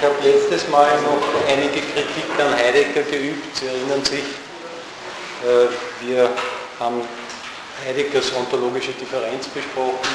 [0.00, 1.18] Ich habe letztes Mal noch
[1.48, 3.56] einige Kritik an Heidegger geübt.
[3.56, 4.22] Sie erinnern sich,
[5.42, 6.30] äh, wir
[6.78, 7.02] haben
[7.84, 10.08] Heideggers ontologische Differenz besprochen,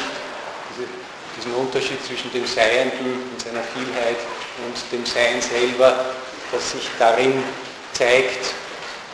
[1.35, 4.15] diesen Unterschied zwischen dem Seienden in seiner Vielheit
[4.65, 6.05] und dem Sein selber,
[6.54, 7.43] das sich darin
[7.91, 8.54] zeigt,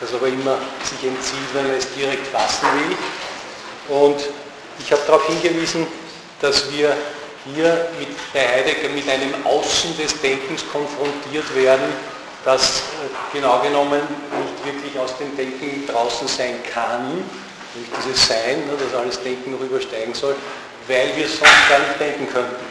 [0.00, 3.96] das aber immer sich entzieht, wenn man es direkt fassen will.
[3.96, 4.20] Und
[4.78, 5.88] ich habe darauf hingewiesen,
[6.40, 6.96] dass wir
[7.44, 11.92] hier mit, bei Heidegger mit einem Außen des Denkens konfrontiert werden,
[12.44, 17.24] das äh, genau genommen nicht wirklich aus dem Denken draußen sein kann,
[17.74, 20.34] nämlich dieses Sein, ne, das alles Denken noch übersteigen soll,
[20.88, 22.64] weil wir sonst gar nicht denken könnten.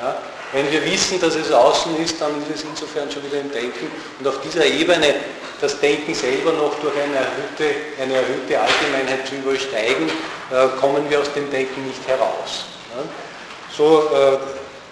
[0.00, 0.16] Ja?
[0.52, 3.90] Wenn wir wissen, dass es außen ist, dann ist es insofern schon wieder im Denken.
[4.20, 5.14] Und auf dieser Ebene
[5.60, 11.20] das Denken selber noch durch eine erhöhte, eine erhöhte Allgemeinheit zu übersteigen, äh, kommen wir
[11.20, 12.66] aus dem Denken nicht heraus.
[12.94, 13.02] Ja?
[13.76, 14.38] So äh,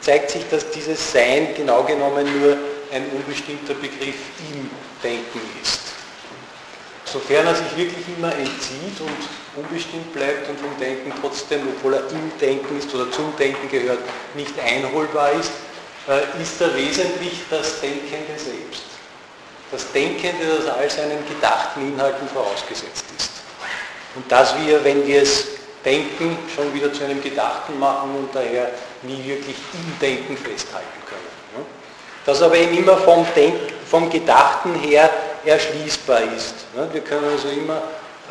[0.00, 2.56] zeigt sich, dass dieses Sein genau genommen nur
[2.92, 4.16] ein unbestimmter Begriff
[4.52, 4.68] im
[5.02, 5.80] Denken ist.
[7.04, 12.08] Sofern er sich wirklich immer entzieht und unbestimmt bleibt und vom Denken trotzdem, obwohl er
[12.10, 14.00] im Denken ist oder zum Denken gehört,
[14.34, 15.52] nicht einholbar ist,
[16.08, 18.82] äh, ist er wesentlich das Denkende selbst.
[19.70, 23.30] Das Denkende, das all seinen gedachten Inhalten vorausgesetzt ist.
[24.14, 25.46] Und dass wir, wenn wir es
[25.84, 28.70] Denken schon wieder zu einem Gedachten machen und daher
[29.02, 31.66] nie wirklich im Denken festhalten können.
[32.24, 33.54] Das aber eben immer vom, Denk
[33.88, 35.10] vom Gedachten her
[35.44, 36.54] erschließbar ist.
[36.92, 37.82] Wir können also immer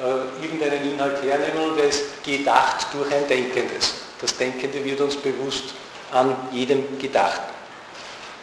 [0.02, 3.96] äh, irgendeinen Inhalt hernehmen und er ist gedacht durch ein Denkendes.
[4.22, 5.74] Das Denkende wird uns bewusst
[6.12, 7.52] an jedem Gedachten.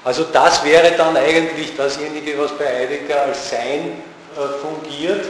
[0.04, 4.02] Also das wäre dann eigentlich dasjenige, was bei Heidegger als Sein
[4.36, 5.24] äh, fungiert,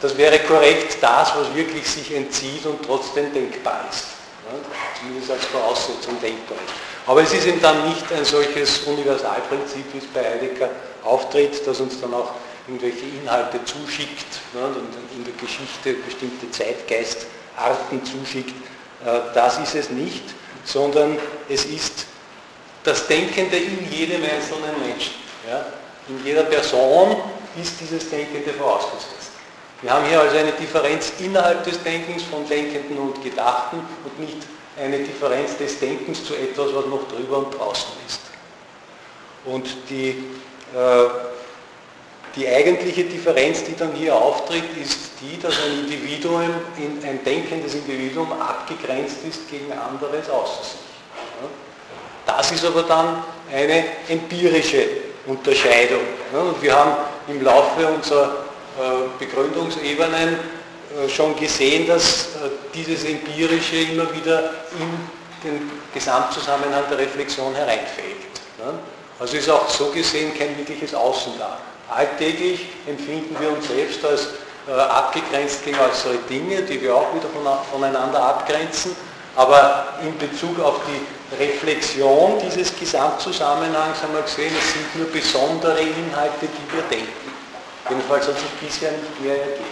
[0.00, 4.04] das wäre korrekt das, was wirklich sich entzieht und trotzdem denkbar ist.
[5.00, 6.74] Zumindest als Voraussetzung denkbar ist.
[7.06, 10.70] Aber es ist eben dann nicht ein solches Universalprinzip, wie es bei Heidegger
[11.04, 12.32] auftritt, das uns dann auch
[12.66, 18.54] irgendwelche Inhalte zuschickt und in der Geschichte bestimmte Zeitgeistarten zuschickt.
[19.04, 20.24] Äh, das ist es nicht,
[20.64, 21.18] sondern
[21.48, 22.06] es ist
[22.82, 25.14] das Denkende in jedem einzelnen Menschen.
[26.08, 27.16] In jeder Person
[27.60, 29.25] ist dieses Denkende vorausgesetzt.
[29.82, 34.38] Wir haben hier also eine Differenz innerhalb des Denkens von Denkenden und Gedachten und nicht
[34.82, 38.20] eine Differenz des Denkens zu etwas, was noch drüber und draußen ist.
[39.44, 40.24] Und die,
[40.74, 41.08] äh,
[42.34, 48.32] die eigentliche Differenz, die dann hier auftritt, ist die, dass ein Individuum, ein denkendes Individuum
[48.32, 50.80] abgegrenzt ist gegen anderes außer sich.
[52.26, 53.22] Das ist aber dann
[53.52, 54.84] eine empirische
[55.26, 56.00] Unterscheidung.
[56.32, 56.92] Und wir haben
[57.28, 58.45] im Laufe unserer
[59.18, 60.38] Begründungsebenen
[60.96, 68.16] äh, schon gesehen, dass äh, dieses Empirische immer wieder in den Gesamtzusammenhang der Reflexion hereinfällt.
[69.18, 71.58] Also ist auch so gesehen kein wirkliches Außen da.
[71.88, 74.28] Alltäglich empfinden wir uns selbst als
[74.66, 77.28] abgegrenzt gegen äußere Dinge, die wir auch wieder
[77.70, 78.96] voneinander abgrenzen,
[79.36, 85.80] aber in Bezug auf die Reflexion dieses Gesamtzusammenhangs haben wir gesehen, es sind nur besondere
[85.80, 87.25] Inhalte, die wir denken.
[87.88, 89.64] Jedenfalls hat sich bisher nicht mehr ergeben,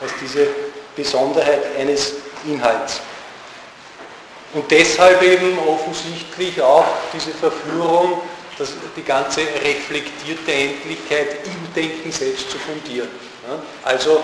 [0.00, 0.48] als diese
[0.96, 2.14] Besonderheit eines
[2.46, 3.00] Inhalts.
[4.52, 8.22] Und deshalb eben offensichtlich auch diese Verführung,
[8.58, 13.08] dass die ganze reflektierte Endlichkeit im Denken selbst zu fundieren.
[13.84, 14.22] Also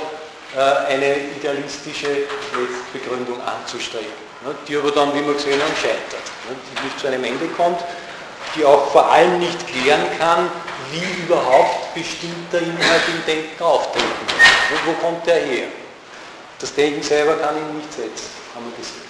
[0.55, 4.07] äh, eine idealistische Letztbegründung anzustreben,
[4.69, 7.81] die aber dann, wie wir gesehen haben, scheitert, die nicht zu einem Ende kommt,
[8.55, 10.51] die auch vor allem nicht klären kann,
[10.91, 14.87] wie überhaupt bestimmter Inhalt im Denken auftreten kann.
[14.87, 15.67] Wo kommt der her?
[16.59, 19.07] Das Denken selber kann ihn nicht setzen, haben wir gesehen.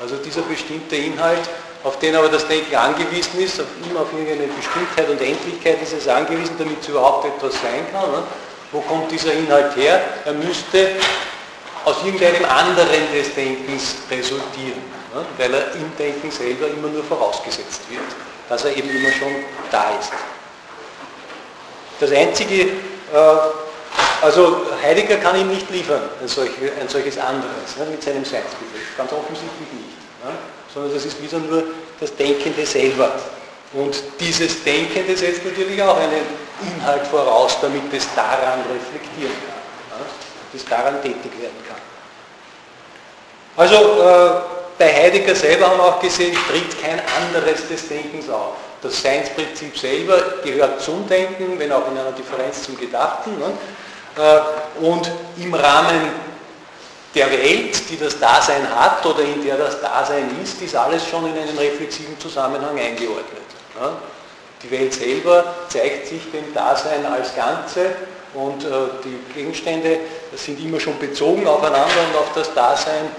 [0.00, 1.48] Also dieser bestimmte Inhalt,
[1.84, 5.92] auf den aber das Denken angewiesen ist, auf immer auf irgendeine Bestimmtheit und Endlichkeit ist
[5.92, 8.24] es angewiesen, damit es überhaupt etwas sein kann.
[8.72, 10.02] Wo kommt dieser Inhalt her?
[10.24, 10.90] Er müsste
[11.84, 14.82] aus irgendeinem anderen des Denkens resultieren,
[15.36, 18.00] weil er im Denken selber immer nur vorausgesetzt wird,
[18.48, 19.34] dass er eben immer schon
[19.70, 20.12] da ist.
[22.00, 22.68] Das einzige, äh,
[24.20, 28.96] also Heidegger kann ihm nicht liefern, ein, solche, ein solches anderes, ne, mit seinem Seinsbegriff,
[28.96, 30.32] ganz offensichtlich nicht, ne,
[30.72, 31.62] sondern das ist wieder nur
[32.00, 33.12] das Denkende selber.
[33.72, 36.22] Und dieses Denkende setzt natürlich auch einen
[36.62, 40.06] Inhalt voraus, damit es daran reflektieren kann, ne,
[40.52, 41.76] das daran tätig werden kann.
[43.56, 48.54] Also äh, bei Heidegger selber haben wir auch gesehen, tritt kein anderes des Denkens auf.
[48.82, 53.30] Das Seinsprinzip selber gehört zum Denken, wenn auch in einer Differenz zum Gedachten.
[53.38, 53.52] Ne?
[54.16, 56.10] Äh, und im Rahmen
[57.14, 61.26] der Welt, die das Dasein hat oder in der das Dasein ist, ist alles schon
[61.26, 63.42] in einen reflexiven Zusammenhang eingeordnet.
[64.62, 67.94] Die Welt selber zeigt sich dem Dasein als Ganze
[68.34, 68.68] und äh,
[69.04, 69.98] die Gegenstände
[70.34, 73.10] sind immer schon bezogen aufeinander und auf das Dasein.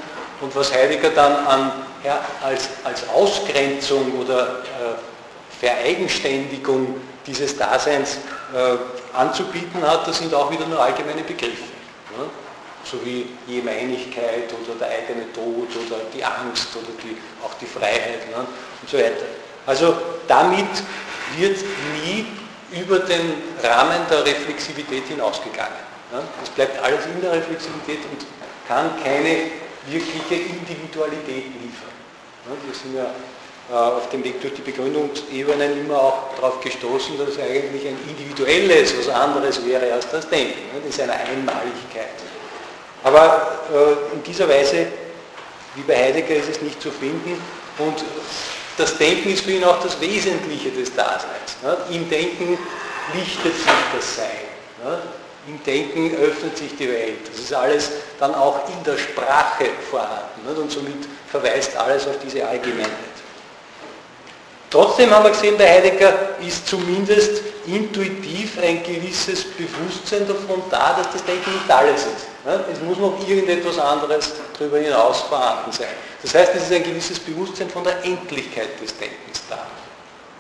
[0.45, 1.71] Und was Heidegger dann an,
[2.03, 8.17] ja, als, als Ausgrenzung oder äh, Vereigenständigung dieses Daseins
[8.53, 11.63] äh, anzubieten hat, das sind auch wieder nur allgemeine Begriffe.
[12.15, 12.25] Ne?
[12.83, 18.29] So wie Jemeinigkeit oder der eigene Tod oder die Angst oder die, auch die Freiheit
[18.29, 18.45] ne?
[18.83, 19.25] und so weiter.
[19.65, 20.67] Also damit
[21.37, 21.57] wird
[22.03, 22.27] nie
[22.71, 23.33] über den
[23.63, 25.85] Rahmen der Reflexivität hinausgegangen.
[26.43, 28.27] Es bleibt alles in der Reflexivität und
[28.67, 31.95] kann keine wirkliche Individualität liefern.
[32.65, 33.11] Wir sind ja
[33.71, 38.95] äh, auf dem Weg durch die Begründungsebenen immer auch darauf gestoßen, dass eigentlich ein individuelles,
[38.97, 42.13] was anderes wäre als das Denken, in seiner Einmaligkeit.
[43.03, 44.87] Aber äh, in dieser Weise,
[45.75, 47.41] wie bei Heidegger, ist es nicht zu finden
[47.79, 48.03] und
[48.77, 51.55] das Denken ist für ihn auch das Wesentliche des Daseins.
[51.89, 52.57] Im Denken
[53.13, 55.15] lichtet sich das Sein.
[55.47, 57.27] Im Denken öffnet sich die Welt.
[57.29, 60.59] Das ist alles dann auch in der Sprache vorhanden.
[60.61, 63.15] Und somit verweist alles auf diese Allgemeinheit.
[64.71, 66.11] Trotzdem haben wir gesehen, bei Heidegger
[66.45, 72.27] ist zumindest intuitiv ein gewisses Bewusstsein davon da, dass das Denken nicht alles ist.
[72.71, 75.87] Es muss noch irgendetwas anderes darüber hinaus vorhanden sein.
[76.21, 79.65] Das heißt, es ist ein gewisses Bewusstsein von der Endlichkeit des Denkens da.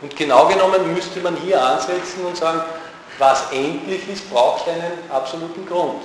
[0.01, 2.61] Und genau genommen müsste man hier ansetzen und sagen,
[3.17, 6.01] was endlich ist, braucht einen absoluten Grund.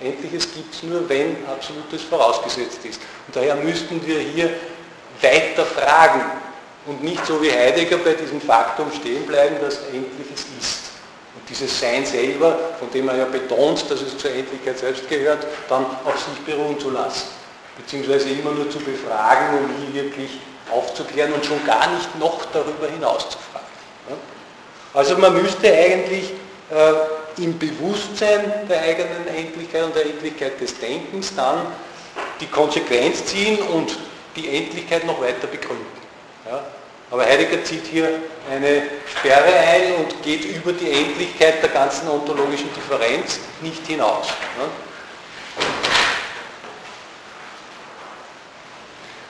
[0.00, 3.00] Endliches gibt es nur, wenn Absolutes vorausgesetzt ist.
[3.26, 4.50] Und daher müssten wir hier
[5.22, 6.20] weiter fragen,
[6.86, 10.80] und nicht so wie Heidegger bei diesem Faktum stehen bleiben, dass Endliches ist.
[11.34, 15.46] Und dieses Sein selber, von dem er ja betont, dass es zur Endlichkeit selbst gehört,
[15.68, 17.26] dann auf sich beruhen zu lassen.
[17.76, 20.38] Beziehungsweise immer nur zu befragen, um hier wirklich
[20.70, 23.38] aufzuklären und schon gar nicht noch darüber hinaus zu.
[24.96, 26.32] Also man müsste eigentlich
[26.70, 31.66] äh, im Bewusstsein der eigenen Endlichkeit und der Endlichkeit des Denkens dann
[32.40, 33.94] die Konsequenz ziehen und
[34.34, 35.84] die Endlichkeit noch weiter begründen.
[36.46, 36.64] Ja?
[37.10, 38.08] Aber Heidegger zieht hier
[38.50, 38.84] eine
[39.18, 44.28] Sperre ein und geht über die Endlichkeit der ganzen ontologischen Differenz nicht hinaus.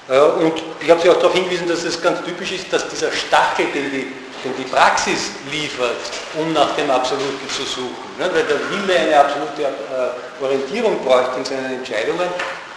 [0.09, 0.27] Ja?
[0.27, 3.67] Und ich habe Sie auch darauf hingewiesen, dass es ganz typisch ist, dass dieser Stachel,
[3.75, 4.07] den die,
[4.47, 5.97] den die Praxis liefert,
[6.39, 8.31] um nach dem Absoluten zu suchen, ne?
[8.33, 12.29] weil der Wille eine absolute äh, Orientierung braucht in seinen Entscheidungen,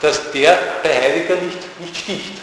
[0.01, 2.33] dass der bei Heidegger nicht, nicht sticht,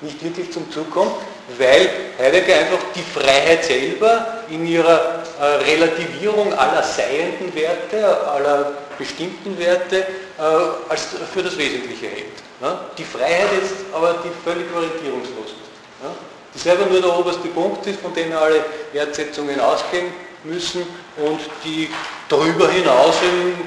[0.00, 1.12] nicht wirklich zum Zug kommt,
[1.58, 9.58] weil Heidegger einfach die Freiheit selber in ihrer äh, Relativierung aller seienden Werte, aller bestimmten
[9.58, 10.42] Werte äh,
[10.88, 12.40] als für das Wesentliche hält.
[12.60, 12.80] Ja?
[12.96, 16.29] Die Freiheit jetzt aber die völlig orientierungslos ist.
[16.54, 20.06] Die selber nur der oberste Punkt ist, von dem alle Wertsetzungen ausgehen
[20.44, 20.82] müssen
[21.16, 21.88] und die
[22.28, 23.16] darüber hinaus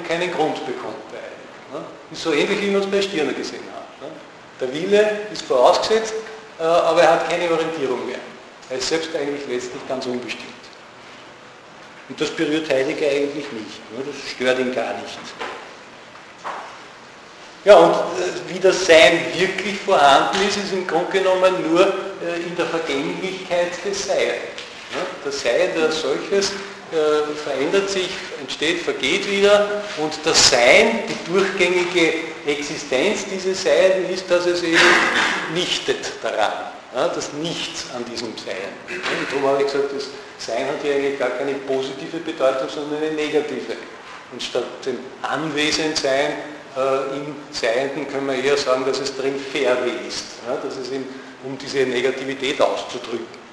[0.07, 1.77] keinen Grund bekommt bei.
[1.77, 1.83] Ja?
[2.11, 3.83] Ist so ähnlich, wie wir es bei Stirner gesehen haben.
[4.59, 6.13] Der Wille ist vorausgesetzt,
[6.59, 8.19] äh, aber er hat keine Orientierung mehr.
[8.69, 10.49] Er ist selbst eigentlich letztlich ganz unbestimmt.
[12.09, 13.81] Und das berührt Heidegger eigentlich nicht.
[13.95, 15.17] Das stört ihn gar nicht.
[17.65, 21.93] Ja, und äh, wie das Sein wirklich vorhanden ist, ist im Grunde genommen nur
[22.45, 24.17] in der Vergänglichkeit des Sein.
[25.23, 26.51] Das Sein als solches
[27.43, 32.13] verändert sich, entsteht, vergeht wieder und das Sein, die durchgängige
[32.45, 34.77] Existenz dieses Seins ist, dass es eben
[35.53, 36.51] nichtet daran.
[36.93, 38.55] Das Nichts an diesem Sein.
[38.87, 43.01] Und darum habe ich gesagt, das Sein hat hier eigentlich gar keine positive Bedeutung, sondern
[43.01, 43.75] eine negative.
[44.31, 46.33] Und statt dem Anwesendsein
[46.75, 50.25] äh, im Seienden können wir eher sagen, dass es drin Färbe ist.
[50.63, 51.05] Dass es ihm,
[51.43, 53.43] um diese Negativität auszudrücken.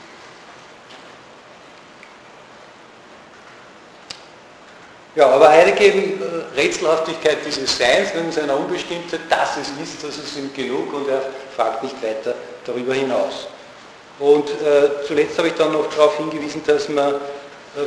[5.17, 10.17] Ja, aber Heidegger eben äh, Rätselhaftigkeit dieses Seins, in seiner Unbestimmtheit, dass es ist, das
[10.17, 11.23] ist ihm genug und er
[11.57, 13.49] fragt nicht weiter darüber hinaus.
[14.21, 17.19] Und äh, zuletzt habe ich dann noch darauf hingewiesen, dass man äh,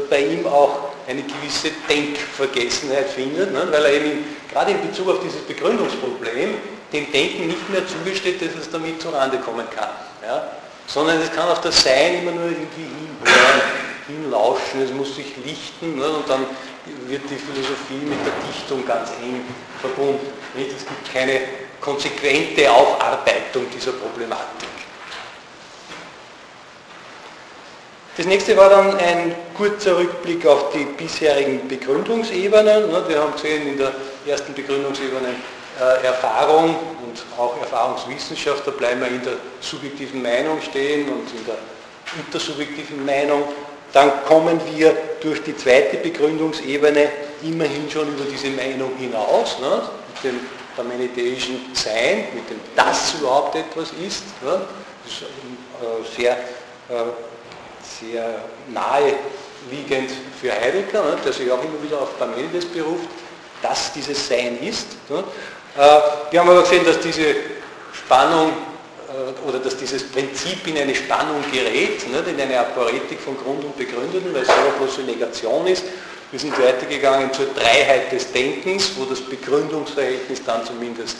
[0.10, 3.68] bei ihm auch eine gewisse Denkvergessenheit findet, ne?
[3.72, 6.56] weil er eben gerade in Bezug auf dieses Begründungsproblem
[6.94, 9.90] dem Denken nicht mehr zugesteht, dass es damit zurande kommen kann.
[10.26, 10.48] Ja?
[10.88, 13.62] Sondern es kann auf das Sein immer nur irgendwie hinhören,
[14.08, 16.08] hinlauschen, es muss sich lichten ne?
[16.08, 16.46] und dann
[17.08, 19.42] wird die Philosophie mit der Dichtung ganz eng
[19.82, 20.28] verbunden.
[20.56, 21.40] Es gibt keine
[21.82, 24.70] konsequente Aufarbeitung dieser Problematik.
[28.16, 32.92] Das nächste war dann ein kurzer Rückblick auf die bisherigen Begründungsebenen.
[33.08, 33.92] Wir haben gesehen, in der
[34.28, 35.34] ersten Begründungsebene
[35.80, 36.76] Erfahrung
[37.06, 41.58] und auch Erfahrungswissenschaft, da bleiben wir in der subjektiven Meinung stehen und in der
[42.18, 43.44] intersubjektiven Meinung
[43.94, 47.10] dann kommen wir durch die zweite Begründungsebene
[47.44, 49.84] immerhin schon über diese Meinung hinaus, ne?
[50.16, 50.40] mit dem
[50.76, 54.24] parmenideischen Sein, mit dem das überhaupt etwas ist.
[54.42, 54.62] Ne?
[55.04, 57.12] Das ist äh, sehr, äh,
[58.00, 59.14] sehr nahe
[59.70, 60.10] liegend
[60.42, 61.18] für Heidegger, ne?
[61.24, 63.10] der sich auch immer wieder auf Parmenides beruft,
[63.62, 64.88] dass dieses Sein ist.
[65.08, 65.24] Ne?
[65.76, 65.80] Äh,
[66.32, 67.36] wir haben aber gesehen, dass diese
[67.94, 68.52] Spannung
[69.10, 73.64] äh, oder dass dieses Prinzip in eine Spannung gerät, nicht, in eine Aporetik von Grund
[73.64, 75.84] und Begründeten, weil es selber bloß eine Negation ist.
[76.32, 81.18] Wir sind weitergegangen zur Dreiheit des Denkens, wo das Begründungsverhältnis dann zumindest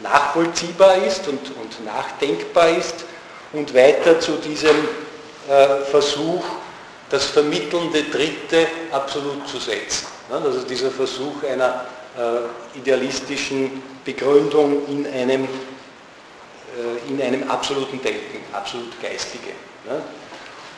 [0.00, 3.04] nachvollziehbar ist und, und nachdenkbar ist
[3.52, 4.76] und weiter zu diesem
[5.48, 6.44] äh, Versuch,
[7.10, 10.06] das vermittelnde Dritte absolut zu setzen.
[10.30, 11.84] Also dieser Versuch einer
[12.74, 15.48] idealistischen Begründung in einem
[16.70, 19.50] äh, in einem absoluten Denken, absolut geistige.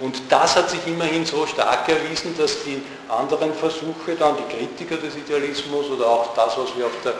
[0.00, 4.96] Und das hat sich immerhin so stark erwiesen, dass die anderen Versuche, dann die Kritiker
[4.96, 7.14] des Idealismus oder auch das, was wir auf der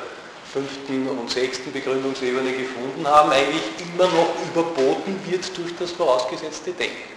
[0.53, 3.63] fünften und sechsten Begründungsebene gefunden haben, eigentlich
[3.95, 7.13] immer noch überboten wird durch das vorausgesetzte Denken.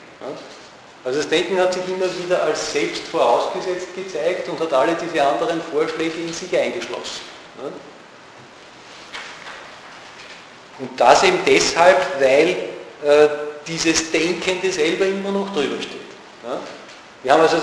[1.05, 5.24] Also das Denken hat sich immer wieder als selbst vorausgesetzt gezeigt und hat alle diese
[5.24, 7.21] anderen Vorschläge in sich eingeschlossen.
[10.79, 12.50] Und das eben deshalb, weil
[13.03, 13.27] äh,
[13.67, 16.01] dieses Denkende selber immer noch drüber steht.
[16.43, 16.59] Ja?
[17.21, 17.57] Wir haben also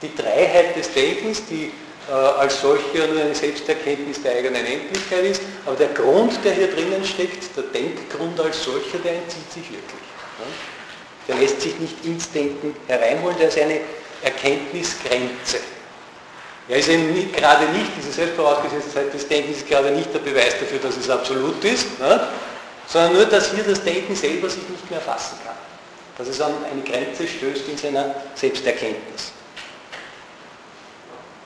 [0.00, 1.72] die Dreiheit des Denkens, die
[2.08, 6.70] äh, als solche nur eine Selbsterkenntnis der eigenen Endlichkeit ist, aber der Grund, der hier
[6.70, 10.00] drinnen steckt, der Denkgrund als solcher, der entzieht sich wirklich.
[11.30, 13.80] Der lässt sich nicht ins Denken hereinholen, der ist eine
[14.20, 15.60] Erkenntnisgrenze.
[16.68, 20.54] Er ist eben nicht, gerade nicht, diese Selbstvorausgesetztheit des Denkens ist gerade nicht der Beweis
[20.58, 22.28] dafür, dass es absolut ist, ne?
[22.88, 25.54] sondern nur, dass hier das Denken selber sich nicht mehr fassen kann.
[26.18, 29.30] Dass es an eine Grenze stößt in seiner Selbsterkenntnis.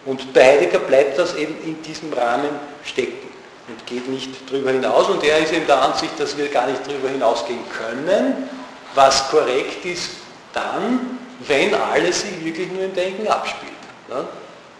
[0.07, 2.49] Und bei Heidegger bleibt das eben in diesem Rahmen
[2.85, 3.29] stecken
[3.69, 5.11] und geht nicht drüber hinaus.
[5.11, 8.49] Und er ist eben der Ansicht, dass wir gar nicht drüber hinausgehen können,
[8.95, 10.11] was korrekt ist
[10.53, 13.73] dann, wenn alles sich wirklich nur im Denken abspielt.
[14.09, 14.27] Ne?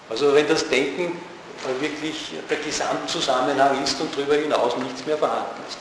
[0.09, 1.21] Also wenn das Denken
[1.81, 5.79] wirklich der Gesamtzusammenhang ist und darüber hinaus nichts mehr vorhanden ist.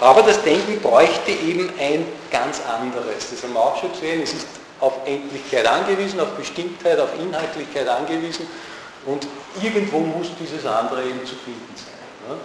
[0.00, 3.30] Aber das Denken bräuchte eben ein ganz anderes.
[3.30, 4.22] Das haben wir auch schon gesehen.
[4.22, 4.46] Es ist
[4.80, 8.46] auf Endlichkeit angewiesen, auf Bestimmtheit, auf Inhaltlichkeit angewiesen
[9.06, 9.26] und
[9.60, 12.28] irgendwo muss dieses andere eben zu finden sein.
[12.28, 12.38] Ne?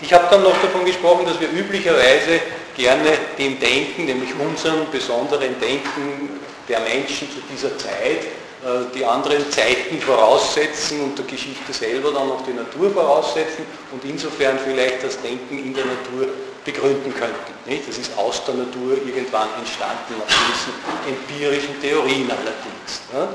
[0.00, 2.40] Ich habe dann noch davon gesprochen, dass wir üblicherweise
[2.76, 8.24] gerne dem Denken, nämlich unserem besonderen Denken der Menschen zu dieser Zeit,
[8.64, 14.04] äh, die anderen Zeiten voraussetzen und der Geschichte selber dann noch die Natur voraussetzen und
[14.04, 16.28] insofern vielleicht das Denken in der Natur
[16.64, 17.52] begründen könnten.
[17.86, 20.72] Das ist aus der Natur irgendwann entstanden, nach gewissen
[21.06, 23.34] empirischen Theorien allerdings.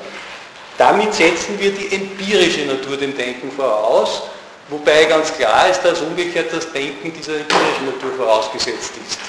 [0.77, 4.23] Damit setzen wir die empirische Natur dem Denken voraus
[4.69, 9.19] Wobei ganz klar ist, dass umgekehrt das Denken dieser empirischen Natur vorausgesetzt ist,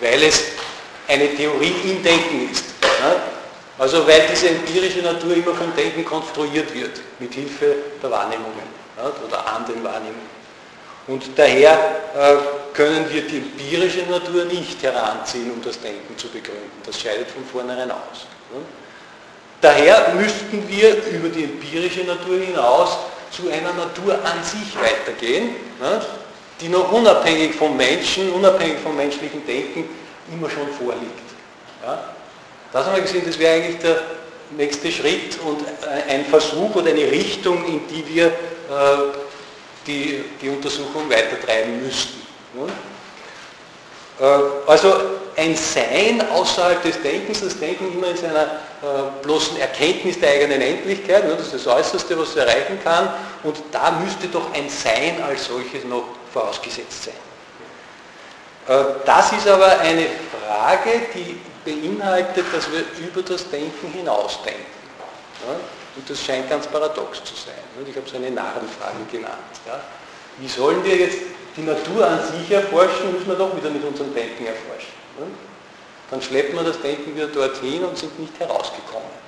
[0.00, 0.42] weil es
[1.08, 2.64] eine Theorie im Denken ist.
[3.78, 8.82] Also weil diese empirische Natur immer vom Denken konstruiert wird, mit Hilfe der Wahrnehmungen
[9.26, 10.42] oder an den Wahrnehmungen.
[11.08, 11.72] Und daher
[12.14, 12.36] äh,
[12.74, 16.70] können wir die empirische Natur nicht heranziehen, um das Denken zu begründen.
[16.86, 18.26] Das scheidet von vornherein aus.
[19.60, 22.98] Daher müssten wir über die empirische Natur hinaus
[23.34, 26.00] zu einer Natur an sich weitergehen, ne,
[26.60, 29.88] die noch unabhängig vom Menschen, unabhängig vom menschlichen Denken
[30.32, 31.32] immer schon vorliegt.
[32.72, 34.02] Das haben wir gesehen, das wäre eigentlich der
[34.56, 35.60] nächste Schritt und
[36.08, 38.30] ein Versuch oder eine Richtung, in die wir äh,
[39.86, 42.20] die, die Untersuchung weitertreiben müssten.
[42.54, 42.66] Ne.
[44.20, 44.94] Äh, also
[45.36, 50.60] ein Sein außerhalb des Denkens, das Denken immer in seiner äh, bloßen Erkenntnis der eigenen
[50.60, 53.12] Endlichkeit, ne, das ist das Äußerste, was es erreichen kann,
[53.42, 57.14] und da müsste doch ein Sein als solches noch vorausgesetzt sein.
[58.68, 60.06] Äh, das ist aber eine
[60.46, 64.64] Frage, die beinhaltet, dass wir über das Denken hinausdenken.
[65.46, 65.54] Ja?
[65.94, 67.54] Und das scheint ganz paradox zu sein.
[67.86, 69.34] Ich habe es eine Narrenfrage genannt.
[69.66, 69.80] Ja?
[70.38, 71.18] Wie sollen wir jetzt
[71.56, 74.91] die Natur an sich erforschen, müssen wir doch wieder mit unserem Denken erforschen.
[76.10, 79.22] Dann schleppen wir das Denken wieder dorthin und sind nicht herausgekommen.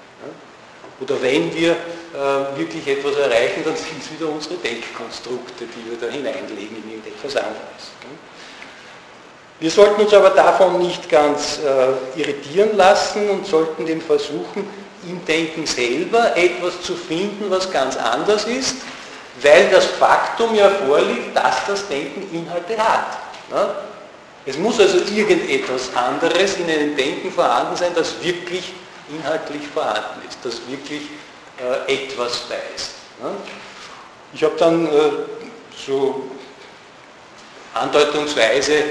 [1.01, 5.99] Oder wenn wir äh, wirklich etwas erreichen, dann sind es wieder unsere Denkkonstrukte, die wir
[5.99, 7.91] da hineinlegen in irgendetwas anderes.
[9.61, 14.69] Wir sollten uns aber davon nicht ganz äh, irritieren lassen und sollten den versuchen,
[15.09, 18.77] im Denken selber etwas zu finden, was ganz anders ist,
[19.43, 23.19] weil das Faktum ja vorliegt, dass das Denken Inhalte hat.
[23.51, 23.75] Ne?
[24.47, 28.73] Es muss also irgendetwas anderes in einem Denken vorhanden sein, das wirklich
[29.09, 31.03] inhaltlich vorhanden ist, das wirklich
[31.59, 32.91] äh, etwas weiß.
[33.23, 33.31] Ne?
[34.35, 34.91] Ich habe dann äh,
[35.87, 36.31] so
[37.73, 38.83] andeutungsweise äh,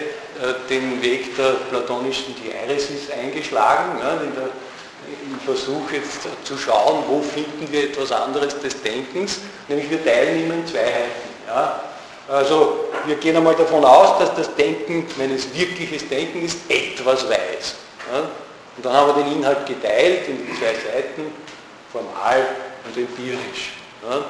[0.69, 4.31] den Weg der platonischen Diäresis eingeschlagen, ne?
[4.35, 4.49] der,
[5.25, 10.45] im Versuch jetzt zu schauen, wo finden wir etwas anderes des Denkens, nämlich wir teilen
[10.45, 11.29] immer in Zweiheiten.
[11.45, 11.83] Ja?
[12.27, 17.27] Also wir gehen einmal davon aus, dass das Denken, wenn es wirkliches Denken ist, etwas
[17.27, 17.75] weiß.
[18.11, 18.19] Ja?
[18.77, 21.31] Und dann haben wir den Inhalt geteilt in die zwei Seiten,
[21.91, 22.45] formal
[22.85, 23.73] und empirisch.
[24.09, 24.23] Ja?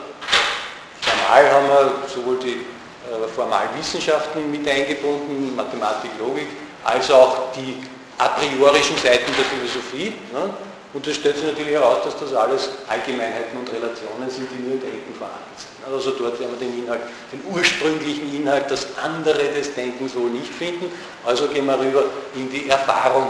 [1.01, 2.65] Formal haben wir sowohl die
[3.11, 6.47] äh, Formalwissenschaften mit eingebunden, Mathematik, Logik,
[6.83, 7.83] als auch die
[8.17, 10.13] a priorischen Seiten der Philosophie.
[10.33, 10.49] Ja?
[10.93, 14.73] Und es stellt sich natürlich heraus, dass das alles Allgemeinheiten und Relationen sind, die nur
[14.73, 15.52] im Denken vorhanden sind.
[15.91, 20.53] Also dort werden wir den Inhalt, den ursprünglichen Inhalt, das andere des Denkens wohl nicht
[20.53, 20.91] finden.
[21.25, 23.27] Also gehen wir rüber in die Erfahrung.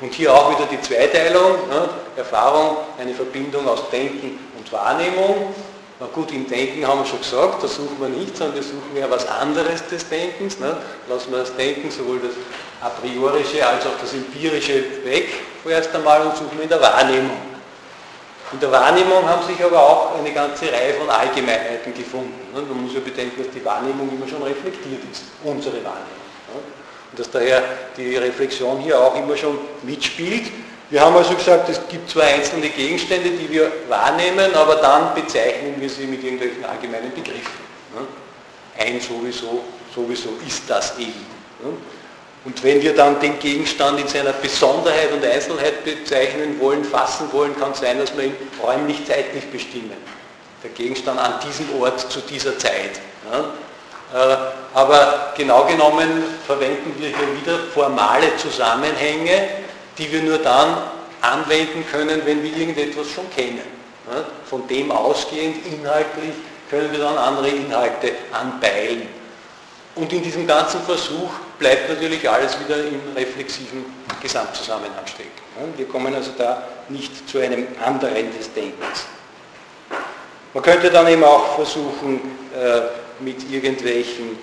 [0.00, 1.68] Und hier auch wieder die Zweiteilung.
[1.68, 1.88] Ne?
[2.16, 5.54] Erfahrung, eine Verbindung aus Denken und Wahrnehmung.
[6.00, 8.96] Na gut, im Denken haben wir schon gesagt, das suchen wir nicht, sondern wir suchen
[8.96, 10.58] ja was anderes des Denkens.
[10.58, 10.76] Ne?
[11.08, 12.32] Lassen wir das Denken, sowohl das
[12.80, 15.28] a priorische als auch das empirische weg
[15.62, 17.51] vorerst einmal und suchen wir in der Wahrnehmung.
[18.52, 22.52] In der Wahrnehmung haben sich aber auch eine ganze Reihe von Allgemeinheiten gefunden.
[22.54, 22.60] Ne?
[22.62, 26.22] Man muss ja bedenken, dass die Wahrnehmung immer schon reflektiert ist, unsere Wahrnehmung.
[26.52, 26.60] Ne?
[27.10, 27.62] Und dass daher
[27.96, 30.52] die Reflexion hier auch immer schon mitspielt.
[30.90, 35.74] Wir haben also gesagt, es gibt zwar einzelne Gegenstände, die wir wahrnehmen, aber dann bezeichnen
[35.78, 37.62] wir sie mit irgendwelchen allgemeinen Begriffen.
[37.94, 38.06] Ne?
[38.78, 41.24] Ein sowieso, sowieso ist das eben.
[42.44, 47.56] Und wenn wir dann den Gegenstand in seiner Besonderheit und Einzelheit bezeichnen wollen, fassen wollen,
[47.58, 49.96] kann es sein, dass wir ihn räumlich-zeitlich bestimmen.
[50.62, 53.00] Der Gegenstand an diesem Ort zu dieser Zeit.
[53.30, 53.44] Ja.
[54.12, 54.36] Äh,
[54.74, 59.48] aber genau genommen verwenden wir hier wieder formale Zusammenhänge,
[59.96, 60.78] die wir nur dann
[61.20, 63.62] anwenden können, wenn wir irgendetwas schon kennen.
[64.46, 66.34] Von dem ausgehend inhaltlich
[66.68, 69.06] können wir dann andere Inhalte anpeilen.
[69.94, 73.84] Und in diesem ganzen Versuch bleibt natürlich alles wieder im reflexiven
[74.22, 75.30] Gesamtzusammenhang stecken.
[75.76, 79.04] Wir kommen also da nicht zu einem anderen des Denkens.
[80.54, 82.20] Man könnte dann eben auch versuchen,
[82.54, 84.38] äh, mit irgendwelchen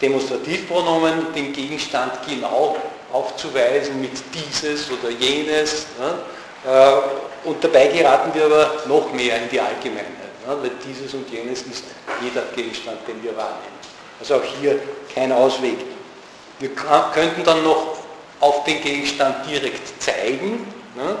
[0.00, 2.76] Demonstrativpronomen den Gegenstand genau
[3.12, 5.86] aufzuweisen, mit dieses oder jenes.
[6.00, 11.62] Äh, und dabei geraten wir aber noch mehr in die Allgemeinheit, weil dieses und jenes
[11.62, 11.84] ist
[12.22, 13.73] jeder Gegenstand, den wir wahrnehmen.
[14.20, 14.78] Also auch hier
[15.14, 15.78] kein Ausweg.
[16.58, 17.98] Wir könnten dann noch
[18.40, 20.66] auf den Gegenstand direkt zeigen.
[20.94, 21.16] Ne?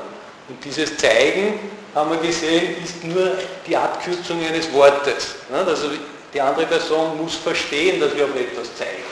[0.48, 1.58] Und dieses Zeigen,
[1.94, 3.32] haben wir gesehen, ist nur
[3.66, 5.36] die Abkürzung eines Wortes.
[5.50, 5.58] Ne?
[5.66, 5.88] Also
[6.32, 9.04] die andere Person muss verstehen, dass wir auf etwas zeigen.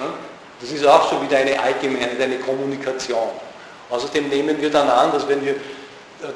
[0.00, 0.12] Ne?
[0.60, 3.28] Das ist auch so wieder eine allgemeine, eine Kommunikation.
[3.90, 5.56] Außerdem nehmen wir dann an, dass wenn wir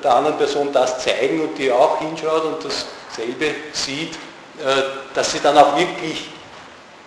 [0.03, 4.83] der anderen Person das zeigen und die auch hinschaut und dasselbe sieht, äh,
[5.15, 6.29] dass sie dann auch wirklich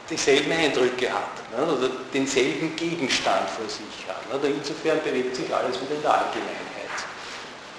[0.10, 4.44] dieselben Eindrücke hat ne, oder denselben Gegenstand vor sich hat.
[4.44, 4.50] Ne.
[4.50, 6.64] Insofern bewegt sich alles wieder in der Allgemeinheit.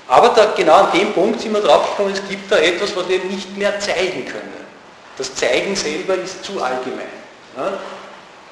[0.09, 3.19] Aber da, genau an dem Punkt sind wir draufgekommen, es gibt da etwas, was wir
[3.25, 4.53] nicht mehr zeigen können.
[5.17, 7.07] Das Zeigen selber ist zu allgemein.
[7.57, 7.73] Ne.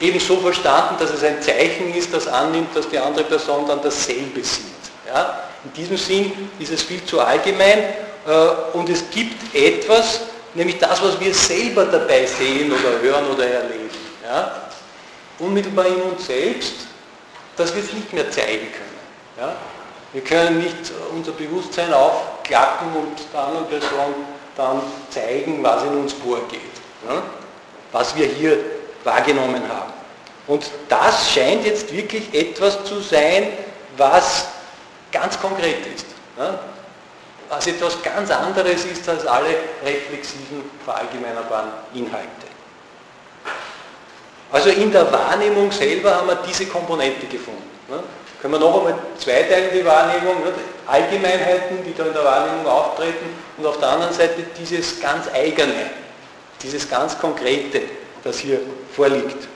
[0.01, 4.43] Ebenso verstanden, dass es ein Zeichen ist, das annimmt, dass die andere Person dann dasselbe
[4.43, 4.73] sieht.
[5.65, 7.79] In diesem Sinn ist es viel zu allgemein
[8.27, 10.21] äh, und es gibt etwas,
[10.55, 13.91] nämlich das, was wir selber dabei sehen oder hören oder erleben.
[14.25, 14.62] Ja?
[15.38, 16.75] Unmittelbar in uns selbst,
[17.57, 18.99] dass wir es nicht mehr zeigen können.
[19.38, 19.57] Ja?
[20.12, 24.15] Wir können nicht unser Bewusstsein aufklappen und der anderen Person
[24.57, 26.61] dann zeigen, was in uns vorgeht,
[27.09, 27.23] ja?
[27.91, 28.59] was wir hier
[29.05, 29.93] wahrgenommen haben.
[30.47, 33.49] Und das scheint jetzt wirklich etwas zu sein,
[33.97, 34.47] was
[35.11, 36.07] ganz konkret ist.
[36.38, 36.59] Ja?
[37.53, 42.27] Was etwas ganz anderes ist als alle reflexiven, verallgemeinerbaren Inhalte.
[44.51, 47.69] Also in der Wahrnehmung selber haben wir diese Komponente gefunden.
[47.91, 48.03] Ne?
[48.41, 50.53] Können wir noch einmal zweiteilen die Wahrnehmung, ne?
[50.87, 55.91] Allgemeinheiten, die da in der Wahrnehmung auftreten und auf der anderen Seite dieses ganz eigene,
[56.62, 57.83] dieses ganz Konkrete,
[58.25, 58.61] das hier
[58.95, 59.47] vorliegt.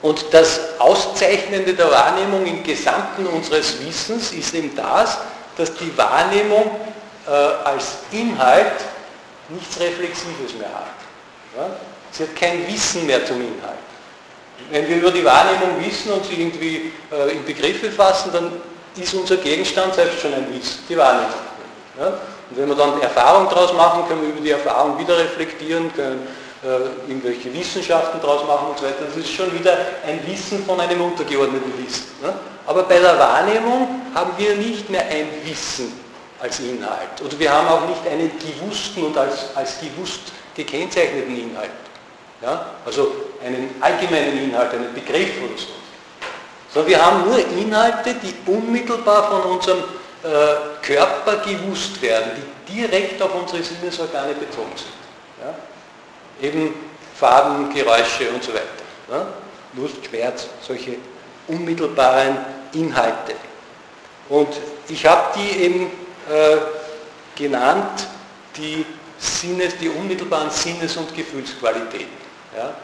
[0.00, 5.18] Und das Auszeichnende der Wahrnehmung im Gesamten unseres Wissens ist eben das,
[5.56, 6.70] dass die Wahrnehmung
[7.26, 8.72] äh, als Inhalt
[9.48, 10.86] nichts Reflexives mehr hat.
[11.56, 11.76] Ja?
[12.10, 13.78] Sie hat kein Wissen mehr zum Inhalt.
[14.70, 18.52] Wenn wir über die Wahrnehmung wissen und sie irgendwie äh, in Begriffe fassen, dann
[18.96, 21.32] ist unser Gegenstand selbst schon ein Wissen, die Wahrnehmung.
[21.98, 22.06] Ja?
[22.06, 26.26] Und wenn wir dann Erfahrung daraus machen, können wir über die Erfahrung wieder reflektieren, können
[26.64, 29.04] äh, irgendwelche Wissenschaften draus machen und so weiter.
[29.06, 32.06] Das ist schon wieder ein Wissen von einem untergeordneten Wissen.
[32.22, 32.32] Ne?
[32.66, 35.92] Aber bei der Wahrnehmung haben wir nicht mehr ein Wissen
[36.40, 37.20] als Inhalt.
[37.22, 41.70] Oder wir haben auch nicht einen gewussten und als, als gewusst gekennzeichneten Inhalt.
[42.40, 42.66] Ja?
[42.86, 43.12] Also
[43.44, 45.66] einen allgemeinen Inhalt, einen Begriff oder so.
[46.72, 53.20] Sondern wir haben nur Inhalte, die unmittelbar von unserem äh, Körper gewusst werden, die direkt
[53.20, 54.88] auf unsere Sinnesorgane bezogen sind.
[55.44, 55.54] Ja?
[56.44, 56.74] Eben
[57.18, 58.66] Farben, Geräusche und so weiter.
[59.10, 59.26] Ja?
[59.76, 60.96] Lust, Schmerz, solche
[61.48, 62.36] unmittelbaren
[62.72, 63.34] Inhalte.
[64.28, 64.48] Und
[64.88, 65.86] ich habe die eben
[66.30, 66.56] äh,
[67.34, 68.08] genannt,
[68.56, 68.84] die,
[69.18, 72.12] Sinnes, die unmittelbaren Sinnes- und Gefühlsqualitäten.
[72.56, 72.74] Ja?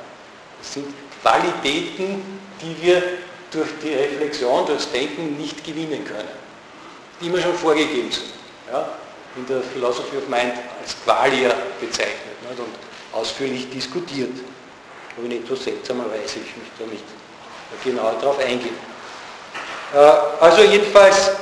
[0.58, 0.86] Das sind
[1.22, 3.02] Qualitäten, die wir
[3.50, 6.28] durch die Reflexion, durchs Denken nicht gewinnen können,
[7.20, 8.30] die immer schon vorgegeben sind.
[8.72, 8.88] Ja?
[9.36, 12.58] In der Philosophy of Mind als Qualia bezeichnet nicht?
[12.58, 14.32] und ausführlich diskutiert.
[15.16, 17.04] Aber nicht so seltsamerweise, ich möchte da nicht
[17.84, 18.76] genauer darauf eingehen.
[19.94, 19.98] Äh,
[20.40, 21.32] also jedenfalls,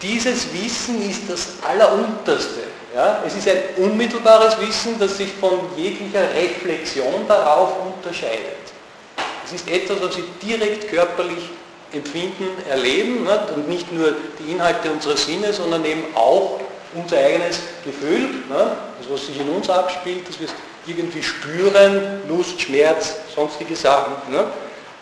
[0.00, 2.62] dieses Wissen ist das Allerunterste.
[2.94, 3.22] Ja?
[3.26, 8.56] Es ist ein unmittelbares Wissen, das sich von jeglicher Reflexion darauf unterscheidet.
[9.44, 11.50] Es ist etwas, was wir direkt körperlich
[11.92, 13.50] empfinden, erleben nicht?
[13.54, 16.60] und nicht nur die Inhalte unserer Sinne, sondern eben auch
[16.94, 18.42] unser eigenes Gefühl, nicht?
[18.48, 20.48] das was sich in uns abspielt, dass wir
[20.86, 24.12] irgendwie spüren, Lust, Schmerz, sonstige Sachen.
[24.28, 24.42] Nicht?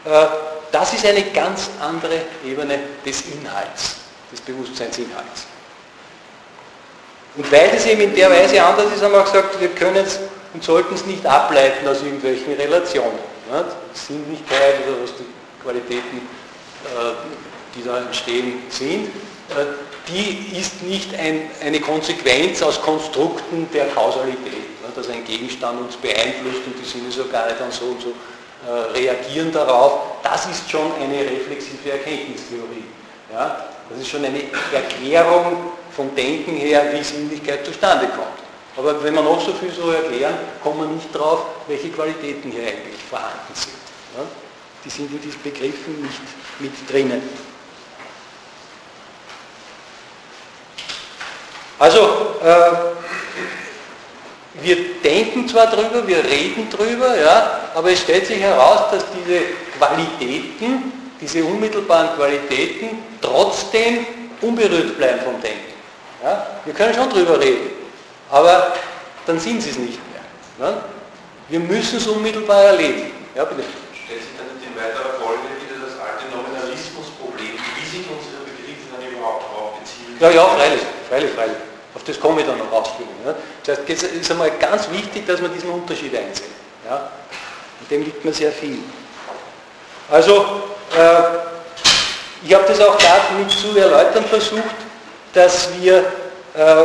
[0.04, 0.26] Äh,
[0.72, 3.96] das ist eine ganz andere Ebene des Inhalts,
[4.32, 5.46] des Bewusstseinsinhalts.
[7.36, 9.96] Und weil das eben in der Weise anders ist, haben wir auch gesagt, wir können
[9.96, 10.18] es
[10.52, 13.18] und sollten es nicht ableiten aus irgendwelchen Relationen.
[13.50, 13.64] Ne?
[13.94, 15.26] Sinnlichkeit oder was die
[15.62, 17.12] Qualitäten, äh,
[17.74, 19.64] die da entstehen, sind, äh,
[20.08, 24.79] die ist nicht ein, eine Konsequenz aus Konstrukten der Kausalität, ne?
[24.96, 28.14] Dass ein Gegenstand uns beeinflusst und die Sinnesorgane dann so und so
[28.66, 30.00] äh, reagieren darauf.
[30.22, 32.84] Das ist schon eine reflexive Erkenntnistheorie.
[33.32, 33.66] Ja?
[33.88, 38.40] Das ist schon eine Erklärung vom Denken her, wie Sinnlichkeit zustande kommt.
[38.76, 42.62] Aber wenn wir noch so viel so erklären, kommen wir nicht drauf, welche Qualitäten hier
[42.62, 43.74] eigentlich vorhanden sind.
[44.16, 44.24] Ja?
[44.84, 46.20] Die sind in diesen Begriffen nicht
[46.60, 47.22] mit drinnen.
[51.78, 52.99] Also, äh,
[54.54, 59.42] wir denken zwar drüber, wir reden drüber, ja, aber es stellt sich heraus, dass diese
[59.78, 64.06] Qualitäten, diese unmittelbaren Qualitäten trotzdem
[64.40, 65.72] unberührt bleiben vom Denken.
[66.22, 66.46] Ja?
[66.64, 67.70] Wir können schon drüber reden,
[68.30, 68.74] aber
[69.26, 69.98] dann sind sie es nicht
[70.58, 70.68] mehr.
[70.70, 70.78] Ne?
[71.48, 73.12] Wir müssen es unmittelbar erleben.
[73.36, 73.62] Ja, bitte.
[74.04, 78.90] Stellt sich dann nicht in weiterer Folge wieder das alte Nominalismusproblem, wie sich unsere Begriffe
[78.90, 80.18] dann überhaupt darauf beziehen?
[80.18, 81.69] Ja, ja, freilich, freilich, freilich.
[82.10, 83.08] Das komme ich dann noch ausführen.
[83.24, 83.36] Ne?
[83.64, 86.50] Das heißt, es ist einmal ganz wichtig, dass man diesen Unterschied einsehen.
[86.84, 87.08] Ja?
[87.78, 88.78] Und dem liegt man sehr viel.
[90.10, 90.62] Also,
[90.96, 91.22] äh,
[92.44, 94.74] ich habe das auch gerade mit zu erläutern versucht,
[95.32, 95.98] dass wir
[96.54, 96.84] äh,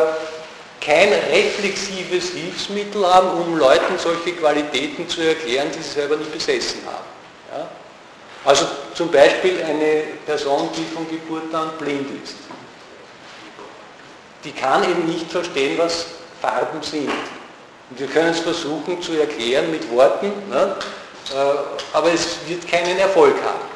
[0.80, 6.82] kein reflexives Hilfsmittel haben, um Leuten solche Qualitäten zu erklären, die sie selber nicht besessen
[6.86, 7.58] haben.
[7.60, 7.68] Ja?
[8.44, 12.36] Also zum Beispiel eine Person, die von Geburt an blind ist.
[14.46, 16.06] Die kann eben nicht verstehen, was
[16.42, 17.10] Farben sind.
[17.90, 20.76] Und wir können es versuchen zu erklären mit Worten, ne?
[21.32, 21.36] äh,
[21.94, 23.76] aber es wird keinen Erfolg haben.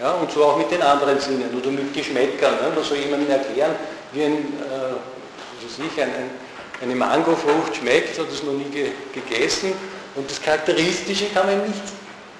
[0.00, 2.54] Ja, und so auch mit den anderen Sinnen oder mit Geschmäckern.
[2.54, 2.72] Ne?
[2.74, 3.74] Man soll jemandem erklären,
[4.12, 6.30] wie ein, äh, ich, ein, ein,
[6.82, 9.72] eine Mangofrucht schmeckt, hat es noch nie ge gegessen
[10.14, 11.82] und das Charakteristische kann man nicht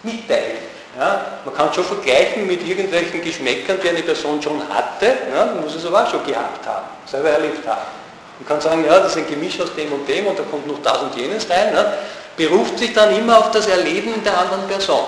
[0.02, 0.58] mitteilen.
[0.98, 1.24] Ja?
[1.44, 5.54] Man kann es schon vergleichen mit irgendwelchen Geschmäckern, die eine Person schon hatte, ja?
[5.62, 7.82] muss es aber auch schon gehabt haben, selber erlebt haben.
[8.40, 10.66] Man kann sagen, ja, das ist ein Gemisch aus dem und dem und da kommt
[10.66, 11.94] noch das und jenes rein, ja?
[12.36, 15.04] beruft sich dann immer auf das Erleben der anderen Person.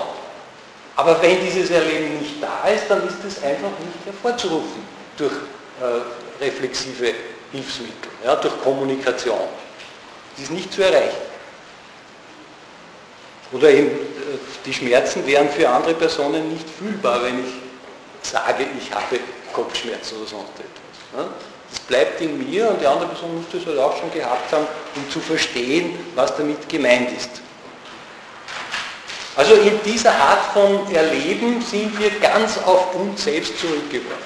[0.95, 4.85] Aber wenn dieses Erleben nicht da ist, dann ist es einfach nicht hervorzurufen
[5.17, 7.13] durch äh, reflexive
[7.51, 9.39] Hilfsmittel, ja, durch Kommunikation.
[10.35, 11.30] Es ist nicht zu erreichen.
[13.51, 18.93] Oder eben, äh, die Schmerzen wären für andere Personen nicht fühlbar, wenn ich sage, ich
[18.93, 19.19] habe
[19.51, 21.17] Kopfschmerzen oder sonst etwas.
[21.17, 21.29] Ja.
[21.69, 24.67] Das bleibt in mir und die andere Person muss das halt auch schon gehabt haben,
[24.95, 27.29] um zu verstehen, was damit gemeint ist.
[29.35, 34.17] Also in dieser Art von Erleben sind wir ganz auf uns selbst zurückgeworfen.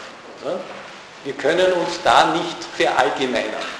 [1.24, 3.76] Wir können uns da nicht verallgemeinern.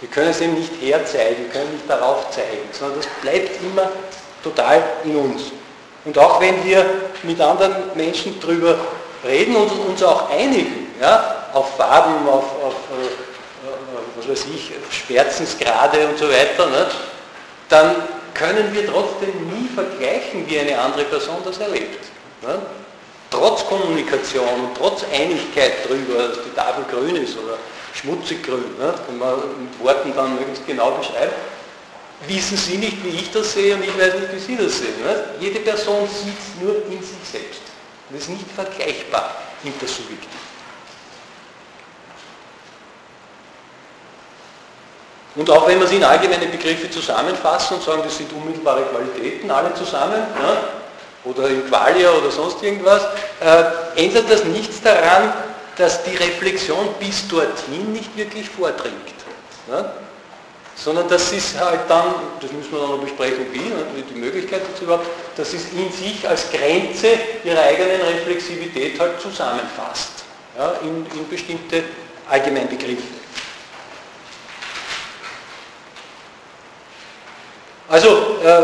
[0.00, 3.90] Wir können es eben nicht herzeigen, wir können nicht darauf zeigen, sondern das bleibt immer
[4.44, 5.42] total in uns.
[6.04, 6.84] Und auch wenn wir
[7.22, 8.76] mit anderen Menschen darüber
[9.24, 13.70] reden und uns auch einigen, ja, auf Farben, auf, auf äh, äh
[14.16, 16.86] was weiß ich, Schmerzensgrade und so weiter, ne,
[17.68, 17.96] dann
[18.34, 22.04] können wir trotzdem nie vergleichen, wie eine andere Person das erlebt.
[22.42, 22.58] Ne?
[23.30, 27.56] Trotz Kommunikation und trotz Einigkeit darüber, dass die Tafel grün ist oder
[27.94, 28.94] schmutzig grün, ne?
[29.08, 31.34] wenn man mit Worten dann möglichst genau beschreibt,
[32.26, 35.00] wissen Sie nicht, wie ich das sehe und ich weiß nicht, wie Sie das sehen.
[35.02, 35.24] Ne?
[35.40, 37.60] Jede Person sieht es nur in sich selbst.
[38.10, 39.34] Das ist nicht vergleichbar
[39.64, 40.28] intersubjektiv.
[45.36, 49.50] Und auch wenn wir sie in allgemeine Begriffe zusammenfassen und sagen, das sind unmittelbare Qualitäten,
[49.50, 50.56] alle zusammen, ja,
[51.24, 53.02] oder in Qualia oder sonst irgendwas,
[53.40, 55.32] äh, ändert das nichts daran,
[55.76, 58.94] dass die Reflexion bis dorthin nicht wirklich vordringt.
[59.68, 59.92] Ja,
[60.76, 64.62] sondern das ist halt dann, das müssen wir dann noch besprechen, wie, ne, die Möglichkeit
[64.70, 65.06] dazu überhaupt,
[65.36, 67.08] dass es in sich als Grenze
[67.44, 70.24] ihrer eigenen Reflexivität halt zusammenfasst,
[70.58, 71.84] ja, in, in bestimmte
[72.28, 73.02] Allgemeinbegriffe.
[77.88, 78.08] Also
[78.42, 78.60] äh,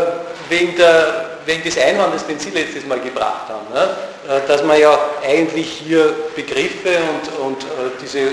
[0.48, 3.96] wegen, der, wegen des Einwandes, den Sie letztes Mal gebracht haben, ne,
[4.28, 7.66] äh, dass man ja eigentlich hier Begriffe und, und äh,
[8.02, 8.32] diese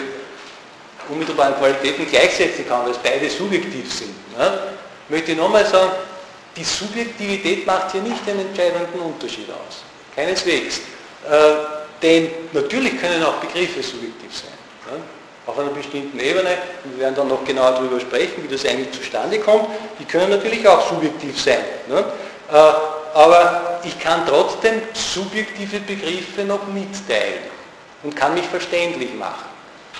[1.09, 4.59] unmittelbaren Qualitäten gleichsetzen kann, weil es beide subjektiv sind, ne,
[5.09, 5.91] möchte ich nochmal sagen,
[6.55, 9.83] die Subjektivität macht hier nicht den entscheidenden Unterschied aus.
[10.15, 10.77] Keineswegs.
[11.29, 14.51] Äh, denn natürlich können auch Begriffe subjektiv sein.
[14.91, 15.01] Ne?
[15.47, 19.39] auf einer bestimmten Ebene, wir werden dann noch genauer darüber sprechen, wie das eigentlich zustande
[19.39, 19.67] kommt,
[19.97, 21.63] die können natürlich auch subjektiv sein.
[21.87, 22.03] Ne?
[22.51, 22.55] Äh,
[23.13, 27.39] aber ich kann trotzdem subjektive Begriffe noch mitteilen
[28.03, 29.45] und kann mich verständlich machen.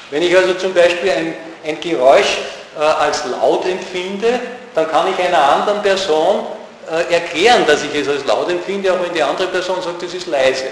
[0.10, 1.34] Wenn ich also zum Beispiel ein,
[1.66, 2.38] ein Geräusch
[2.78, 4.40] äh, als laut empfinde,
[4.74, 6.46] dann kann ich einer anderen Person
[6.90, 10.14] äh, erklären, dass ich es als laut empfinde, auch wenn die andere Person sagt, es
[10.14, 10.66] ist leise.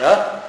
[0.00, 0.42] Ja?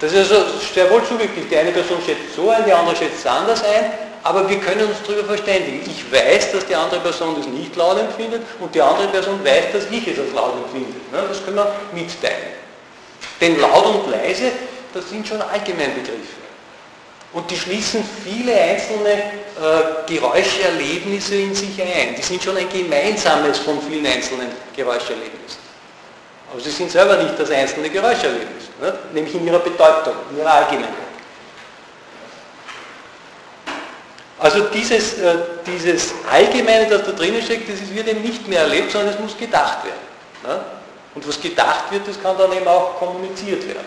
[0.00, 1.48] Das ist also sehr wohl subjektiv.
[1.48, 3.92] Die eine Person schätzt so ein, die andere schätzt es anders ein,
[4.24, 5.82] aber wir können uns darüber verständigen.
[5.86, 9.64] Ich weiß, dass die andere Person das nicht laut empfindet und die andere Person weiß,
[9.72, 10.94] dass ich es als laut empfinde.
[11.12, 12.54] Das können wir mitteilen.
[13.40, 14.50] Denn laut und leise,
[14.92, 16.43] das sind schon Allgemeinbegriffe.
[17.34, 22.14] Und die schließen viele einzelne äh, Geräuscherlebnisse in sich ein.
[22.16, 25.58] Die sind schon ein gemeinsames von vielen einzelnen Geräuscherlebnissen.
[26.52, 28.96] Aber sie sind selber nicht das einzelne Geräuscherlebnis, ne?
[29.12, 30.94] nämlich in ihrer Bedeutung, in ihrer Allgemeinheit.
[34.38, 38.92] Also dieses, äh, dieses Allgemeine, das da drinnen steckt, das wird eben nicht mehr erlebt,
[38.92, 39.98] sondern es muss gedacht werden.
[40.44, 40.64] Ne?
[41.16, 43.86] Und was gedacht wird, das kann dann eben auch kommuniziert werden.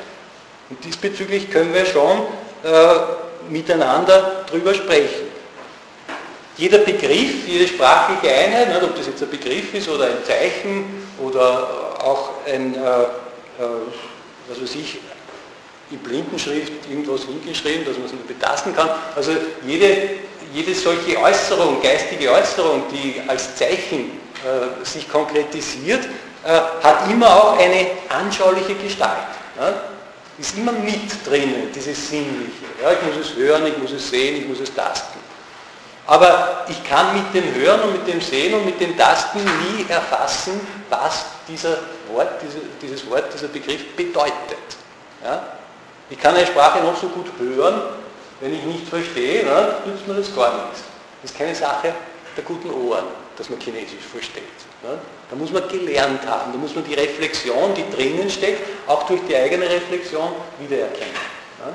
[0.69, 2.23] Und diesbezüglich können wir schon
[2.63, 5.27] äh, miteinander drüber sprechen.
[6.57, 10.85] Jeder Begriff, jede sprachliche Einheit, nicht, ob das jetzt ein Begriff ist oder ein Zeichen
[11.19, 13.07] oder auch ein, äh, äh,
[14.47, 14.97] was weiß ich,
[15.91, 18.89] in Blindenschrift irgendwas hingeschrieben, dass man es nicht betasten kann.
[19.15, 19.31] Also
[19.65, 20.09] jede,
[20.53, 26.05] jede solche Äußerung, geistige Äußerung, die als Zeichen äh, sich konkretisiert,
[26.43, 29.17] äh, hat immer auch eine anschauliche Gestalt.
[29.59, 29.96] Ja?
[30.37, 32.65] Ist immer mit drinnen, dieses Sinnliche.
[32.81, 32.91] Ja?
[32.91, 35.19] Ich muss es hören, ich muss es sehen, ich muss es tasten.
[36.05, 39.85] Aber ich kann mit dem Hören und mit dem Sehen und mit dem Tasten nie
[39.89, 44.31] erfassen, was dieser Wort, diese, dieses Wort, dieser Begriff bedeutet.
[45.23, 45.43] Ja?
[46.09, 47.81] Ich kann eine Sprache noch so gut hören,
[48.39, 49.43] wenn ich nicht verstehe,
[49.85, 50.83] nützt mir das gar nichts.
[51.21, 51.93] Das ist keine Sache
[52.35, 54.43] der guten Ohren, dass man Chinesisch versteht.
[54.87, 54.97] Ne?
[55.29, 59.21] Da muss man gelernt haben, da muss man die Reflexion, die drinnen steckt, auch durch
[59.27, 61.13] die eigene Reflexion wiedererkennen.
[61.65, 61.73] Ne?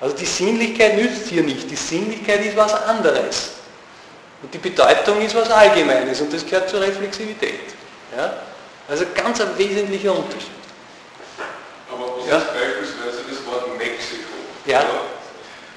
[0.00, 3.52] Also die Sinnlichkeit nützt hier nicht, die Sinnlichkeit ist was anderes.
[4.42, 7.60] Und die Bedeutung ist was Allgemeines und das gehört zur Reflexivität.
[8.16, 8.32] Ja?
[8.88, 10.50] Also ganz ein wesentlicher Unterschied.
[11.92, 12.38] Aber was ja?
[12.38, 14.34] ist beispielsweise das Wort Mexiko?
[14.66, 14.80] Ja.
[14.80, 14.86] ja?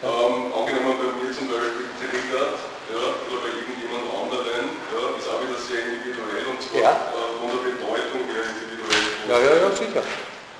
[0.04, 2.56] Ähm, angenommen bei mir zum Beispiel Trinidad
[2.92, 6.92] ja, oder bei irgendjemand anderen, ja, ist auch wieder sehr individuell und zwar ja.
[6.92, 9.04] äh, von der Bedeutung her individuell.
[9.34, 10.04] Ja, ja, ja, sicher.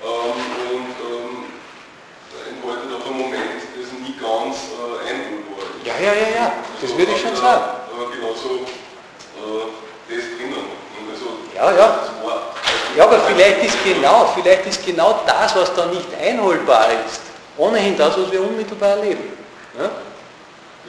[0.02, 0.40] Ähm,
[0.74, 1.34] und ähm,
[2.50, 5.86] enthalten auch ein Moment, das nie ganz äh, einholbar ist.
[5.86, 7.84] Ja, ja, ja, ja, das würde ich schon sagen
[8.24, 8.66] genauso
[9.38, 9.70] äh,
[10.08, 10.66] das drinnen.
[11.10, 11.98] Also, ja, ja.
[12.96, 17.20] Ja, aber vielleicht ist, genau, vielleicht ist genau das, was da nicht einholbar ist,
[17.56, 19.36] ohnehin das, was wir unmittelbar erleben.
[19.76, 19.90] Ja, ja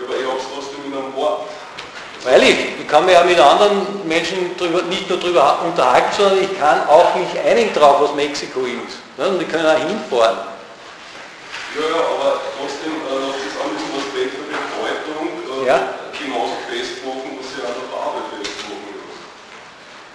[0.06, 1.48] aber ich habe es trotzdem in einem Wort.
[2.26, 6.60] Freilich, ich kann mich ja mit anderen Menschen drüber, nicht nur darüber unterhalten, sondern ich
[6.60, 8.98] kann auch mich einigen drauf, was Mexiko ist.
[9.16, 10.38] Ja, und die können auch hinfahren.
[11.76, 15.78] Ja, ja, aber trotzdem äh, noch das an diesem Aspekt der Bedeutung äh, ja.
[16.18, 17.36] genauso festmachen,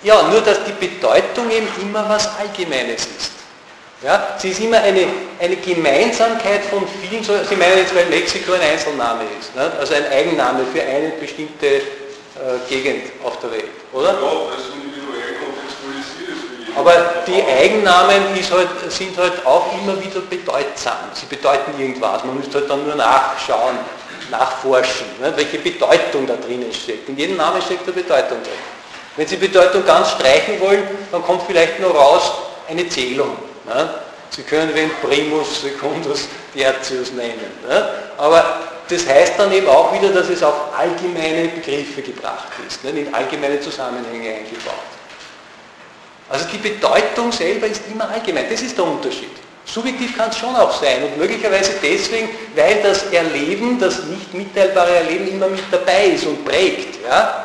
[0.02, 3.32] Ja, nur dass die Bedeutung eben immer was Allgemeines ist.
[4.02, 5.06] Ja, sie ist immer eine,
[5.38, 9.70] eine Gemeinsamkeit von vielen, Sie meinen jetzt, weil Mexiko ein Einzelname ist, ne?
[9.78, 11.82] also ein Eigenname für eine bestimmte
[12.68, 14.12] Gegend auf der Welt, oder?
[14.12, 14.18] Ja,
[14.50, 15.34] das ist individuell
[16.76, 20.96] Aber die Eigennamen halt, sind halt auch immer wieder bedeutsam.
[21.12, 22.24] Sie bedeuten irgendwas.
[22.24, 23.78] Man müsste halt dann nur nachschauen,
[24.30, 27.08] nachforschen, ne, welche Bedeutung da drinnen steckt.
[27.08, 28.80] In jedem Namen steckt eine Bedeutung drin.
[29.16, 32.32] Wenn Sie Bedeutung ganz streichen wollen, dann kommt vielleicht nur raus
[32.68, 33.36] eine Zählung.
[33.66, 33.90] Ne?
[34.30, 37.50] Sie können den Primus Secundus Tertius nennen.
[37.68, 37.88] Ne?
[38.16, 42.90] Aber das heißt dann eben auch wieder, dass es auf allgemeine Begriffe gebracht ist, ne?
[42.90, 44.74] in allgemeine Zusammenhänge eingebaut.
[46.28, 48.46] Also die Bedeutung selber ist immer allgemein.
[48.50, 49.30] Das ist der Unterschied.
[49.64, 54.96] Subjektiv kann es schon auch sein und möglicherweise deswegen, weil das Erleben, das nicht mitteilbare
[54.96, 57.04] Erleben immer mit dabei ist und prägt.
[57.04, 57.44] Ja?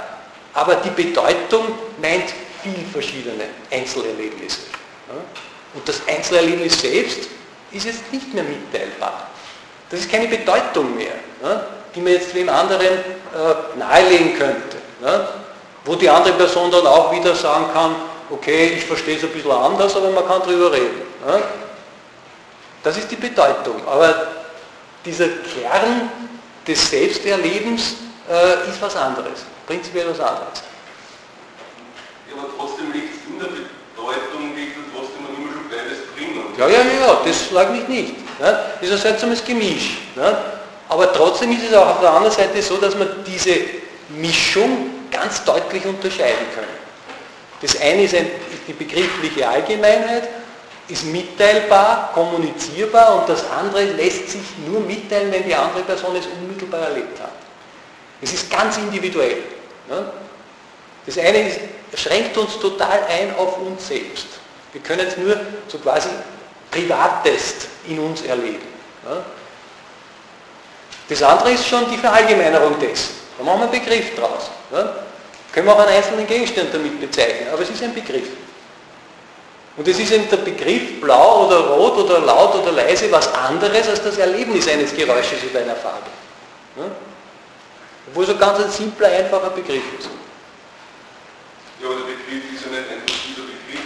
[0.53, 1.65] Aber die Bedeutung
[2.01, 4.61] meint viel verschiedene Einzelerlebnisse.
[5.09, 5.15] Ja?
[5.75, 7.27] Und das Einzelerlebnis selbst
[7.71, 9.29] ist jetzt nicht mehr mitteilbar.
[9.89, 11.65] Das ist keine Bedeutung mehr, ja?
[11.93, 14.77] die man jetzt dem anderen äh, nahelegen könnte.
[15.03, 15.29] Ja?
[15.83, 17.95] Wo die andere Person dann auch wieder sagen kann,
[18.29, 21.01] okay, ich verstehe es ein bisschen anders, aber man kann darüber reden.
[21.27, 21.39] Ja?
[22.83, 23.81] Das ist die Bedeutung.
[23.87, 24.27] Aber
[25.05, 26.09] dieser Kern
[26.67, 27.95] des Selbsterlebens
[28.29, 30.63] äh, ist was anderes, prinzipiell was anderes.
[32.27, 36.45] Ja, aber trotzdem liegt es in der Bedeutung, liegt trotzdem immer schon beides drinnen.
[36.57, 38.24] Ja, ja, ja, das lag ich nicht.
[38.39, 38.59] Ne?
[38.81, 39.97] Das ist ein seltsames Gemisch.
[40.15, 40.37] Ne?
[40.89, 43.55] Aber trotzdem ist es auch auf der anderen Seite so, dass man diese
[44.09, 46.65] Mischung ganz deutlich unterscheiden kann.
[47.61, 50.29] Das eine ist, ein, ist die begriffliche Allgemeinheit
[50.87, 56.27] ist mitteilbar, kommunizierbar und das andere lässt sich nur mitteilen, wenn die andere Person es
[56.27, 57.31] unmittelbar erlebt hat.
[58.21, 59.37] Es ist ganz individuell.
[59.89, 60.11] Ne?
[61.05, 61.59] Das eine ist,
[61.95, 64.27] schränkt uns total ein auf uns selbst.
[64.73, 66.09] Wir können es nur so quasi
[66.75, 68.67] privatest in uns erleben.
[69.07, 69.23] Ne?
[71.07, 73.13] Das andere ist schon die Verallgemeinerung dessen.
[73.37, 74.49] Da machen wir einen Begriff draus.
[74.71, 74.93] Ne?
[75.53, 78.27] Können wir auch einen einzelnen Gegenstand damit bezeichnen, aber es ist ein Begriff.
[79.77, 83.87] Und es ist eben der Begriff blau oder rot oder laut oder leise was anderes
[83.87, 86.09] als das Erlebnis eines Geräusches oder einer Farbe.
[86.77, 86.85] Ja?
[88.07, 90.09] Obwohl ein ganz ein simpler, einfacher Begriff ist.
[91.81, 93.85] Ja, aber der Begriff ist ja nicht einfach dieser Begriff,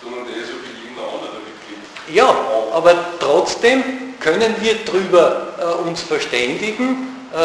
[0.00, 1.82] sondern der ist ja für jeden anderen Begriff.
[2.14, 2.34] Ja,
[2.72, 3.82] aber trotzdem
[4.20, 7.36] können wir darüber äh, uns verständigen äh,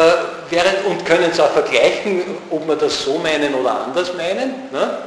[0.48, 4.70] während, und können es auch vergleichen, ob wir das so meinen oder anders meinen.
[4.72, 4.98] Ne?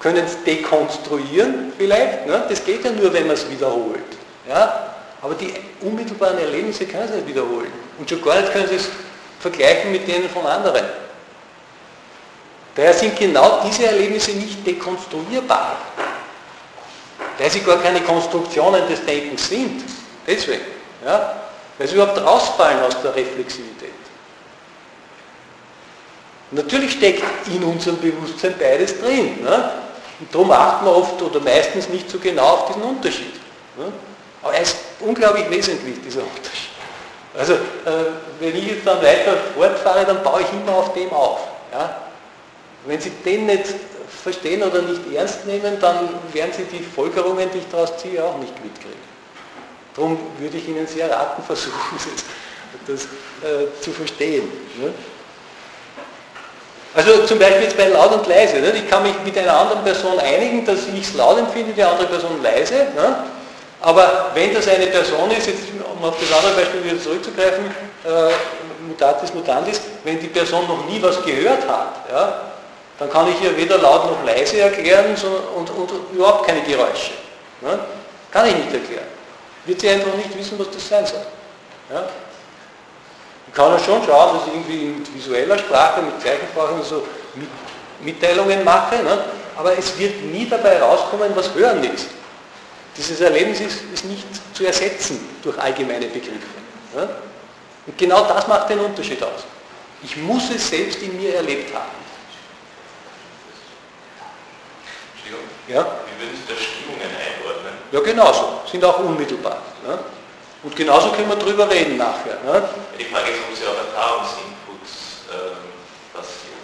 [0.00, 2.26] können es dekonstruieren vielleicht.
[2.26, 2.42] Ne?
[2.48, 4.00] Das geht ja nur, wenn man es wiederholt.
[4.48, 4.94] Ja?
[5.22, 7.70] Aber die unmittelbaren Erlebnisse können Sie nicht wiederholen.
[7.98, 8.88] Und schon gar nicht können Sie es
[9.38, 10.86] vergleichen mit denen von anderen.
[12.74, 15.76] Daher sind genau diese Erlebnisse nicht dekonstruierbar.
[17.40, 19.82] Weil sie gar keine Konstruktionen des Denkens sind.
[20.26, 20.60] Deswegen.
[21.02, 21.40] Ja?
[21.78, 23.88] Weil sie überhaupt rausfallen aus der Reflexivität.
[26.50, 29.42] Natürlich steckt in unserem Bewusstsein beides drin.
[29.42, 29.70] Ne?
[30.20, 33.32] Und darum achten wir oft oder meistens nicht so genau auf diesen Unterschied.
[34.42, 36.68] Aber er ist unglaublich wesentlich, dieser Unterschied.
[37.38, 41.40] Also äh, wenn ich jetzt dann weiter fortfahre, dann baue ich immer auf dem auf.
[41.72, 42.02] Ja?
[42.84, 43.64] Wenn Sie den nicht
[44.22, 48.38] verstehen oder nicht ernst nehmen, dann werden Sie die Folgerungen, die ich daraus ziehe, auch
[48.38, 49.10] nicht mitkriegen.
[49.94, 51.98] Darum würde ich Ihnen sehr raten, versuchen,
[52.86, 54.44] das, äh, zu verstehen.
[54.78, 54.92] Ne?
[56.94, 58.60] Also zum Beispiel jetzt bei laut und leise.
[58.60, 58.72] Ne?
[58.72, 62.06] Ich kann mich mit einer anderen Person einigen, dass ich es laut empfinde, die andere
[62.06, 62.74] Person leise.
[62.96, 63.24] Ne?
[63.80, 65.62] Aber wenn das eine Person ist, jetzt,
[65.96, 68.32] um auf das andere Beispiel wieder zurückzugreifen, äh,
[68.86, 72.49] mutatis mutandis, wenn die Person noch nie was gehört hat, ja,
[73.00, 75.16] dann kann ich ihr weder laut noch leise erklären
[75.56, 75.70] und,
[76.12, 77.12] überhaupt keine Geräusche.
[77.62, 77.78] Ne?
[78.30, 79.06] Kann ich nicht erklären.
[79.64, 81.24] Wird sie einfach nicht wissen, was das sein soll.
[83.48, 87.06] Ich kann ja schon schauen, dass ich irgendwie mit visueller Sprache, mit Zeichensprache so
[88.02, 89.24] Mitteilungen mache, ne?
[89.56, 92.08] aber es wird nie dabei rauskommen, was Hören ist.
[92.96, 96.38] Dieses Erlebnis ist, ist nicht zu ersetzen durch allgemeine Begriffe.
[96.94, 97.08] Ne?
[97.86, 99.44] Und genau das macht den Unterschied aus.
[100.02, 101.99] Ich muss es selbst in mir erlebt haben.
[105.68, 105.86] Ja?
[106.06, 107.74] Wie würden Sie da Stimmungen einordnen?
[107.92, 108.60] Ja, genauso.
[108.70, 109.62] Sind auch unmittelbar.
[109.86, 109.98] Ne?
[110.62, 112.38] Und genauso können wir drüber reden nachher.
[112.44, 112.68] Ne?
[112.98, 115.56] Die Frage ist, ob Sie auch Erfahrungsinputs ähm,
[116.12, 116.60] basieren.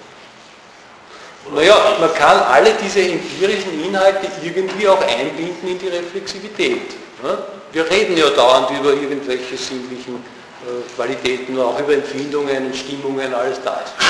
[1.54, 6.90] Naja, man kann alle diese empirischen Inhalte irgendwie auch einbinden in die Reflexivität.
[7.22, 7.38] Ne?
[7.72, 13.60] Wir reden ja dauernd über irgendwelche sinnlichen äh, Qualitäten, auch über Empfindungen und Stimmungen, alles
[13.62, 13.98] da ist.
[13.98, 14.06] Ne?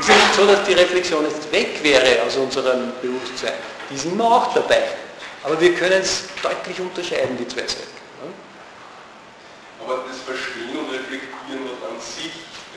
[0.00, 3.52] Es ist nicht so, dass die Reflexion jetzt weg wäre aus unserem Bewusstsein.
[3.90, 4.82] Die sind immer auch dabei.
[5.44, 8.02] Aber wir können es deutlich unterscheiden, die zwei Seiten.
[9.84, 12.30] Aber das Verstehen und Reflektieren an sich,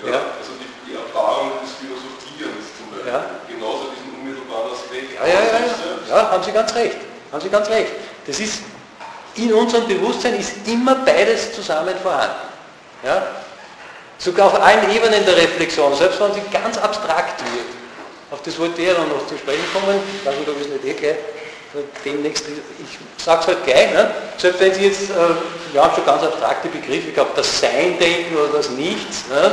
[0.03, 0.17] ja, ja.
[0.39, 3.29] also die, die, Erfahrung des Philosophierens zum Beispiel, ja.
[3.47, 6.97] genauso diesen unmittelbaren Aspekt Ja, ja, ja, ja, ja, haben Sie ganz recht.
[7.31, 7.91] Haben Sie ganz recht.
[8.25, 8.63] Das ist,
[9.35, 12.47] in unserem Bewusstsein ist immer beides zusammen vorhanden.
[13.03, 13.27] Ja?
[14.17, 17.67] Sogar auf allen Ebenen der Reflexion, selbst wenn sie ganz abstrakt wird.
[18.31, 20.93] Auf das wollte ich dann noch zu sprechen kommen, nicht, ob ich es nicht eh
[20.93, 21.15] gleich
[22.03, 24.11] demnächst, ich sage es halt gleich, ne?
[24.37, 28.35] selbst wenn Sie jetzt, äh, wir haben schon ganz abstrakte Begriffe gehabt, das Sein denken
[28.35, 29.51] oder das Nichts, ne?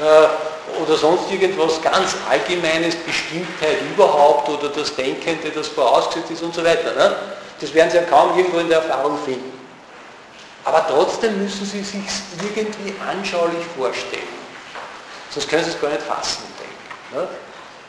[0.00, 6.54] äh, oder sonst irgendwas ganz Allgemeines, Bestimmtheit überhaupt oder das Denkende, das vorausgesetzt ist und
[6.54, 6.94] so weiter.
[6.94, 7.16] Ne?
[7.60, 9.51] Das werden Sie ja kaum irgendwo in der Erfahrung finden.
[10.64, 12.00] Aber trotzdem müssen Sie sich
[12.40, 14.22] irgendwie anschaulich vorstellen.
[15.30, 17.16] Sonst können Sie es gar nicht fassen denken.
[17.16, 17.28] Ne?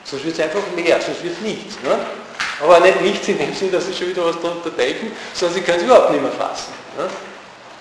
[0.03, 1.75] Sonst wird es einfach leer, sonst wird nichts.
[1.83, 1.99] Ne?
[2.61, 5.61] Aber nicht nichts in dem Sinn, dass Sie schon wieder was darunter denken, sondern Sie
[5.61, 6.73] können es überhaupt nicht mehr fassen.
[6.97, 7.07] Ne?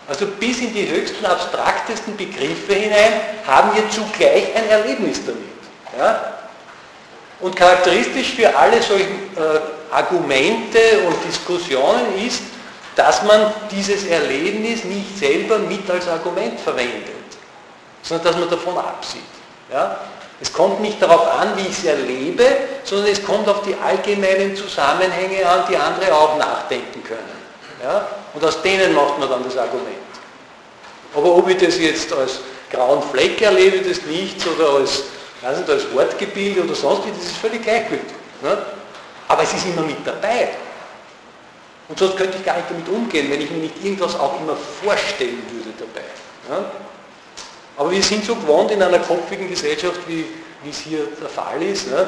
[0.09, 3.13] Also bis in die höchsten, abstraktesten Begriffe hinein
[3.47, 5.43] haben wir zugleich ein Erlebnis damit.
[5.97, 6.35] Ja?
[7.41, 12.43] Und charakteristisch für alle solchen äh, Argumente und Diskussionen ist,
[12.97, 17.09] dass man dieses Erlebnis nicht selber mit als Argument verwendet,
[18.03, 19.23] sondern dass man davon absieht.
[19.73, 19.99] Ja?
[20.41, 22.45] Es kommt nicht darauf an, wie ich es erlebe,
[22.85, 27.43] sondern es kommt auf die allgemeinen Zusammenhänge an, die andere auch nachdenken können.
[27.83, 28.09] Ja?
[28.35, 29.97] Und aus denen macht man dann das Argument.
[31.15, 32.41] Aber ob ich das jetzt als
[32.71, 35.05] grauen Fleck erlebe, das Nichts, oder als,
[35.43, 38.17] weiß nicht, als Wortgebilde oder sonst wie, das ist völlig gleichgültig.
[38.43, 38.59] Ne?
[39.29, 40.49] Aber es ist immer mit dabei.
[41.89, 44.57] Und sonst könnte ich gar nicht damit umgehen, wenn ich mir nicht irgendwas auch immer
[44.57, 46.07] vorstellen würde dabei.
[46.49, 46.71] Ja?
[47.77, 50.27] Aber wir sind so gewohnt in einer kopfigen Gesellschaft, wie,
[50.69, 52.07] es hier der Fall ist, ne?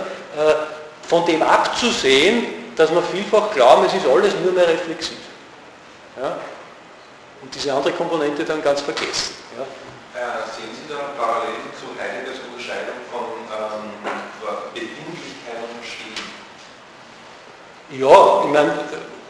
[1.09, 2.47] von dem abzusehen,
[2.77, 5.18] dass wir vielfach glauben, es ist alles nur mehr reflexiv.
[6.20, 6.39] Ja?
[7.43, 9.35] Und diese andere Komponente dann ganz vergessen.
[9.59, 9.64] Ja?
[10.14, 13.91] Äh, sehen Sie da parallel zu Heideggers Unterscheidung von ähm,
[14.72, 16.14] Befindlichkeit und Stehen?
[17.91, 18.72] Ja, ich meine,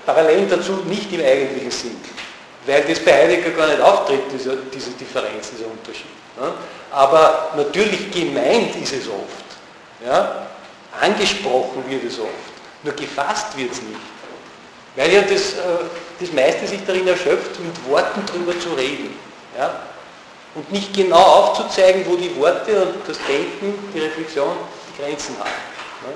[0.04, 1.96] parallel dazu nicht im eigentlichen Sinn,
[2.66, 6.06] weil das bei Heidegger gar nicht auftritt, diese, diese Differenz, dieser Unterschied.
[6.40, 6.52] Ja?
[6.90, 9.44] Aber natürlich gemeint ist es oft.
[10.04, 10.46] Ja?
[11.00, 12.30] Angesprochen wird es oft.
[12.82, 14.00] Nur gefasst wird es nicht.
[14.96, 15.84] Weil ja das, äh,
[16.20, 19.18] das meiste sich darin erschöpft, mit Worten drüber zu reden.
[19.58, 19.74] Ja?
[20.54, 24.56] Und nicht genau aufzuzeigen, wo die Worte und das Denken, die Reflexion
[24.88, 25.48] die Grenzen haben.
[25.48, 26.12] Ja?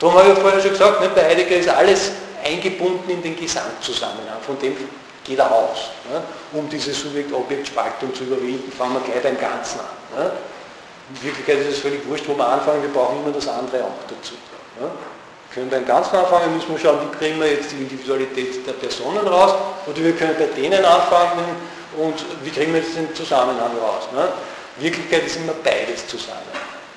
[0.00, 2.12] Darum habe ich ja vorher schon gesagt, ne, bei Heidegger ist alles
[2.44, 4.76] eingebunden in den Gesamtzusammenhang, von dem
[5.24, 5.90] geht er aus.
[6.10, 6.22] Ne?
[6.52, 10.18] Um diese Subjekt-Objekt-Spaltung zu überwinden, fangen wir gleich beim Ganzen an.
[10.18, 10.32] Ne?
[11.10, 14.02] In Wirklichkeit ist es völlig wurscht, wo wir anfangen, wir brauchen immer das andere auch
[14.08, 14.34] dazu.
[14.80, 14.90] Ne?
[14.90, 18.72] Wir können beim Ganzen anfangen, müssen wir schauen, wie kriegen wir jetzt die Individualität der
[18.74, 19.54] Personen raus,
[19.86, 21.44] oder wir können bei denen anfangen
[21.98, 24.08] und wie kriegen wir jetzt den Zusammenhang raus.
[24.14, 24.28] Ne?
[24.78, 26.46] In Wirklichkeit ist immer beides zusammen.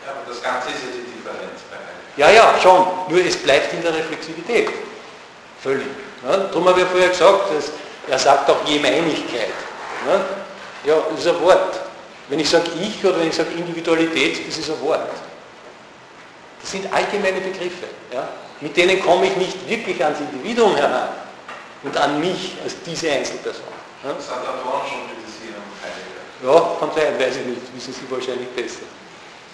[0.05, 3.73] Ja, aber das Ganze ist ja die Differenz bei Ja, ja, schon, nur es bleibt
[3.73, 4.69] in der Reflexivität.
[5.63, 5.87] Völlig.
[6.23, 6.49] Ne?
[6.51, 7.71] Darum habe ich vorher gesagt, dass
[8.09, 9.53] er sagt auch Jemeinigkeit.
[10.05, 10.25] Ne?
[10.83, 11.79] Ja, das ist ein Wort.
[12.27, 15.07] Wenn ich sage ich oder wenn ich sage Individualität, das ist ein Wort.
[16.61, 17.87] Das sind allgemeine Begriffe.
[18.11, 18.27] Ja?
[18.59, 21.09] Mit denen komme ich nicht wirklich ans Individuum heran
[21.83, 23.63] und an mich als diese Einzelperson.
[24.03, 24.13] Ja?
[24.13, 25.55] Das hat Adorno schon kritisiert
[26.43, 28.87] Ja, kann sein, weiß ich nicht, wissen Sie wahrscheinlich besser.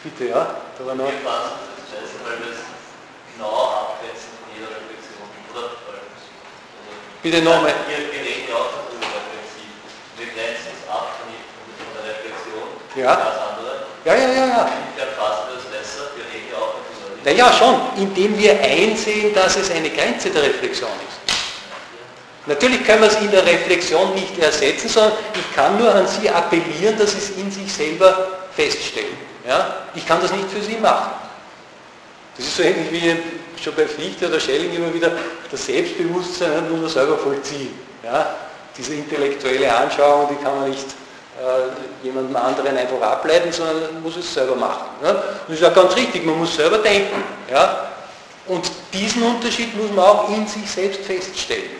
[0.04, 0.56] Bitte, ja?
[0.78, 1.06] Da war noch.
[1.06, 2.62] Wir das weil wir es
[3.36, 5.89] genau abgrenzen von jeder Reflexion, oder?
[7.22, 7.74] Bitte nochmal.
[7.88, 9.76] Wir, reden ja auch darüber reflexiv.
[10.16, 11.28] Wir grenzen es ab von,
[11.96, 12.68] der Reflexion.
[12.96, 13.16] Ja.
[13.16, 13.84] Das andere.
[14.06, 14.70] Ja, ja, ja, ja.
[14.96, 17.20] Wir erfassen das besser, wir reden ja auch darüber.
[17.26, 21.20] Na ja, schon, indem wir einsehen, dass es eine Grenze der Reflexion ist.
[22.46, 26.30] Natürlich können wir es in der Reflexion nicht ersetzen, sondern ich kann nur an Sie
[26.30, 29.18] appellieren, dass Sie es in sich selber feststellen.
[29.46, 29.76] Ja?
[29.94, 31.12] Ich kann das nicht für Sie machen.
[32.40, 35.12] Das ist so ähnlich wie schon bei Fichte oder Schelling immer wieder
[35.52, 37.78] das Selbstbewusstsein nur selber vollziehen.
[38.02, 38.34] Ja?
[38.78, 40.86] Diese intellektuelle Anschauung, die kann man nicht
[41.38, 44.86] äh, jemandem anderen einfach ableiten, sondern man muss es selber machen.
[45.04, 45.22] Ja?
[45.48, 47.22] Das ist ja ganz richtig, man muss selber denken.
[47.52, 47.90] Ja?
[48.48, 51.72] Und diesen Unterschied muss man auch in sich selbst feststellen.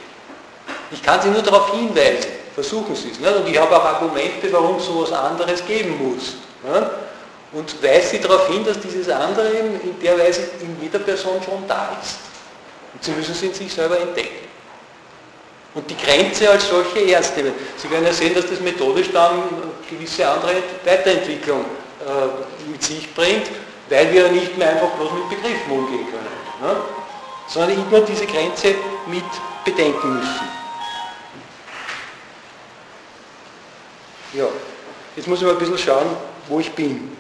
[0.92, 3.20] Ich kann Sie nur darauf hinweisen, versuchen Sie es.
[3.20, 3.34] Nicht?
[3.34, 6.34] Und ich habe auch Argumente, warum es so etwas anderes geben muss.
[6.70, 6.92] Nicht?
[7.52, 11.68] Und weist sie darauf hin, dass dieses andere in der Weise in jeder Person schon
[11.68, 12.20] da ist.
[12.94, 14.48] Und sie müssen es in sich selber entdecken.
[15.74, 17.54] Und die Grenze als solche ernst nehmen.
[17.78, 19.44] Sie werden ja sehen, dass das methodisch dann
[19.90, 23.48] gewisse andere Weiterentwicklung äh, mit sich bringt,
[23.90, 26.82] weil wir nicht mehr einfach bloß mit Begriffen umgehen können, ne?
[27.48, 28.76] sondern immer diese Grenze
[29.08, 29.24] mit
[29.66, 30.60] bedenken müssen.
[34.34, 34.46] Ja,
[35.16, 36.16] jetzt muss ich mal ein bisschen schauen,
[36.48, 37.19] wo ich bin.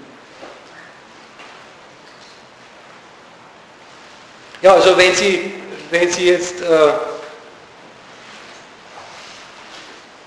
[4.61, 5.53] Ja, also wenn Sie,
[5.89, 6.93] wenn Sie jetzt äh,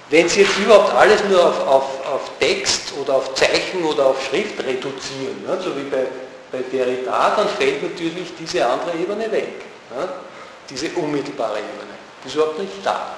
[0.08, 4.22] wenn Sie jetzt überhaupt alles nur auf, auf, auf Text oder auf Zeichen oder auf
[4.26, 6.06] Schrift reduzieren, ne, so wie bei,
[6.50, 9.62] bei Derrida, dann fällt natürlich diese andere Ebene weg.
[9.94, 10.08] Ne,
[10.68, 11.92] diese unmittelbare Ebene.
[12.22, 13.16] Die ist überhaupt nicht da.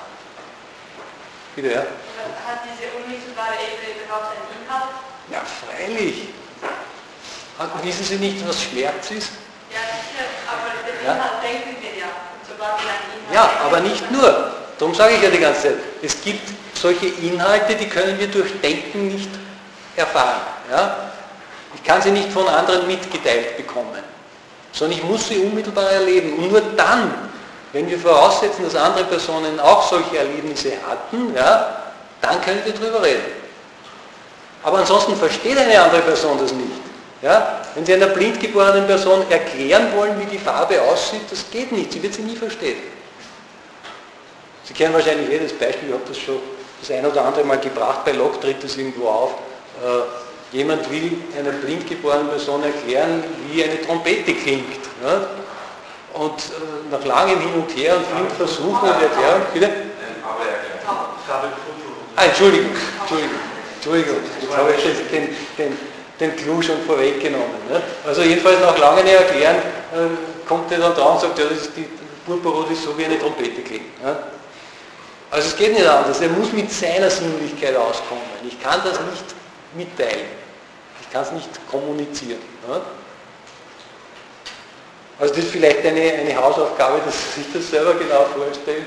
[1.55, 1.81] Bitte, ja?
[1.81, 4.95] Hat diese unmittelbare Ebene überhaupt einen Inhalt?
[5.31, 6.29] Ja, freilich.
[7.83, 9.31] Wissen Sie nicht, was Schmerz ist?
[13.33, 14.53] Ja, ja, aber nicht nur.
[14.79, 18.61] Darum sage ich ja die ganze Zeit, es gibt solche Inhalte, die können wir durch
[18.61, 19.31] Denken nicht
[19.97, 20.41] erfahren.
[20.71, 20.97] Ja?
[21.75, 24.03] Ich kann sie nicht von anderen mitgeteilt bekommen,
[24.73, 26.35] sondern ich muss sie unmittelbar erleben.
[26.35, 27.13] Und nur dann,
[27.73, 31.77] wenn wir voraussetzen, dass andere Personen auch solche Erlebnisse hatten, ja,
[32.21, 33.45] dann können wir darüber reden.
[34.63, 36.84] Aber ansonsten versteht eine andere Person das nicht.
[37.25, 37.63] Ja?
[37.75, 41.91] Wenn Sie einer blind geborenen Person erklären wollen, wie die Farbe aussieht, das geht nicht.
[41.91, 42.77] Sie wird sie nie verstehen.
[44.65, 46.39] Sie kennen wahrscheinlich jedes Beispiel, ich habe das schon
[46.81, 49.31] das ein oder andere Mal gebracht, bei Locke tritt das irgendwo auf.
[49.83, 54.85] Äh, jemand will einer blind geborenen Person erklären, wie eine Trompete klingt.
[55.03, 55.27] Ja?
[56.13, 59.71] Und äh, nach langem Hin und Her und vielen Versuchen und Erklärung, bitte?
[62.17, 62.71] Ah, Entschuldigung,
[63.01, 63.39] Entschuldigung,
[63.77, 65.79] Entschuldigung, jetzt habe ich den, den,
[66.21, 67.69] den Clou schon vorweggenommen.
[67.69, 67.83] Ne?
[68.07, 71.77] Also jedenfalls nach langem Erklären äh, kommt er dann dran und sagt, ja, das ist
[71.77, 71.87] die
[72.25, 74.03] Purpurrot ist so wie eine Trompete klingt.
[74.03, 74.17] Ne?
[75.31, 76.21] Also es geht nicht anders.
[76.21, 78.23] Er muss mit seiner Sinnlichkeit auskommen.
[78.47, 79.25] Ich kann das nicht
[79.75, 80.27] mitteilen.
[81.01, 82.39] Ich kann es nicht kommunizieren.
[82.69, 82.81] Ne?
[85.19, 88.87] Also das ist vielleicht eine, eine Hausaufgabe, dass sich das selber genau vorstellen,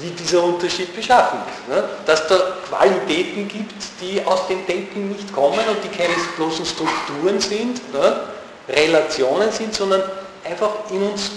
[0.00, 1.68] wie dieser Unterschied beschaffen ist.
[1.68, 1.88] Ne?
[2.04, 7.40] Dass da Qualitäten gibt, die aus dem Denken nicht kommen und die keine bloßen Strukturen
[7.40, 8.20] sind, ne?
[8.68, 10.02] Relationen sind, sondern
[10.44, 11.30] einfach in uns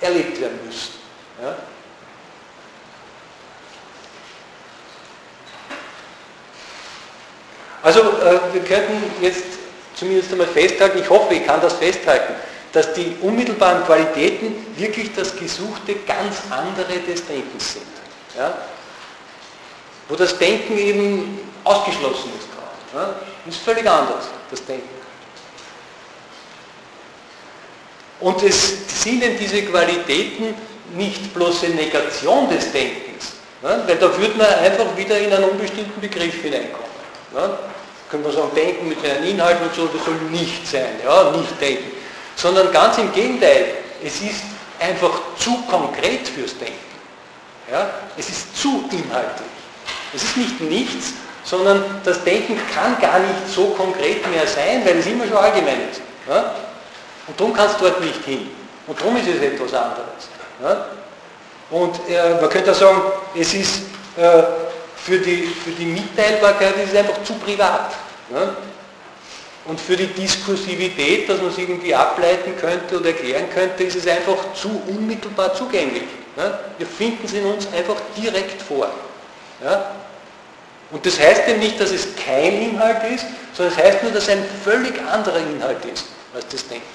[0.00, 0.92] erlebt werden müssen.
[1.42, 1.56] Ja?
[7.82, 9.44] Also äh, wir könnten jetzt
[9.94, 12.34] zumindest einmal festhalten, ich hoffe, ich kann das festhalten,
[12.72, 17.86] dass die unmittelbaren Qualitäten wirklich das gesuchte ganz andere des Denkens sind.
[18.36, 18.56] Ja?
[20.08, 22.48] Wo das Denken eben ausgeschlossen ist.
[22.94, 23.14] Ja?
[23.46, 24.88] Ist völlig anders, das Denken.
[28.20, 30.54] Und es sind denn diese Qualitäten
[30.94, 33.86] nicht bloß eine Negation des Denkens, ja?
[33.86, 36.88] weil da würde man einfach wieder in einen unbestimmten Begriff hineinkommen.
[37.34, 37.58] Ja?
[38.10, 41.60] Können wir sagen, Denken mit seinen Inhalten und so, das soll nicht sein, ja, nicht
[41.60, 41.97] denken.
[42.38, 43.74] Sondern ganz im Gegenteil,
[44.04, 44.42] es ist
[44.78, 46.78] einfach zu konkret fürs Denken.
[47.70, 47.90] Ja?
[48.16, 49.48] Es ist zu inhaltlich.
[50.14, 54.98] Es ist nicht nichts, sondern das Denken kann gar nicht so konkret mehr sein, weil
[54.98, 56.00] es immer schon allgemein ist.
[56.28, 56.54] Ja?
[57.26, 58.50] Und darum kann es dort nicht hin.
[58.86, 60.28] Und darum ist es etwas anderes.
[60.62, 60.86] Ja?
[61.70, 63.02] Und äh, man könnte auch sagen,
[63.34, 63.82] es ist
[64.16, 64.42] äh,
[64.96, 67.90] für die, für die Mitteilbarkeit ist es einfach zu privat.
[68.30, 68.54] Ne?
[69.68, 74.06] Und für die Diskursivität, dass man es irgendwie ableiten könnte oder erklären könnte, ist es
[74.06, 76.04] einfach zu unmittelbar zugänglich.
[76.36, 76.58] Ne?
[76.78, 78.88] Wir finden es in uns einfach direkt vor.
[79.62, 79.90] Ja?
[80.90, 84.22] Und das heißt eben nicht, dass es kein Inhalt ist, sondern es heißt nur, dass
[84.22, 86.86] es ein völlig anderer Inhalt ist als das Denken.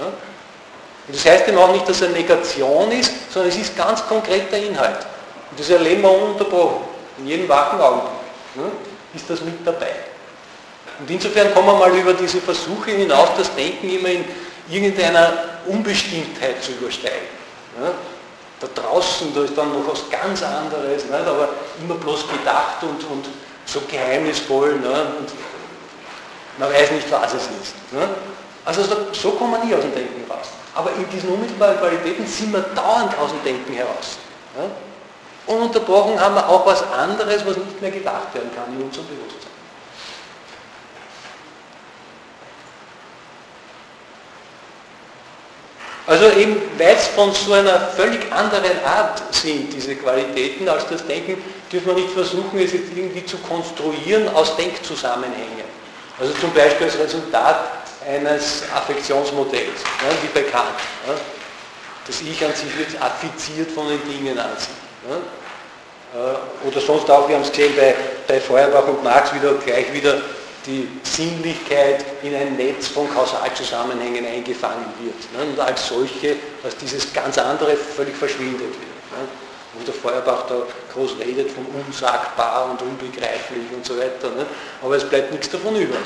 [0.00, 0.06] Ja?
[0.06, 4.02] Und das heißt eben auch nicht, dass es eine Negation ist, sondern es ist ganz
[4.06, 5.06] konkreter Inhalt.
[5.50, 6.86] Und das erleben wir ununterbrochen.
[7.18, 8.12] In jedem wachen Augenblick
[8.54, 8.70] ne,
[9.14, 10.13] ist das mit dabei.
[11.00, 14.24] Und insofern kommen wir mal über diese Versuche hinaus, das Denken immer in
[14.68, 15.32] irgendeiner
[15.66, 17.28] Unbestimmtheit zu übersteigen.
[17.80, 17.90] Ne.
[18.60, 21.12] Da draußen, da ist dann noch was ganz anderes, nicht?
[21.12, 21.48] aber
[21.82, 23.26] immer bloß gedacht und, und
[23.66, 24.76] so geheimnisvoll.
[24.76, 25.06] Ne?
[25.18, 25.28] Und
[26.58, 27.92] man weiß nicht, was es ist.
[27.92, 28.08] Ne?
[28.64, 30.48] Also so, so kommen wir nie aus dem Denken raus.
[30.74, 34.18] Aber in diesen unmittelbaren Qualitäten sind wir dauernd aus dem Denken heraus.
[34.56, 34.70] Ne?
[35.46, 39.53] Ununterbrochen haben wir auch was anderes, was nicht mehr gedacht werden kann in unserem Bewusstsein.
[46.06, 51.06] Also eben, weil es von so einer völlig anderen Art sind, diese Qualitäten, als das
[51.06, 51.42] Denken,
[51.72, 55.64] dürfen wir nicht versuchen, es jetzt irgendwie zu konstruieren aus Denkzusammenhängen.
[56.20, 57.68] Also zum Beispiel als Resultat
[58.06, 60.68] eines Affektionsmodells, ja, wie bei Kant.
[61.06, 61.14] Ja.
[62.06, 64.68] Das Ich an sich wird affiziert von den Dingen an sich.
[65.08, 65.16] Ja?
[66.14, 67.94] Äh, oder sonst auch, wir haben es gesehen bei,
[68.28, 70.18] bei Feuerbach und Marx wieder gleich wieder
[70.66, 75.32] die Sinnlichkeit in ein Netz von Kausalzusammenhängen eingefangen wird.
[75.36, 75.52] Ne?
[75.52, 78.72] Und als solche, als dieses ganz andere völlig verschwindet wird.
[78.72, 79.28] Ne?
[79.74, 80.62] Wo der Feuerbach da
[80.92, 84.30] groß redet von unsagbar und unbegreiflich und so weiter.
[84.30, 84.46] Ne?
[84.82, 85.96] Aber es bleibt nichts davon über.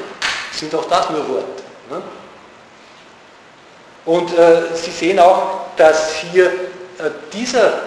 [0.53, 1.63] Sind auch das nur Worte.
[4.05, 7.83] Und äh, Sie sehen auch, dass hier äh, dieser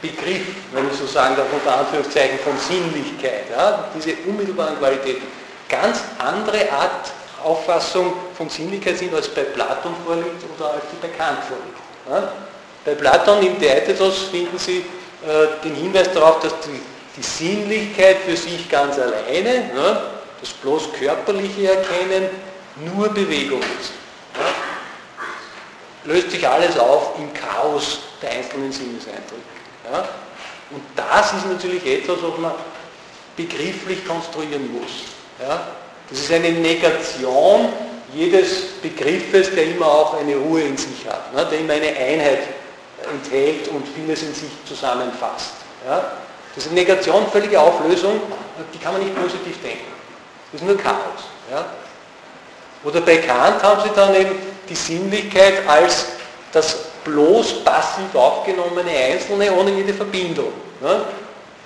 [0.00, 5.26] Begriff, wenn ich so sagen darf, unter Anführungszeichen von Sinnlichkeit, ja, diese unmittelbaren Qualitäten,
[5.70, 7.12] ganz andere Art
[7.42, 11.78] Auffassung von Sinnlichkeit sind, als bei Platon vorliegt oder als die bei Kant vorliegt.
[12.08, 12.32] Ja.
[12.84, 16.80] Bei Platon im Theaetetos finden Sie äh, den Hinweis darauf, dass die,
[17.16, 20.02] die, Sinnlichkeit für sich ganz alleine, ja,
[20.40, 22.28] das bloß körperliche Erkennen,
[22.76, 23.92] nur Bewegung ist.
[24.34, 26.12] Ja.
[26.12, 29.60] Löst sich alles auf im Chaos der einzelnen Sinneseindrücke.
[30.70, 32.52] Und das ist natürlich etwas, was man
[33.36, 35.19] begrifflich konstruieren muss.
[35.40, 35.66] Ja?
[36.08, 37.68] Das ist eine Negation
[38.12, 41.46] jedes Begriffes, der immer auch eine Ruhe in sich hat, ne?
[41.46, 42.40] der immer eine Einheit
[43.10, 45.52] enthält und vieles in sich zusammenfasst.
[45.86, 46.12] Ja?
[46.54, 48.20] Das ist eine Negation, völlige Auflösung,
[48.74, 49.86] die kann man nicht positiv denken.
[50.52, 51.22] Das ist nur Chaos.
[51.50, 51.64] Ja?
[52.82, 54.34] Oder bei Kant haben sie dann eben
[54.68, 56.06] die Sinnlichkeit als
[56.52, 60.52] das bloß passiv aufgenommene Einzelne ohne jede Verbindung.
[60.80, 61.04] Ne?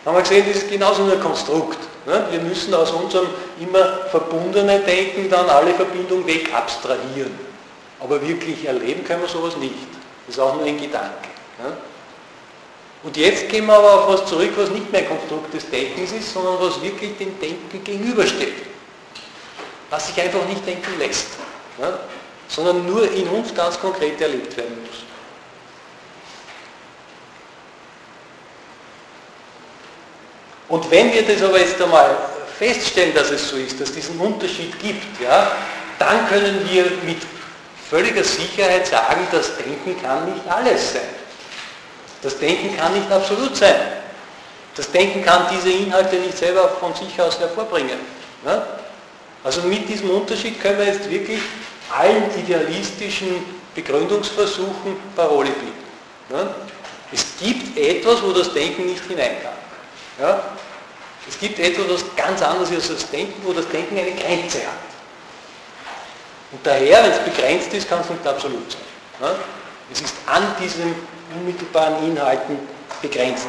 [0.05, 1.79] Haben wir gesehen, das ist genauso nur ein Konstrukt.
[2.07, 2.27] Ne?
[2.31, 3.29] Wir müssen aus unserem
[3.61, 7.39] immer verbundenen Denken dann alle Verbindungen weg abstrahieren.
[8.01, 9.75] Aber wirklich erleben können wir sowas nicht.
[10.27, 11.29] Das ist auch nur ein Gedanke.
[11.59, 11.73] Ne?
[13.03, 16.13] Und jetzt gehen wir aber auf was zurück, was nicht mehr ein Konstrukt des Denkens
[16.13, 18.55] ist, sondern was wirklich dem Denken gegenübersteht.
[19.91, 21.29] Was sich einfach nicht denken lässt.
[21.79, 21.99] Ne?
[22.49, 25.04] Sondern nur in uns ganz konkret erlebt werden muss.
[30.69, 32.17] Und wenn wir das aber jetzt einmal
[32.59, 35.51] feststellen, dass es so ist, dass es diesen Unterschied gibt, ja,
[35.99, 37.19] dann können wir mit
[37.89, 41.03] völliger Sicherheit sagen, das Denken kann nicht alles sein.
[42.23, 43.75] Das Denken kann nicht absolut sein.
[44.75, 47.99] Das Denken kann diese Inhalte nicht selber von sich aus hervorbringen.
[48.45, 48.67] Ja?
[49.45, 51.41] Also mit diesem Unterschied können wir jetzt wirklich
[51.97, 53.45] allen idealistischen
[53.75, 55.85] Begründungsversuchen Parole bieten.
[56.31, 56.55] Ja?
[57.13, 59.54] Es gibt etwas, wo das Denken nicht hinein kann.
[60.21, 60.43] Ja?
[61.29, 64.59] Es gibt etwas, was ganz anders ist als das Denken, wo das Denken eine Grenze
[64.59, 64.85] hat.
[66.53, 68.81] Und daher, wenn es begrenzt ist, kann es nicht absolut sein.
[69.21, 69.35] Ja?
[69.91, 70.95] Es ist an diesen
[71.35, 72.59] unmittelbaren Inhalten
[73.01, 73.49] begrenzt.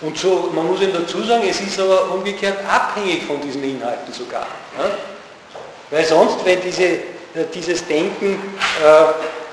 [0.00, 4.12] Und so, man muss ihm dazu sagen, es ist aber umgekehrt abhängig von diesen Inhalten
[4.12, 4.46] sogar.
[4.78, 4.90] Ja?
[5.90, 8.34] Weil sonst, wenn diese, äh, dieses Denken
[8.82, 9.43] äh,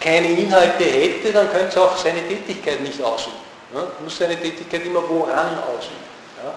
[0.00, 3.36] keine Inhalte hätte, dann könnte es auch seine Tätigkeit nicht ausüben.
[3.74, 3.86] Ja?
[4.02, 6.04] Muss seine Tätigkeit immer woran ausüben.
[6.42, 6.54] Ja?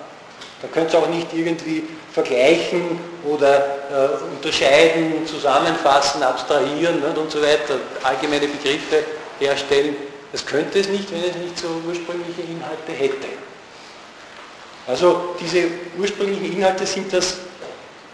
[0.62, 1.84] Dann könnte es auch nicht irgendwie
[2.14, 7.18] vergleichen oder äh, unterscheiden, zusammenfassen, abstrahieren nicht?
[7.18, 9.04] und so weiter, allgemeine Begriffe
[9.40, 9.96] herstellen.
[10.32, 13.28] Das könnte es nicht, wenn es nicht so ursprüngliche Inhalte hätte.
[14.88, 15.66] Also diese
[15.98, 17.38] ursprünglichen Inhalte sind das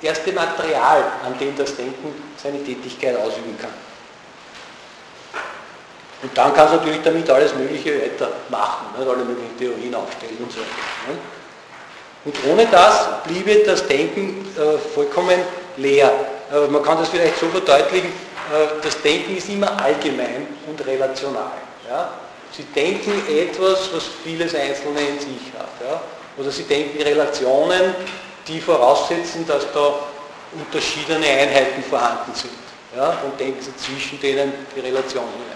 [0.02, 3.72] erste Material, an dem das Denken seine Tätigkeit ausüben kann.
[6.26, 9.06] Und dann kann es natürlich damit alles Mögliche weitermachen, ne?
[9.08, 11.12] alle möglichen Theorien aufstellen und so weiter.
[11.12, 11.18] Ne?
[12.26, 15.40] Und ohne das bliebe das Denken äh, vollkommen
[15.78, 16.12] leer.
[16.52, 21.52] Äh, man kann das vielleicht so verdeutlichen, äh, das Denken ist immer allgemein und relational.
[21.88, 22.10] Ja?
[22.52, 25.88] Sie denken etwas, was vieles Einzelne in sich hat.
[25.88, 26.02] Ja?
[26.40, 27.94] Oder Sie denken Relationen,
[28.48, 29.94] die voraussetzen, dass da
[30.54, 32.50] unterschiedene Einheiten vorhanden sind.
[32.98, 33.16] Ja?
[33.24, 35.55] Und denken Sie zwischen denen die Relation hinein.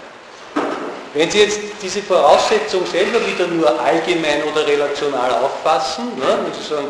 [1.12, 6.68] Wenn Sie jetzt diese Voraussetzung selber wieder nur allgemein oder relational auffassen, ne, wenn Sie
[6.68, 6.86] sagen,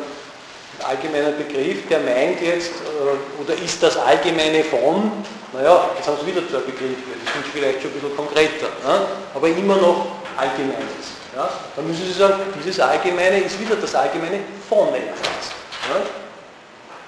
[0.78, 5.10] ein allgemeiner Begriff, der meint jetzt, äh, oder ist das Allgemeine von,
[5.54, 9.06] naja, jetzt haben Sie wieder zwei Begriffe, die sind vielleicht schon ein bisschen konkreter, ne,
[9.34, 10.06] aber immer noch
[10.36, 11.20] Allgemeines.
[11.34, 15.52] Ja, dann müssen Sie sagen, dieses Allgemeine ist wieder das Allgemeine von etwas.
[15.88, 16.00] Ja.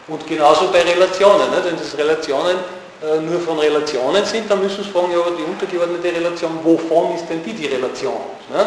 [0.09, 2.57] Und genauso bei Relationen, ne, denn das Relationen
[3.03, 7.17] äh, nur von Relationen sind, dann müssen Sie fragen, ja, aber die untergeordnete Relation, wovon
[7.17, 8.21] ist denn die die Relation?
[8.49, 8.67] Ne?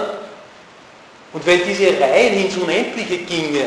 [1.32, 3.66] Und wenn diese Reihe ins Unendliche ginge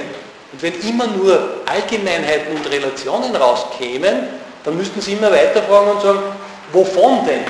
[0.52, 4.24] und wenn immer nur Allgemeinheiten und Relationen rauskämen,
[4.62, 6.18] dann müssten Sie immer weiter fragen und sagen,
[6.72, 7.44] wovon denn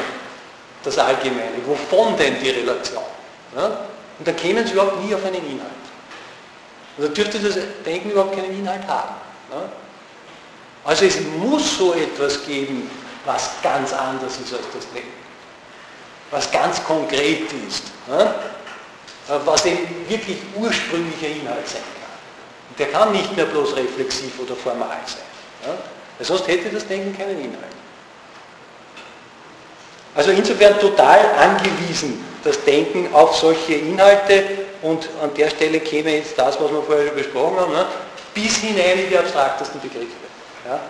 [0.85, 3.03] das Allgemeine, wovon denn die Relation?
[3.57, 3.65] Ne?
[4.19, 5.71] Und dann kämen Sie überhaupt nie auf einen Inhalt.
[6.97, 9.15] Und dann dürfte das Denken überhaupt keinen Inhalt haben.
[9.51, 9.63] Ne?
[10.85, 12.89] Also es muss so etwas geben,
[13.29, 15.13] was ganz anders ist als das Denken.
[16.31, 17.85] Was ganz konkret ist.
[18.09, 18.35] Ne?
[19.45, 22.71] Was eben wirklich ursprünglicher Inhalt sein kann.
[22.71, 25.77] Und der kann nicht mehr bloß reflexiv oder formal sein.
[26.21, 27.77] Sonst hätte das Denken keinen Inhalt.
[30.15, 34.45] Also insofern total angewiesen, das Denken auf solche Inhalte
[34.81, 37.85] und an der Stelle käme jetzt das, was wir vorher schon besprochen haben, ne?
[38.33, 40.07] bis hinein in die abstraktesten Begriffe.
[40.67, 40.81] Ja?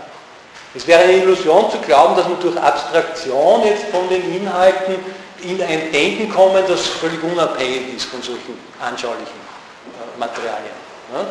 [0.74, 4.96] Es wäre eine Illusion zu glauben, dass man durch Abstraktion jetzt von den Inhalten
[5.42, 10.76] in ein Denken kommen, das völlig unabhängig ist von solchen anschaulichen äh, Materialien.
[11.14, 11.26] Ja?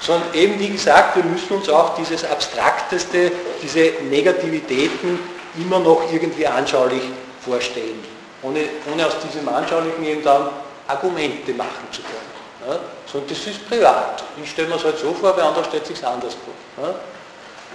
[0.00, 3.30] Sondern eben wie gesagt, wir müssen uns auch dieses Abstrakteste,
[3.62, 5.18] diese Negativitäten
[5.56, 7.02] immer noch irgendwie anschaulich
[7.44, 8.04] vorstellen,
[8.42, 8.60] ohne,
[8.92, 10.48] ohne aus diesem Anschaulichen eben dann
[10.88, 12.68] Argumente machen zu können.
[12.68, 12.78] Ja?
[13.10, 14.24] Sondern das ist privat.
[14.42, 16.84] Ich stelle mir es halt so vor, wer andere stellt sich anders vor.
[16.84, 16.94] Ja?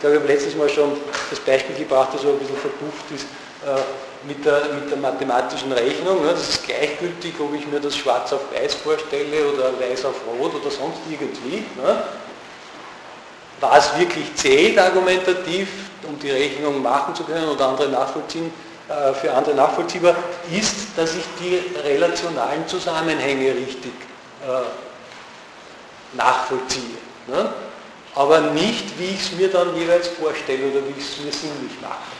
[0.01, 0.93] Ich glaube, ich habe letztes Mal schon
[1.29, 3.27] das Beispiel gebracht, das so ein bisschen verpufft ist,
[3.63, 6.23] äh, mit der, mit der mathematischen Rechnung.
[6.23, 6.31] Ne?
[6.31, 10.55] Das ist gleichgültig, ob ich mir das schwarz auf weiß vorstelle oder weiß auf rot
[10.55, 11.57] oder sonst irgendwie.
[11.57, 12.01] Ne?
[13.59, 15.69] Was wirklich zählt argumentativ,
[16.07, 18.51] um die Rechnung machen zu können oder andere nachvollziehen,
[18.89, 20.15] äh, für andere nachvollziehbar,
[20.51, 23.93] ist, dass ich die relationalen Zusammenhänge richtig
[24.47, 26.97] äh, nachvollziehe.
[28.15, 31.79] Aber nicht, wie ich es mir dann jeweils vorstelle oder wie ich es mir sinnlich
[31.81, 32.11] mache.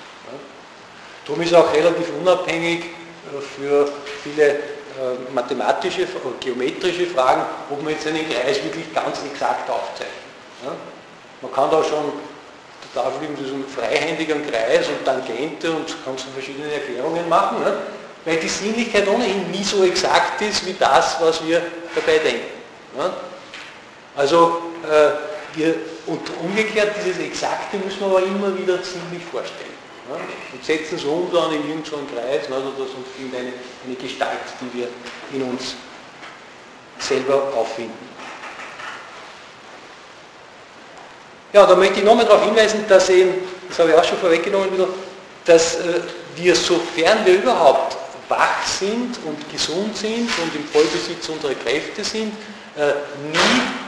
[1.26, 3.92] Darum ist auch relativ unabhängig äh, für
[4.24, 10.12] viele äh, mathematische oder geometrische Fragen, ob man jetzt einen Kreis wirklich ganz exakt aufzeichnet.
[11.42, 12.12] Man kann da schon,
[12.94, 17.64] da darf eben diesen freihändigen Kreis und Tangente und kannst verschiedene Erklärungen machen,
[18.26, 21.62] weil die Sinnlichkeit ohnehin nie so exakt ist wie das, was wir
[21.96, 22.52] dabei denken.
[24.16, 25.76] Also äh, wir,
[26.08, 29.82] und umgekehrt, dieses Exakte müssen wir aber immer wieder ziemlich vorstellen.
[30.10, 33.54] Ja, und setzen es um dann in irgendeinen Kreis ne, oder so und finden eine,
[33.86, 34.88] eine Gestalt, die wir
[35.34, 35.76] in uns
[37.00, 38.10] selber auffinden.
[41.54, 43.34] Ja, da möchte ich nochmal darauf hinweisen, dass eben,
[43.68, 44.70] das habe ich auch schon vorweggenommen,
[45.46, 46.02] dass äh,
[46.36, 47.98] wir, sofern wir überhaupt
[48.30, 52.34] wach sind und gesund sind und im Vollbesitz unserer Kräfte sind,
[52.78, 52.94] äh,
[53.32, 53.81] nie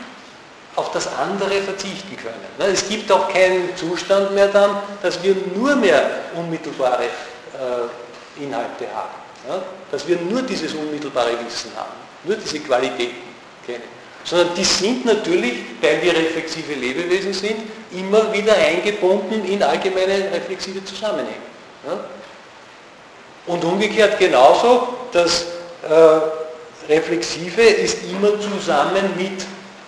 [0.76, 2.45] auf das andere verzichten können.
[2.57, 6.01] Ne, es gibt auch keinen Zustand mehr dann, dass wir nur mehr
[6.36, 9.61] unmittelbare äh, Inhalte haben.
[9.91, 11.91] Dass wir nur dieses unmittelbare Wissen haben,
[12.24, 13.34] nur diese Qualitäten
[13.65, 13.84] kennen.
[14.24, 17.57] Sondern die sind natürlich, weil wir reflexive Lebewesen sind,
[17.91, 21.43] immer wieder eingebunden in allgemeine reflexive Zusammenhänge.
[23.45, 25.45] Und umgekehrt genauso, das
[25.89, 29.45] äh, Reflexive ist immer zusammen mit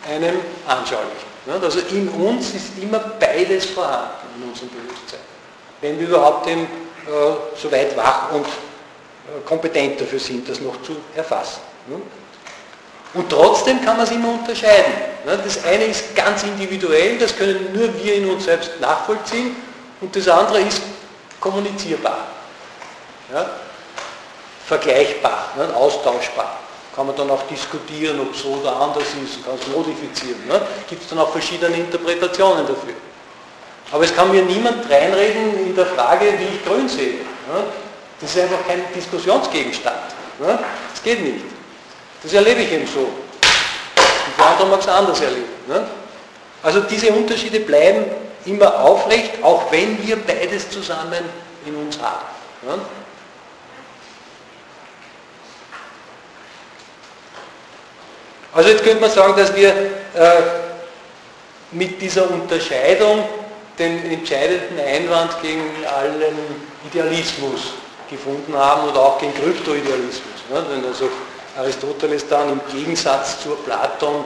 [0.10, 1.36] einem anschaulichen.
[1.48, 5.20] Also in uns ist immer beides vorhanden in unserem Bewusstsein.
[5.82, 10.82] Wenn wir überhaupt eben, äh, so weit wach und äh, kompetent dafür sind, das noch
[10.82, 11.62] zu erfassen.
[11.88, 12.02] Ne?
[13.14, 14.94] Und trotzdem kann man es immer unterscheiden.
[15.26, 15.40] Ne?
[15.44, 19.56] Das eine ist ganz individuell, das können nur wir in uns selbst nachvollziehen
[20.02, 20.82] und das andere ist
[21.40, 22.28] kommunizierbar,
[24.66, 25.76] vergleichbar, ne?
[25.76, 26.65] austauschbar
[26.96, 30.48] kann man dann auch diskutieren, ob so oder anders ist, kann es modifizieren.
[30.48, 30.62] Ne?
[30.88, 32.94] Gibt es dann auch verschiedene Interpretationen dafür.
[33.92, 37.16] Aber es kann mir niemand reinreden in der Frage, wie ich grün sehe.
[37.16, 37.64] Ne?
[38.22, 39.98] Das ist einfach kein Diskussionsgegenstand.
[40.40, 40.58] Ne?
[40.92, 41.46] Das geht nicht.
[42.24, 43.02] Das erlebe ich eben so.
[43.02, 45.50] Und der andere mag es anders erleben.
[45.68, 45.86] Ne?
[46.64, 48.06] Also diese Unterschiede bleiben
[48.46, 51.24] immer aufrecht, auch wenn wir beides zusammen
[51.66, 52.26] in uns haben.
[58.56, 60.42] Also jetzt könnte man sagen, dass wir äh,
[61.72, 63.26] mit dieser Unterscheidung
[63.78, 65.62] den entscheidenden Einwand gegen
[65.94, 66.38] allen
[66.90, 67.74] Idealismus
[68.10, 70.40] gefunden haben oder auch gegen Kryptoidealismus.
[70.50, 70.66] Ne?
[70.70, 71.10] Wenn also
[71.58, 74.24] Aristoteles dann im Gegensatz zu Platon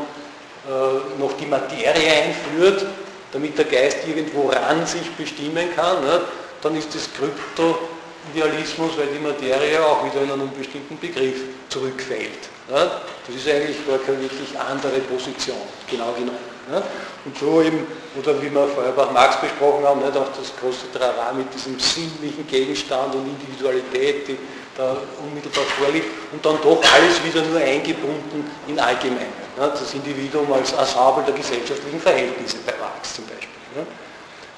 [0.67, 2.85] äh, noch die Materie einführt,
[3.31, 6.21] damit der Geist irgendwo ran sich bestimmen kann, ne?
[6.61, 11.37] dann ist das Kryptoidealismus, weil die Materie auch wieder in einen bestimmten Begriff
[11.69, 12.58] zurückfällt.
[12.69, 15.57] Ja, das ist eigentlich gar keine wirklich andere Position,
[15.89, 16.37] genau genommen.
[16.71, 16.83] Ja.
[17.25, 20.91] Und so eben, oder wie wir vorher bei Marx besprochen haben, nicht, auch das große
[20.93, 24.37] Trara mit diesem sinnlichen Gegenstand und Individualität, die
[24.77, 29.33] da unmittelbar vorliegt, und dann doch alles wieder nur eingebunden in Allgemein.
[29.57, 33.49] Ja, das Individuum als Ensemble der gesellschaftlichen Verhältnisse bei Marx zum Beispiel.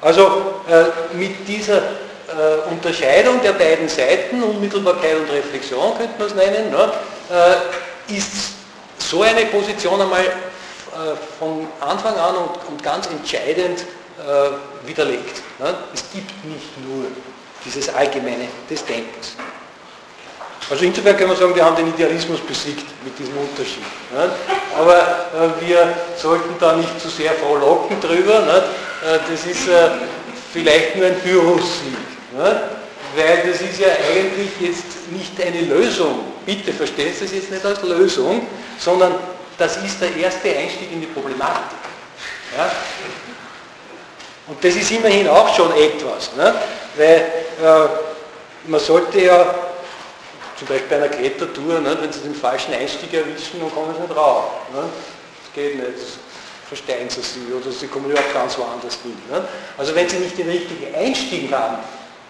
[0.01, 6.36] Also äh, mit dieser äh, Unterscheidung der beiden Seiten, Unmittelbarkeit und Reflexion könnte man es
[6.36, 6.91] nennen, ne,
[7.30, 8.53] äh, ist
[8.97, 15.41] so eine Position einmal äh, von Anfang an und, ganz entscheidend äh, widerlegt.
[15.59, 15.74] Ne?
[15.93, 17.05] Es gibt nicht nur
[17.64, 19.36] dieses Allgemeine des Denkens.
[20.70, 23.84] Also insofern können wir sagen, wir haben den Idealismus besiegt mit diesem Unterschied.
[24.14, 24.30] Ne?
[24.78, 28.39] Aber äh, wir sollten da nicht zu sehr frohlocken drüber.
[28.41, 28.64] Ne?
[29.01, 29.68] Das ist
[30.53, 31.16] vielleicht nur ein.
[32.38, 32.62] Ne?
[33.16, 37.82] Weil das ist ja eigentlich jetzt nicht eine Lösung bitte versteht es jetzt nicht als
[37.84, 38.48] Lösung,
[38.80, 39.16] sondern
[39.58, 41.78] das ist der erste Einstieg in die Problematik.
[42.58, 42.72] Ja?
[44.48, 46.54] Und das ist immerhin auch schon etwas, ne?
[46.96, 47.32] weil
[47.64, 47.88] äh,
[48.68, 49.56] man sollte ja
[50.58, 54.02] zum Beispiel bei einer Klettertour, ne, wenn Sie den falschen Einstieg erwischen, dann kommen Sie
[54.02, 54.46] nicht rauf.
[54.72, 54.84] Ne?
[55.44, 56.20] Das geht nicht, das
[56.68, 59.18] verstehen Sie sich oder Sie kommen überhaupt ganz woanders hin.
[59.32, 59.44] Ne?
[59.76, 61.78] Also wenn Sie nicht den richtigen Einstieg haben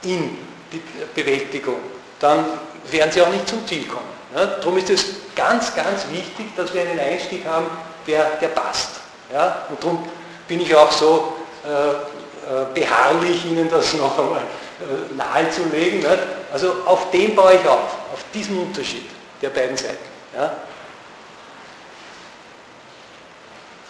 [0.03, 0.38] in
[0.72, 0.82] die
[1.14, 1.82] Bewältigung,
[2.20, 2.45] dann
[2.89, 4.09] werden Sie auch nicht zum Ziel kommen.
[4.34, 4.57] Ne?
[4.59, 5.05] Darum ist es
[5.36, 7.67] ganz, ganz wichtig, dass wir einen Einstieg haben,
[8.07, 8.91] der, der passt.
[9.32, 9.65] Ja?
[9.69, 10.07] Und darum
[10.47, 11.34] bin ich auch so
[11.65, 15.99] äh, äh, beharrlich, Ihnen das noch einmal äh, nahezulegen.
[15.99, 16.19] Nicht?
[16.51, 19.05] Also auf dem baue ich auf, auf diesem Unterschied
[19.41, 19.97] der beiden Seiten.
[20.36, 20.51] Ja?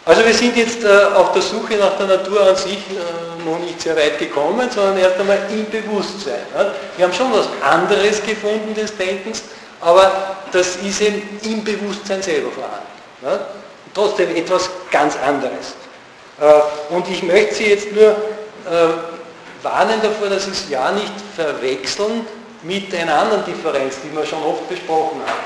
[0.04, 3.60] Also wir sind jetzt äh, auf der Suche nach der Natur an sich äh, noch
[3.60, 6.42] nicht sehr weit gekommen, sondern erst einmal im Bewusstsein.
[6.98, 9.44] Wir haben schon was anderes gefunden des Denkens,
[9.80, 13.46] aber das ist eben im Bewusstsein selber vorhanden.
[13.94, 15.76] Trotzdem etwas ganz anderes.
[16.40, 18.14] Äh, und ich möchte Sie jetzt nur äh,
[19.62, 22.26] warnen davor, dass Sie es ja nicht verwechseln
[22.64, 25.40] mit einer anderen Differenz, die wir schon oft besprochen haben,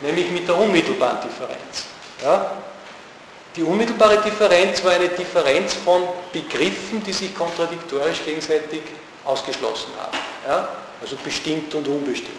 [0.00, 1.84] nämlich mit der unmittelbaren Differenz.
[2.22, 2.52] Ja?
[3.56, 8.82] Die unmittelbare Differenz war eine Differenz von Begriffen, die sich kontradiktorisch gegenseitig
[9.24, 10.16] ausgeschlossen haben.
[10.46, 10.68] Ja?
[11.02, 12.36] Also bestimmt und unbestimmt.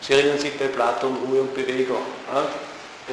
[0.00, 1.98] Sie erinnern sich bei Platon Ruhe und Bewegung.
[2.32, 2.46] Ja?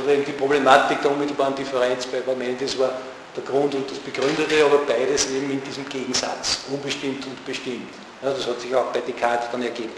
[0.02, 2.91] Oder eben die Problematik der unmittelbaren Differenz bei Parmenides war
[3.36, 7.89] der Grund und das Begründete, aber beides eben in diesem Gegensatz, unbestimmt und bestimmt.
[8.22, 9.91] Ja, das hat sich auch bei Descartes dann ergeben.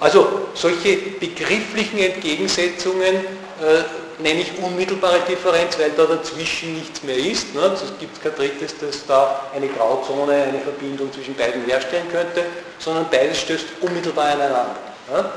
[0.00, 3.24] Also solche begrifflichen Entgegensetzungen
[3.60, 7.54] äh, nenne ich unmittelbare Differenz, weil da dazwischen nichts mehr ist.
[7.54, 7.60] Ne?
[7.74, 12.44] Es gibt kein drittes, das da eine Grauzone, eine Verbindung zwischen beiden herstellen könnte,
[12.78, 14.76] sondern beides stößt unmittelbar aneinander.
[15.12, 15.32] Ja?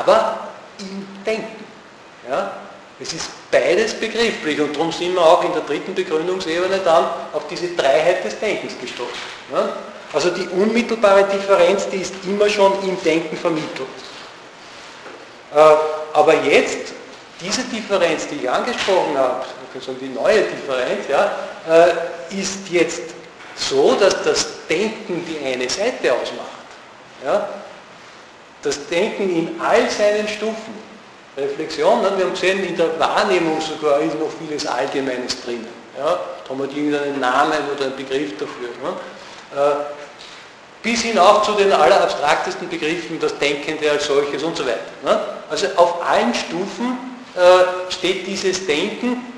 [0.00, 0.48] Aber
[0.78, 1.64] im Denken.
[2.28, 2.52] Ja?
[3.00, 7.46] Es ist beides begrifflich und darum sind wir auch in der dritten Begründungsebene dann auf
[7.48, 9.12] diese Dreiheit des Denkens gestoßen.
[9.52, 9.70] Ja?
[10.12, 13.88] Also die unmittelbare Differenz, die ist immer schon im Denken vermittelt.
[15.54, 15.58] Äh,
[16.12, 16.92] aber jetzt,
[17.40, 21.32] diese Differenz, die ich angesprochen habe, also die neue Differenz, ja,
[21.68, 23.14] äh, ist jetzt
[23.56, 26.48] so, dass das Denken die eine Seite ausmacht.
[27.24, 27.48] Ja?
[28.62, 30.74] Das Denken in all seinen Stufen
[31.36, 32.02] Reflexion.
[32.02, 32.12] Ne?
[32.16, 35.68] Wir haben gesehen, in der Wahrnehmung sogar ist noch vieles Allgemeines drinnen.
[35.98, 36.18] Ja?
[36.44, 38.68] Da haben wir irgendeinen Namen oder einen Begriff dafür.
[38.82, 39.60] Ne?
[39.60, 39.74] Äh,
[40.82, 44.80] bis hin auch zu den allerabstraktesten Begriffen, das Denkende als solches und so weiter.
[45.02, 45.18] Ne?
[45.50, 47.13] Also auf allen Stufen
[47.90, 49.34] steht dieses Denken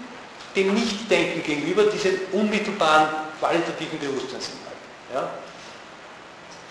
[0.57, 4.77] dem Nichtdenken gegenüber, diesem unmittelbaren qualitativen Bewusstseinsinhalt.
[5.15, 5.29] Ja?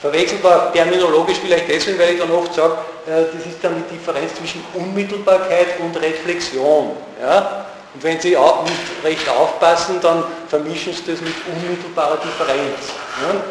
[0.02, 2.74] Verwechselbar terminologisch vielleicht deswegen, weil ich dann oft sage,
[3.06, 6.98] äh, das ist dann die Differenz zwischen Unmittelbarkeit und Reflexion.
[7.22, 7.68] Ja?
[7.94, 12.90] Und wenn Sie auch nicht recht aufpassen, dann vermischen Sie das mit unmittelbarer Differenz.
[13.22, 13.42] Ja?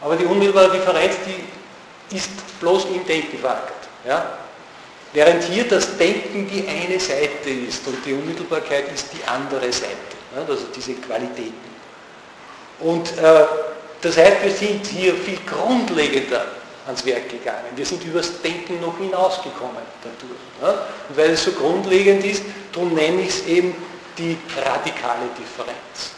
[0.00, 3.72] Aber die unmittelbare Differenz, die ist bloß im Denken verankert.
[4.06, 4.24] Ja?
[5.14, 9.94] Während hier das Denken die eine Seite ist und die Unmittelbarkeit ist die andere Seite.
[10.34, 10.42] Ja?
[10.42, 11.54] Also diese Qualitäten.
[12.80, 13.44] Und äh,
[14.00, 16.46] das heißt, wir sind hier viel grundlegender
[16.86, 17.70] ans Werk gegangen.
[17.76, 20.40] Wir sind übers Denken noch hinausgekommen dadurch.
[20.60, 20.86] Ja?
[21.08, 22.42] Und weil es so grundlegend ist,
[22.72, 23.74] darum nenne ich es eben
[24.18, 26.12] die radikale Differenz.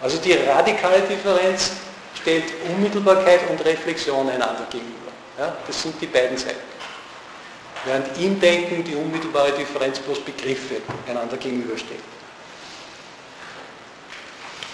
[0.00, 1.72] Also die radikale Differenz
[2.20, 5.10] stellt Unmittelbarkeit und Reflexion einander gegenüber.
[5.66, 6.67] Das sind die beiden Seiten.
[7.84, 10.76] Während im Denken die unmittelbare Differenz bloß Begriffe
[11.08, 12.00] einander gegenüberstellt.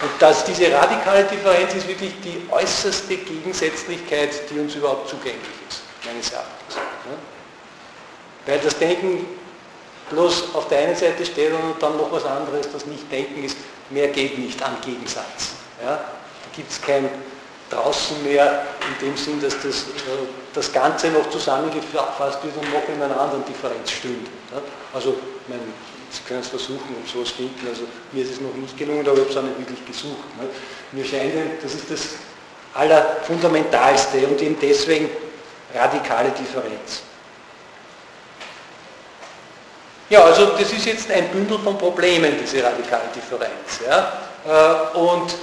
[0.01, 5.83] Und dass diese radikale Differenz ist wirklich die äußerste Gegensätzlichkeit, die uns überhaupt zugänglich ist,
[6.05, 6.75] meines Erachtens.
[8.45, 9.25] Weil das Denken
[10.09, 13.57] bloß auf der einen Seite steht und dann noch was anderes, das nicht Denken ist,
[13.89, 15.53] mehr geht nicht an Gegensatz.
[15.83, 15.95] Ja?
[15.95, 16.03] Da
[16.55, 17.09] gibt es kein
[17.69, 22.87] draußen mehr in dem Sinn, dass das, äh, das Ganze noch zusammengefasst wird und noch
[22.87, 23.91] in einer anderen Differenz.
[24.51, 24.61] Ja?
[24.93, 25.15] Also
[25.47, 25.59] mein
[26.15, 27.67] Sie können es versuchen, ob sowas finden.
[27.67, 30.37] Also mir ist es noch nicht gelungen, aber ich habe es auch nicht wirklich gesucht.
[30.39, 30.47] Ne?
[30.93, 32.01] Mir scheint, das ist das
[32.73, 35.09] Allerfundamentalste und eben deswegen
[35.73, 37.01] radikale Differenz.
[40.09, 43.81] Ja, also das ist jetzt ein Bündel von Problemen, diese radikale Differenz.
[43.85, 44.13] Ja?
[44.47, 45.35] Äh, und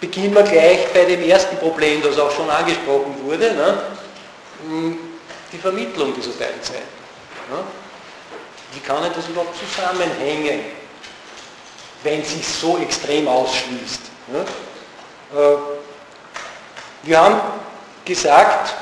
[0.00, 3.82] beginnen wir gleich bei dem ersten Problem, das auch schon angesprochen wurde, ne?
[4.62, 4.98] Hm,
[5.52, 6.60] die Vermittlung dieser Seiten.
[7.50, 7.58] Ne?
[8.72, 10.60] Wie kann das überhaupt zusammenhängen,
[12.02, 14.00] wenn sich so extrem ausschließt?
[14.34, 15.56] Äh,
[17.02, 17.40] wir haben
[18.04, 18.74] gesagt,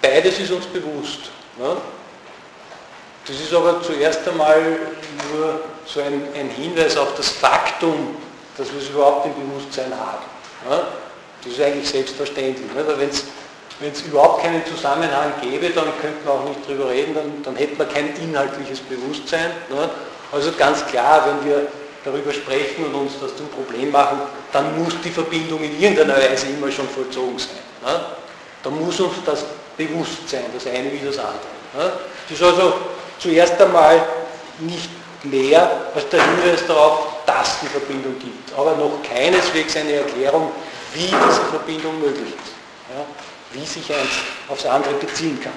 [0.00, 1.30] beides ist uns bewusst.
[3.26, 4.60] Das ist aber zuerst einmal
[5.32, 8.16] nur so ein, ein Hinweis auf das Faktum,
[8.56, 10.24] dass wir es überhaupt im Bewusstsein haben.
[11.42, 12.68] Das ist eigentlich selbstverständlich.
[12.74, 13.24] Wenn es
[14.06, 17.86] überhaupt keinen Zusammenhang gäbe, dann könnten wir auch nicht drüber reden, dann, dann hätten wir
[17.86, 19.50] kein inhaltliches Bewusstsein.
[19.68, 19.90] Ne?
[20.32, 21.66] Also ganz klar, wenn wir
[22.04, 24.20] darüber sprechen und uns das zum Problem machen,
[24.52, 27.92] dann muss die Verbindung in irgendeiner Weise immer schon vollzogen sein.
[27.92, 28.00] Ne?
[28.62, 29.44] Da muss uns das
[29.76, 31.38] bewusst sein, das eine wie das andere.
[31.76, 31.92] Ne?
[32.28, 32.74] Das ist also
[33.18, 34.02] zuerst einmal
[34.60, 34.90] nicht
[35.24, 40.52] mehr als der Hinweis darauf, dass es die Verbindung gibt, aber noch keineswegs eine Erklärung,
[40.92, 42.52] wie diese Verbindung möglich ist,
[42.94, 43.04] ja?
[43.54, 44.10] Wie sich eins
[44.48, 45.52] aufs andere beziehen kann.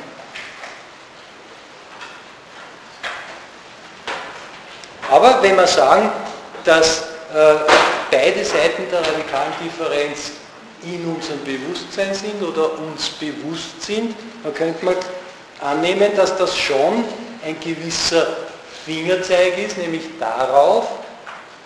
[5.10, 6.12] Aber wenn wir sagen,
[6.64, 7.02] dass
[7.34, 7.56] äh,
[8.12, 10.32] beide Seiten der radikalen Differenz
[10.84, 14.95] in unserem Bewusstsein sind oder uns bewusst sind, dann könnte man
[15.62, 17.06] annehmen, dass das schon
[17.43, 18.28] ein gewisser
[18.86, 20.88] Fingerzeig ist, nämlich darauf,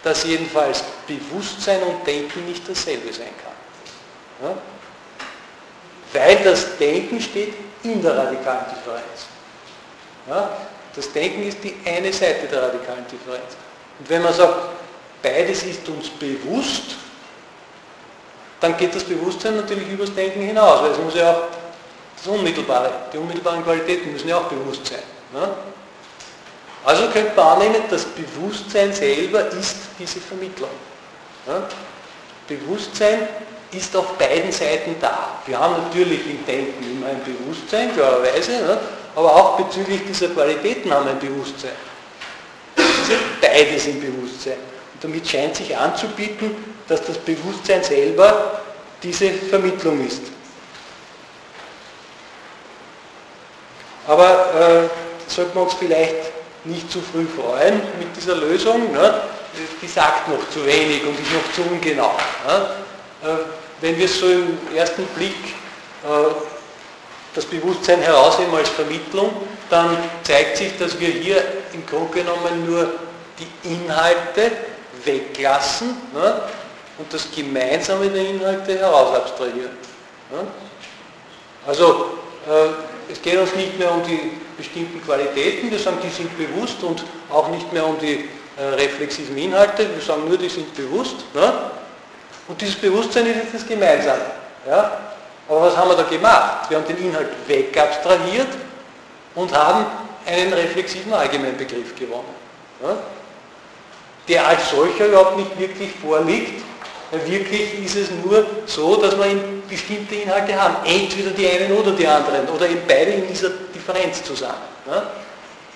[0.03, 4.49] dass jedenfalls Bewusstsein und Denken nicht dasselbe sein kann.
[4.49, 4.57] Ja?
[6.13, 7.53] Weil das Denken steht
[7.83, 9.27] in der radikalen Differenz.
[10.27, 10.49] Ja?
[10.95, 13.55] Das Denken ist die eine Seite der radikalen Differenz.
[13.99, 14.55] Und wenn man sagt,
[15.21, 16.95] beides ist uns bewusst,
[18.59, 21.43] dann geht das Bewusstsein natürlich übers Denken hinaus, weil es muss ja auch
[22.15, 25.01] das Unmittelbare, die unmittelbaren Qualitäten müssen ja auch bewusst sein.
[25.33, 25.49] Ne?
[26.83, 30.69] Also könnte man annehmen, das Bewusstsein selber ist diese Vermittlung.
[31.47, 31.63] Ne?
[32.47, 33.27] Bewusstsein
[33.71, 35.39] ist auf beiden Seiten da.
[35.45, 38.77] Wir haben natürlich im Denken immer ein Bewusstsein, klarerweise, ne?
[39.15, 41.71] aber auch bezüglich dieser Qualitäten haben wir ein Bewusstsein.
[42.75, 44.57] Es ist beides im Bewusstsein.
[44.93, 46.55] Und damit scheint sich anzubieten,
[46.87, 48.61] dass das Bewusstsein selber
[49.01, 50.21] diese Vermittlung ist.
[54.07, 56.31] Aber äh, sollten wir uns vielleicht
[56.65, 58.91] nicht zu früh freuen mit dieser Lösung.
[58.91, 59.21] Ne?
[59.81, 62.13] Die sagt noch zu wenig und ist noch zu ungenau.
[62.47, 62.69] Ne?
[63.23, 65.35] Äh, wenn wir so im ersten Blick
[66.03, 66.33] äh,
[67.33, 69.31] das Bewusstsein herausnehmen als Vermittlung,
[69.69, 72.93] dann zeigt sich, dass wir hier im Grunde genommen nur
[73.39, 74.51] die Inhalte
[75.03, 76.41] weglassen ne?
[76.97, 79.71] und das Gemeinsame der Inhalte herausabstrahieren.
[80.31, 80.47] Ne?
[81.65, 82.17] Also
[82.47, 86.83] äh, es geht uns nicht mehr um die bestimmten Qualitäten, wir sagen, die sind bewusst
[86.83, 91.15] und auch nicht mehr um die äh, reflexiven Inhalte, wir sagen nur, die sind bewusst.
[91.33, 91.71] Ne?
[92.47, 94.21] Und dieses Bewusstsein ist jetzt das Gemeinsame.
[94.67, 94.91] Ja?
[95.47, 96.69] Aber was haben wir da gemacht?
[96.69, 98.47] Wir haben den Inhalt wegabstrahiert
[99.35, 99.85] und haben
[100.25, 102.35] einen reflexiven Allgemeinbegriff gewonnen.
[102.83, 102.95] Ja?
[104.27, 106.63] Der als solcher überhaupt nicht wirklich vorliegt.
[107.25, 109.25] Wirklich ist es nur so, dass wir
[109.67, 110.77] bestimmte Inhalte haben.
[110.85, 114.61] Entweder die einen oder die anderen oder eben beide in dieser Differenz zusammen.
[114.89, 115.11] Ja?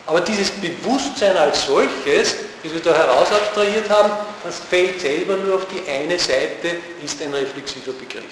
[0.05, 2.36] Aber dieses Bewusstsein als solches,
[2.66, 4.11] das wir da heraus abstrahiert haben,
[4.43, 8.24] das fällt selber nur auf die eine Seite, ist ein reflexiver Begriff.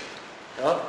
[0.62, 0.80] Ja?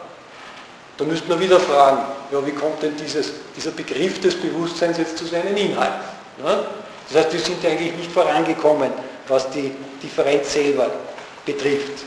[0.97, 5.18] Da müsste man wieder fragen, ja, wie kommt denn dieses, dieser Begriff des Bewusstseins jetzt
[5.18, 6.01] zu seinen Inhalten?
[6.42, 6.64] Ja?
[7.09, 8.92] Das heißt, wir sind eigentlich nicht vorangekommen,
[9.28, 9.72] was die
[10.03, 10.90] Differenz selber
[11.45, 12.05] betrifft.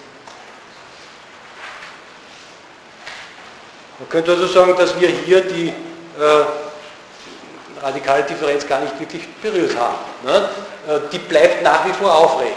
[4.00, 5.74] Man könnte also sagen, dass wir hier die äh,
[7.82, 9.98] radikale Differenz gar nicht wirklich berührt haben.
[10.24, 10.50] Ne?
[10.88, 12.56] Äh, die bleibt nach wie vor aufrecht,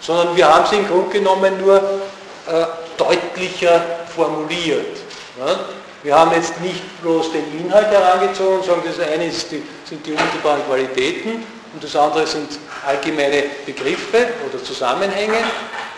[0.00, 2.64] sondern wir haben sie im Grunde genommen nur äh,
[2.96, 3.80] deutlicher
[4.14, 4.96] formuliert.
[5.38, 5.58] Ne?
[6.02, 10.12] Wir haben jetzt nicht bloß den Inhalt herangezogen und sagen, das eine die, sind die
[10.12, 11.42] unmittelbaren Qualitäten
[11.72, 12.48] und das andere sind
[12.86, 15.38] allgemeine Begriffe oder Zusammenhänge,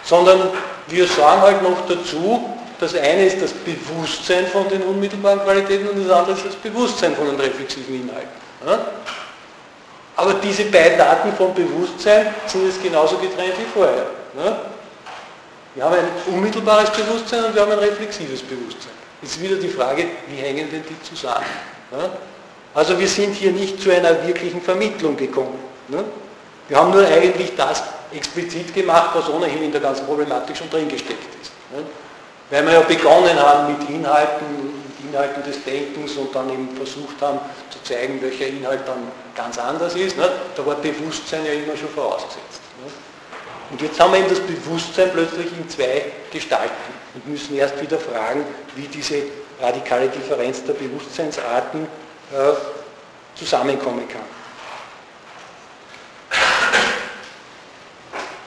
[0.05, 0.51] sondern
[0.87, 2.49] wir sagen halt noch dazu,
[2.79, 7.17] das eine ist das Bewusstsein von den unmittelbaren Qualitäten und das andere ist das Bewusstsein
[7.17, 8.46] von den reflexiven Inhalten.
[10.17, 14.07] Aber diese beiden Arten von Bewusstsein sind jetzt genauso getrennt wie vorher.
[15.75, 18.93] Wir haben ein unmittelbares Bewusstsein und wir haben ein reflexives Bewusstsein.
[19.21, 21.45] Jetzt wieder die Frage, wie hängen denn die zusammen?
[22.75, 25.59] Also wir sind hier nicht zu einer wirklichen Vermittlung gekommen.
[26.69, 27.83] Wir haben nur eigentlich das
[28.13, 31.53] explizit gemacht, was ohnehin in der ganzen Problematik schon drin gesteckt ist.
[32.51, 37.41] Weil wir ja begonnen haben mit Inhalten, Inhalten des Denkens und dann eben versucht haben
[37.87, 40.17] zeigen, welcher Inhalt dann ganz anders ist.
[40.17, 40.29] Ne?
[40.55, 42.61] Da war Bewusstsein ja immer schon vorausgesetzt.
[42.85, 42.91] Ne?
[43.71, 47.99] Und jetzt haben wir eben das Bewusstsein plötzlich in zwei Gestalten und müssen erst wieder
[47.99, 49.23] fragen, wie diese
[49.61, 54.23] radikale Differenz der Bewusstseinsarten äh, zusammenkommen kann.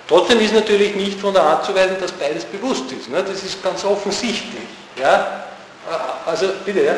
[0.08, 3.10] Trotzdem ist natürlich nicht von der Hand zu weisen, dass beides bewusst ist.
[3.10, 3.24] Ne?
[3.24, 4.64] Das ist ganz offensichtlich.
[5.00, 5.46] Ja?
[6.26, 6.96] Also bitte, ja?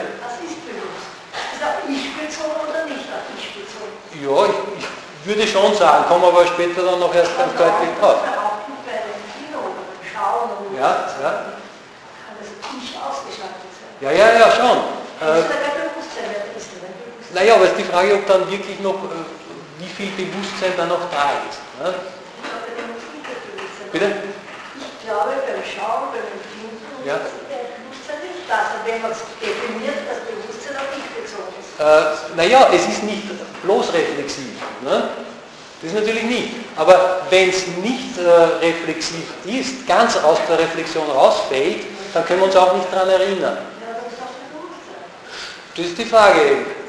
[5.25, 8.17] würde schon sagen, kommen aber später dann noch erst ganz deutlich drauf.
[10.77, 11.45] Ja, ja.
[14.01, 14.77] Ja, ja, ja, schon.
[15.21, 15.43] Äh,
[17.33, 19.23] naja, aber es ist die Frage, ob dann wirklich noch, äh,
[19.77, 21.61] wie viel Bewusstsein dann noch da ist.
[21.77, 21.93] Ne?
[23.91, 24.05] Bitte?
[24.79, 27.17] Ich glaube, beim Schauen, beim Empfinden, ja.
[27.21, 31.77] Bewusstsein nicht da, also wenn man es definiert, das Bewusstsein auf dich bezogen ist.
[31.77, 33.29] Äh, naja, es ist nicht
[33.63, 34.51] bloß reflexiv.
[34.83, 35.09] Ne?
[35.81, 36.49] Das ist natürlich nicht.
[36.75, 41.81] Aber wenn es nicht äh, reflexiv ist, ganz aus der Reflexion rausfällt,
[42.13, 43.57] dann können wir uns auch nicht daran erinnern.
[45.75, 46.39] Das ist die Frage.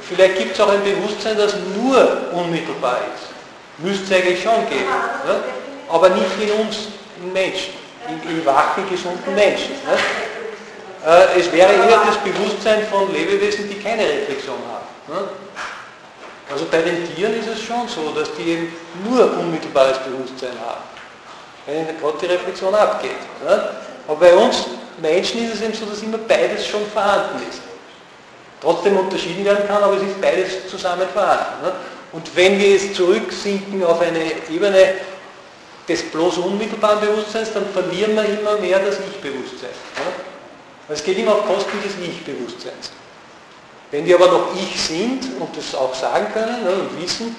[0.09, 3.31] Vielleicht gibt es auch ein Bewusstsein, das nur unmittelbar ist.
[3.79, 4.91] Müsste es eigentlich schon geben.
[5.27, 5.41] Ne?
[5.89, 6.89] Aber nicht in uns,
[7.23, 7.75] in Menschen,
[8.09, 9.73] in, in wachen, gesunden Menschen.
[9.87, 9.97] Ne?
[11.07, 15.15] Äh, es wäre eher das Bewusstsein von Lebewesen, die keine Reflexion haben.
[15.15, 15.29] Ne?
[16.53, 18.73] Also bei den Tieren ist es schon so, dass die eben
[19.09, 20.83] nur unmittelbares Bewusstsein haben,
[21.65, 23.11] wenn gerade die Reflexion abgeht.
[23.43, 23.71] Ne?
[24.07, 24.67] Aber bei uns
[25.01, 27.63] Menschen ist es eben so, dass immer beides schon vorhanden ist.
[28.61, 31.63] Trotzdem unterschieden werden kann, aber es ist beides zusammen vorhanden.
[31.63, 31.73] Ne?
[32.13, 34.95] Und wenn wir jetzt zurücksinken auf eine Ebene
[35.89, 39.71] des bloß unmittelbaren Bewusstseins, dann verlieren wir immer mehr das Ich-Bewusstsein.
[39.71, 40.13] Ne?
[40.91, 42.93] Es geht immer auf Kosten des Ich-Bewusstseins.
[43.93, 47.37] Wenn wir aber noch Ich sind und das auch sagen können ne, und wissen,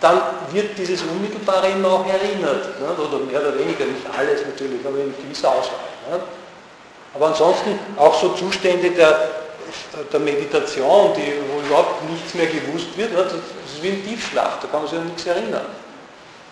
[0.00, 0.20] dann
[0.52, 2.80] wird dieses Unmittelbare immer auch erinnert.
[2.80, 5.78] Ne, oder mehr oder weniger, nicht alles natürlich, aber in gewisser Auswahl.
[6.10, 6.20] Ne.
[7.14, 9.30] Aber ansonsten auch so Zustände der,
[10.12, 14.58] der Meditation, die, wo überhaupt nichts mehr gewusst wird, ne, das ist wie ein Tiefschlaf,
[14.60, 15.66] da kann man sich an nichts erinnern.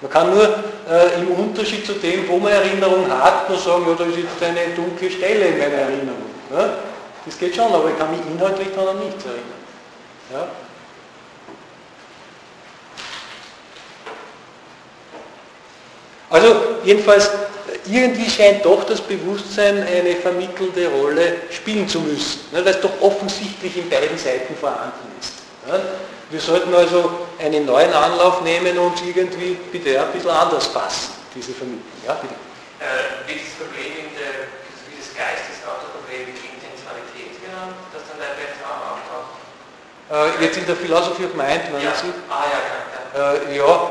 [0.02, 3.94] Man kann nur äh, im Unterschied zu dem, wo man Erinnerung hat, nur sagen, ja,
[3.96, 6.30] da ist jetzt eine dunkle Stelle in meiner Erinnerung.
[6.50, 6.91] Ne?
[7.24, 9.62] Das geht schon, aber ich kann mich inhaltlich daran nicht erinnern.
[10.32, 10.48] Ja?
[16.30, 17.30] Also jedenfalls,
[17.86, 23.00] irgendwie scheint doch das Bewusstsein eine vermittelnde Rolle spielen zu müssen, ne, weil es doch
[23.00, 25.34] offensichtlich in beiden Seiten vorhanden ist.
[25.68, 25.78] Ja?
[26.30, 31.52] Wir sollten also einen neuen Anlauf nehmen und irgendwie bitte ein bisschen anders fassen, diese
[31.52, 31.84] Vermittlung.
[32.06, 32.34] Ja, bitte.
[32.80, 34.48] Äh, das Problem in der,
[34.96, 35.60] des Geistes
[40.12, 41.94] Äh, jetzt in der Philosophy of Mind, meinen ja.
[41.94, 42.12] Sie?
[42.28, 43.32] Ah, ja, ja.
[43.32, 43.90] Äh, ja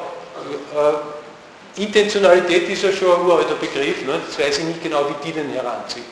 [0.78, 4.20] äh, Intentionalität ist ja schon ein uralter Begriff, ne?
[4.28, 6.06] das weiß ich nicht genau, wie die den heranziehen.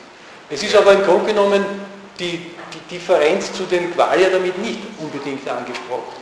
[0.48, 1.64] Es ist aber im Grunde genommen
[2.18, 6.16] die, die Differenz zu den Qualia damit nicht unbedingt angesprochen,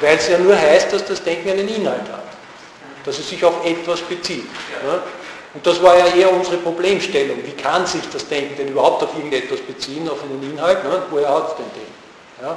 [0.00, 2.24] weil es ja nur heißt, dass das Denken einen Inhalt hat,
[3.06, 4.48] dass es sich auf etwas bezieht.
[4.82, 4.92] Ja.
[4.92, 5.02] Ne?
[5.54, 7.38] Und das war ja eher unsere Problemstellung.
[7.44, 10.84] Wie kann sich das Denken denn überhaupt auf irgendetwas beziehen, auf einen Inhalt?
[10.84, 11.02] Ne?
[11.10, 12.46] Woher hat es denn den?
[12.46, 12.56] Ja?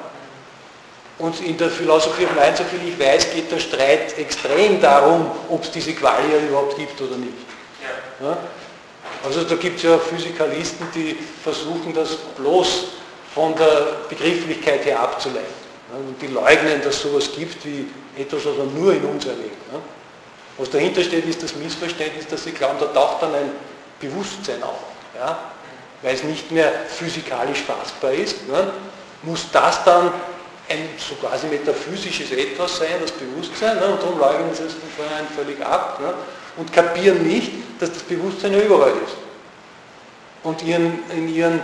[1.20, 5.64] Und in der Philosophie of Mind, soviel ich weiß, geht der Streit extrem darum, ob
[5.64, 7.34] es diese Qualia überhaupt gibt oder nicht.
[8.22, 8.38] Ja.
[9.24, 12.86] Also da gibt es ja Physikalisten, die versuchen, das bloß
[13.34, 15.64] von der Begrifflichkeit her abzuleiten.
[15.92, 17.88] Und die leugnen, dass es sowas gibt wie
[18.18, 19.58] etwas, was man nur in uns erlebt.
[20.58, 23.52] Was dahinter steht, ist das Missverständnis, dass sie glauben, da taucht dann ein
[24.00, 24.80] Bewusstsein auf.
[25.16, 25.40] Ja?
[26.02, 28.38] Weil es nicht mehr physikalisch fassbar ist,
[29.22, 30.12] muss das dann
[30.70, 34.90] ein so quasi metaphysisches Etwas sein, das Bewusstsein, ne, und darum leugnen sie es von
[34.96, 36.14] vornherein völlig ab ne,
[36.58, 39.18] und kapieren nicht, dass das Bewusstsein ja überall ist.
[40.44, 41.62] Und ihren, in ihren äh,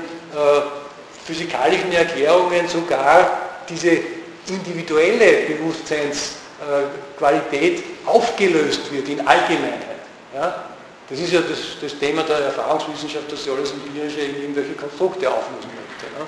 [1.25, 3.99] physikalischen Erklärungen sogar diese
[4.47, 9.99] individuelle Bewusstseinsqualität äh, aufgelöst wird in Allgemeinheit.
[10.33, 10.63] Ja?
[11.09, 15.29] Das ist ja das, das, Thema der Erfahrungswissenschaft, dass sie alles Empirische in irgendwelche Konstrukte
[15.29, 16.05] auflösen möchte.
[16.17, 16.25] Ne?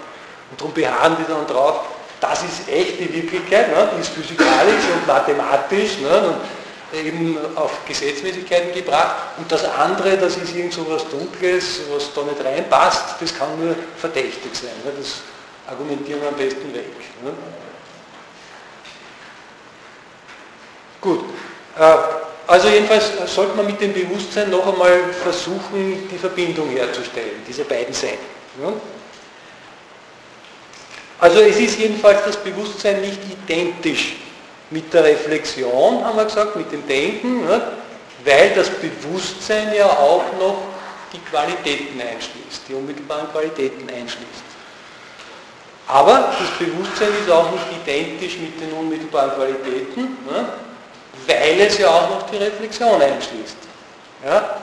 [0.50, 1.86] Und darum beharren die dann drauf,
[2.22, 3.90] das ist echt die Wirklichkeit, ne?
[3.96, 6.28] die ist physikalisch und mathematisch ne?
[6.28, 9.16] und eben auf Gesetzmäßigkeiten gebracht.
[9.38, 13.60] Und das andere, das ist irgend so was Dunkles, was da nicht reinpasst, das kann
[13.60, 14.72] nur verdächtig sein.
[14.86, 14.92] Ne?
[14.98, 15.22] Das
[15.68, 16.86] argumentieren wir am besten weg.
[17.24, 17.32] Ne?
[21.02, 21.24] Gut.
[21.78, 21.96] Äh,
[22.46, 27.94] also jedenfalls sollte man mit dem Bewusstsein noch einmal versuchen, die Verbindung herzustellen, diese beiden
[27.94, 28.20] Seiten.
[31.22, 34.16] Also es ist jedenfalls das Bewusstsein nicht identisch
[34.72, 37.62] mit der Reflexion, haben wir gesagt, mit dem Denken, ne?
[38.26, 40.58] weil das Bewusstsein ja auch noch
[41.14, 44.44] die Qualitäten einschließt, die unmittelbaren Qualitäten einschließt.
[45.88, 50.50] Aber das Bewusstsein ist auch nicht identisch mit den unmittelbaren Qualitäten, ne?
[51.28, 53.58] weil es ja auch noch die Reflexion einschließt.
[54.26, 54.58] Ja?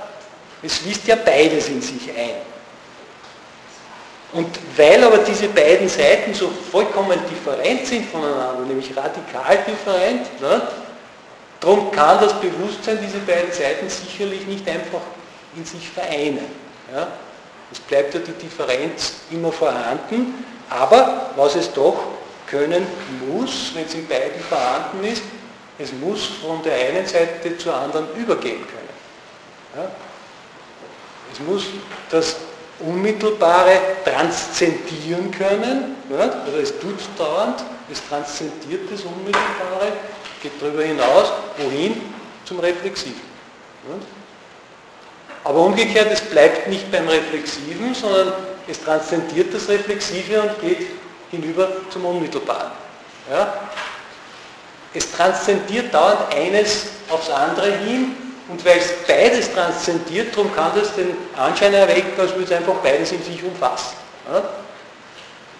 [0.60, 2.57] Es schließt ja beides in sich ein.
[4.33, 10.63] Und weil aber diese beiden Seiten so vollkommen different sind voneinander, nämlich radikal different, ne,
[11.61, 15.01] darum kann das Bewusstsein diese beiden Seiten sicherlich nicht einfach
[15.57, 16.45] in sich vereinen.
[16.95, 17.09] Ja.
[17.73, 21.97] Es bleibt ja die Differenz immer vorhanden, aber was es doch
[22.47, 22.87] können
[23.27, 25.23] muss, wenn es in beiden vorhanden ist,
[25.79, 28.89] es muss von der einen Seite zur anderen übergehen können.
[29.77, 29.91] Ja?
[31.33, 31.65] Es muss
[32.11, 32.37] das
[32.81, 36.43] Unmittelbare transzendieren können, ja?
[36.45, 39.93] also es tut dauernd, es transzendiert das Unmittelbare,
[40.43, 42.01] geht darüber hinaus, wohin?
[42.45, 43.21] Zum Reflexiven.
[45.45, 48.33] Aber umgekehrt, es bleibt nicht beim Reflexiven, sondern
[48.67, 50.87] es transzendiert das Reflexive und geht
[51.31, 52.71] hinüber zum Unmittelbaren.
[53.31, 53.55] Ja?
[54.95, 60.95] Es transzendiert dauernd eines aufs andere hin und weil es beides transzendiert, darum kann das
[60.95, 63.97] den Anschein erwecken, als würde es einfach beides in sich umfassen.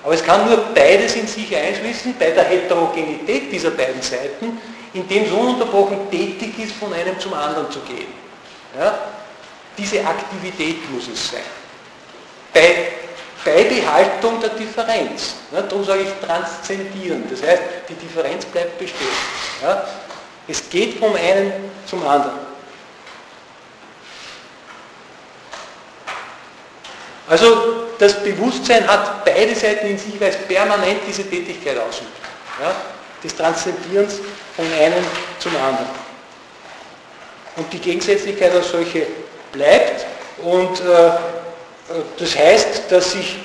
[0.03, 4.59] Aber es kann nur beides in sich einschließen, bei der Heterogenität dieser beiden Seiten,
[4.95, 8.13] indem es ununterbrochen tätig ist, von einem zum anderen zu gehen.
[8.79, 8.99] Ja?
[9.77, 11.41] Diese Aktivität muss es sein.
[12.55, 12.89] Bei
[13.45, 15.35] Beibehaltung der Differenz.
[15.53, 17.25] Ja, darum sage ich transzendieren.
[17.31, 19.09] Das heißt, die Differenz bleibt bestehen.
[19.63, 19.85] Ja,
[20.47, 21.53] es geht vom einen
[21.87, 22.48] zum anderen.
[27.29, 32.11] Also das Bewusstsein hat beide Seiten in sich, weil es permanent diese Tätigkeit ausübt.
[32.61, 32.75] Ja,
[33.23, 34.15] des Transzendierens
[34.57, 35.05] von einem
[35.39, 35.87] zum anderen.
[37.57, 39.07] Und die Gegensätzlichkeit als solche
[39.53, 40.07] bleibt
[40.39, 41.11] und äh,
[42.19, 43.39] das heißt, dass sich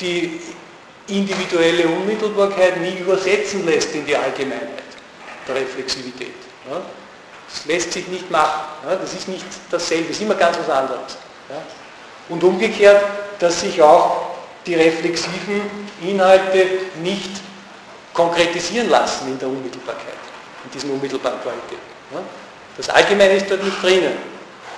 [0.00, 0.40] die
[1.06, 4.68] individuelle Unmittelbarkeit nie übersetzen lässt in die Allgemeinheit
[5.46, 6.34] der Reflexivität.
[6.68, 8.62] Das lässt sich nicht machen.
[8.82, 11.18] Das ist nicht dasselbe, das ist immer ganz was anderes.
[12.28, 13.02] Und umgekehrt,
[13.38, 14.22] dass sich auch
[14.66, 15.62] die reflexiven
[16.02, 16.66] Inhalte
[17.02, 17.30] nicht
[18.12, 20.14] konkretisieren lassen in der Unmittelbarkeit,
[20.64, 21.82] in diesen unmittelbaren Qualitäten.
[22.76, 24.16] Das Allgemeine ist dort nicht drinnen.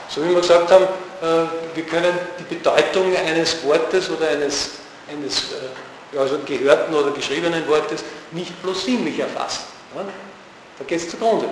[0.09, 4.71] So wie wir gesagt haben, äh, wir können die Bedeutung eines Wortes oder eines,
[5.11, 9.65] eines äh, also gehörten oder geschriebenen Wortes nicht bloß sinnlich erfassen.
[9.95, 11.49] Da geht es zugrunde.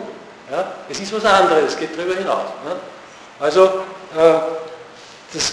[0.88, 2.46] Es ist was anderes, es geht darüber hinaus.
[3.40, 4.38] Also äh,
[5.32, 5.52] das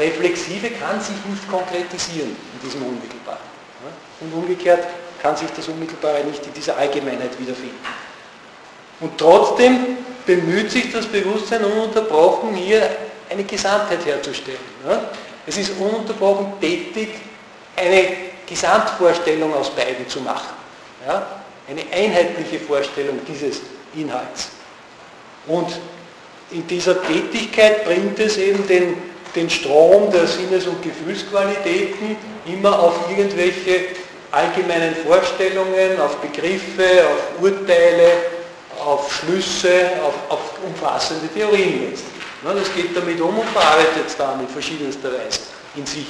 [0.00, 3.38] Reflexive kann sich nicht konkretisieren in diesem Unmittelbaren.
[4.20, 4.86] Und umgekehrt
[5.22, 7.78] kann sich das Unmittelbare nicht in dieser Allgemeinheit wiederfinden.
[9.00, 12.88] Und trotzdem bemüht sich das Bewusstsein ununterbrochen hier
[13.30, 14.58] eine Gesamtheit herzustellen.
[15.46, 17.08] Es ist ununterbrochen tätig,
[17.76, 18.08] eine
[18.46, 20.54] Gesamtvorstellung aus beiden zu machen.
[21.68, 23.60] Eine einheitliche Vorstellung dieses
[23.94, 24.50] Inhalts.
[25.46, 25.78] Und
[26.50, 32.16] in dieser Tätigkeit bringt es eben den, den Strom der Sinnes- und Gefühlsqualitäten
[32.46, 33.86] immer auf irgendwelche
[34.30, 38.12] allgemeinen Vorstellungen, auf Begriffe, auf Urteile,
[38.84, 42.10] auf Schlüsse, auf, auf umfassende Theorien letztlich.
[42.42, 45.40] Das geht damit um und verarbeitet es dann in verschiedenster Weise
[45.76, 46.06] in sich.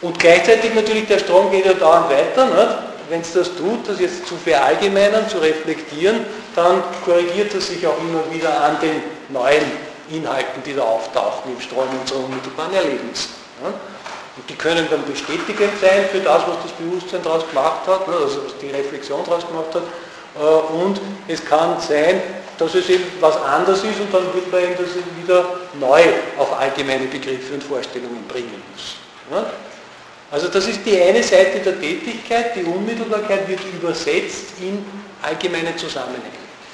[0.00, 2.84] Und gleichzeitig natürlich der Strom geht ja dauernd weiter.
[3.08, 7.98] Wenn es das tut, das jetzt zu verallgemeinern, zu reflektieren, dann korrigiert es sich auch
[7.98, 13.28] immer wieder an den neuen Inhalten, die da auftauchen im Strom unserer unmittelbaren Erlebnisse.
[13.62, 18.44] Und die können dann bestätigend sein für das, was das Bewusstsein daraus gemacht hat, also
[18.44, 19.82] was die Reflexion daraus gemacht hat.
[20.36, 22.20] Äh, und es kann sein,
[22.58, 24.88] dass es eben was anderes ist und dann wird man eben das
[25.20, 25.44] wieder
[25.78, 26.02] neu
[26.38, 28.96] auf allgemeine Begriffe und Vorstellungen bringen muss.
[30.30, 34.84] Also das ist die eine Seite der Tätigkeit, die Unmittelbarkeit wird übersetzt in
[35.22, 36.24] allgemeine Zusammenhänge,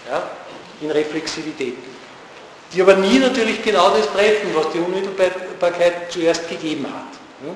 [0.08, 0.22] ja,
[0.80, 1.91] in Reflexivitäten,
[2.72, 7.54] die aber nie natürlich genau das treffen, was die Unmittelbarkeit zuerst gegeben hat.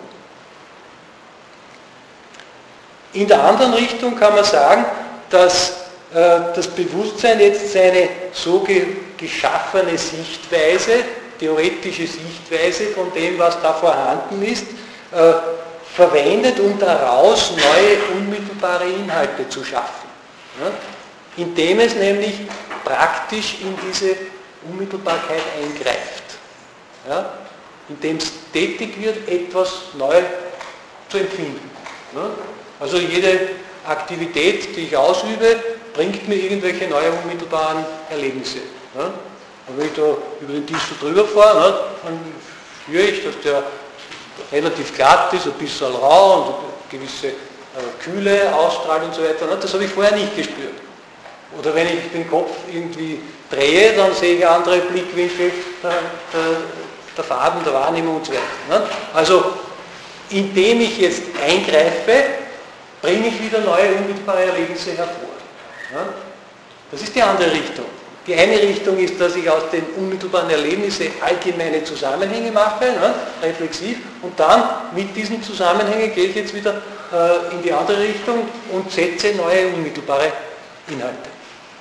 [3.12, 4.84] In der anderen Richtung kann man sagen,
[5.30, 5.70] dass
[6.12, 8.66] äh, das Bewusstsein jetzt seine so
[9.16, 11.04] geschaffene Sichtweise,
[11.40, 14.66] theoretische Sichtweise von dem, was da vorhanden ist,
[15.12, 15.32] äh,
[15.94, 20.06] verwendet, um daraus neue unmittelbare Inhalte zu schaffen.
[21.38, 22.34] Indem es nämlich
[22.84, 24.14] praktisch in diese
[24.70, 26.24] Unmittelbarkeit eingreift.
[27.88, 30.22] Indem es tätig wird, etwas neu
[31.08, 31.70] zu empfinden.
[32.80, 33.48] Also jede
[33.86, 35.56] Aktivität, die ich ausübe,
[35.94, 38.58] bringt mir irgendwelche neue unmittelbaren Erlebnisse.
[38.94, 39.12] Ne?
[39.68, 42.20] Und wenn ich da über den Tisch so drüber fahre, ne, dann
[42.82, 43.62] spüre ich, dass der
[44.52, 47.32] relativ glatt ist, ein bisschen rau und gewisse äh,
[48.02, 49.46] Kühle ausstrahlt und so weiter.
[49.46, 49.56] Ne?
[49.60, 50.74] Das habe ich vorher nicht gespürt.
[51.58, 53.20] Oder wenn ich den Kopf irgendwie
[53.50, 55.52] drehe, dann sehe ich andere Blickwinkel
[55.82, 56.56] der, der,
[57.16, 58.32] der Farben, der Wahrnehmung und so.
[58.32, 58.82] Ne?
[59.14, 59.44] Also
[60.30, 62.24] indem ich jetzt eingreife,
[63.00, 65.30] bringe ich wieder neue unmittelbare Erlebnisse hervor.
[66.90, 67.84] Das ist die andere Richtung.
[68.26, 73.98] Die eine Richtung ist, dass ich aus den unmittelbaren Erlebnissen allgemeine Zusammenhänge mache, ne, reflexiv,
[74.20, 74.64] und dann
[74.96, 76.82] mit diesen Zusammenhängen gehe ich jetzt wieder
[77.12, 80.32] äh, in die andere Richtung und setze neue unmittelbare
[80.88, 81.30] Inhalte.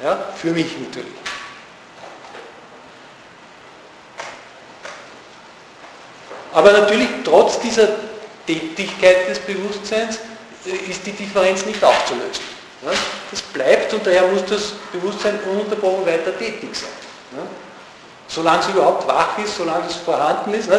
[0.03, 1.14] Ja, für mich natürlich.
[6.55, 7.89] Aber natürlich, trotz dieser
[8.47, 10.19] Tätigkeit des Bewusstseins
[10.65, 12.55] äh, ist die Differenz nicht aufzulösen.
[13.29, 17.41] Das bleibt und daher muss das Bewusstsein ununterbrochen weiter tätig sein.
[18.27, 20.69] Solange es überhaupt wach ist, solange es vorhanden ist,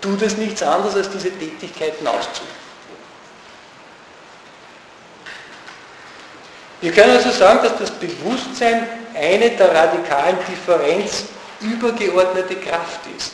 [0.00, 2.54] tut es nichts anderes, als diese Tätigkeiten auszuüben.
[6.80, 11.24] Wir können also sagen, dass das Bewusstsein eine der radikalen Differenz
[11.60, 13.32] übergeordnete Kraft ist,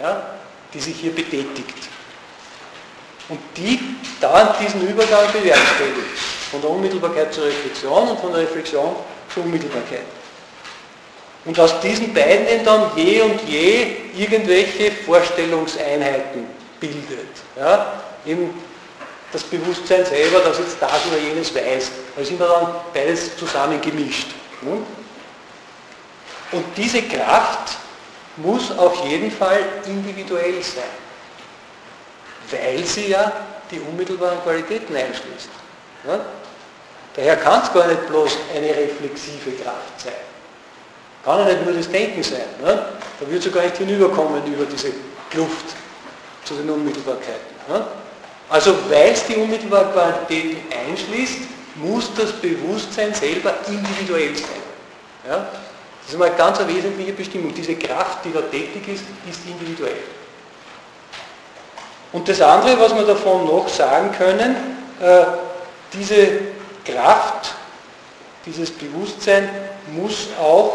[0.00, 0.33] ja,
[0.74, 1.88] die sich hier betätigt.
[3.28, 3.80] Und die
[4.20, 6.18] dauernd diesen Übergang bewerkstelligt.
[6.50, 8.94] Von der Unmittelbarkeit zur Reflexion und von der Reflexion
[9.32, 10.04] zur Unmittelbarkeit.
[11.44, 16.46] Und aus diesen beiden dann je und je irgendwelche Vorstellungseinheiten
[16.80, 17.28] bildet.
[17.56, 18.00] Ja?
[18.26, 18.50] Eben
[19.32, 21.90] das Bewusstsein selber, das jetzt das oder jenes weiß.
[22.14, 24.28] Da ist immer dann beides zusammen gemischt.
[26.52, 27.76] Und diese Kraft
[28.36, 30.84] muss auf jeden Fall individuell sein,
[32.50, 33.32] weil sie ja
[33.70, 35.48] die unmittelbaren Qualitäten einschließt.
[37.16, 40.12] Daher kann es gar nicht bloß eine reflexive Kraft sein.
[41.24, 42.44] Kann ja nicht nur das Denken sein.
[42.62, 44.88] Da wird ja gar nicht hinüberkommen über diese
[45.30, 45.76] Kluft
[46.44, 47.54] zu den Unmittelbarkeiten.
[48.50, 51.38] Also weil es die unmittelbare Qualitäten einschließt,
[51.76, 54.62] muss das Bewusstsein selber individuell sein.
[55.28, 55.48] Ja?
[56.04, 57.54] Das ist mal eine ganz wesentliche Bestimmung.
[57.54, 59.96] Diese Kraft, die da tätig ist, ist individuell.
[62.12, 64.54] Und das andere, was wir davon noch sagen können,
[65.00, 65.24] äh,
[65.92, 66.28] diese
[66.84, 67.54] Kraft,
[68.46, 69.48] dieses Bewusstsein
[69.92, 70.74] muss auch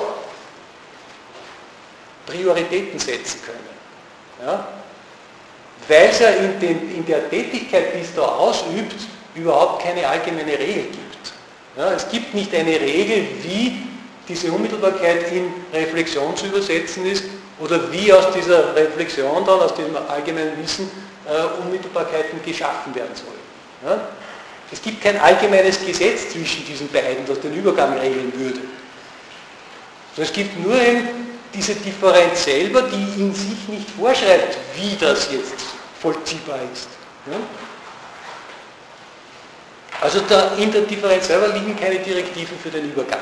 [2.26, 3.69] Prioritäten setzen können.
[4.45, 4.68] Ja?
[5.89, 8.95] weil es ja in, den, in, der Tätigkeit, die es da ausübt,
[9.35, 11.34] überhaupt keine allgemeine Regel gibt.
[11.76, 13.88] Ja, es gibt nicht eine Regel, wie
[14.30, 17.23] diese Unmittelbarkeit in Reflexion zu übersetzen ist
[17.60, 20.89] oder wie aus dieser Reflexion dann, aus dem allgemeinen Wissen,
[21.26, 23.39] äh, Unmittelbarkeiten geschaffen werden sollen.
[23.85, 24.07] Ja?
[24.72, 28.60] Es gibt kein allgemeines Gesetz zwischen diesen beiden, das den Übergang regeln würde.
[30.15, 31.07] Es gibt nur eben
[31.53, 35.56] diese Differenz selber, die in sich nicht vorschreibt, wie das jetzt
[35.99, 36.89] vollziehbar ist.
[37.26, 37.38] Ja?
[40.01, 43.19] Also da, in der Differenz selber liegen keine Direktiven für den Übergang.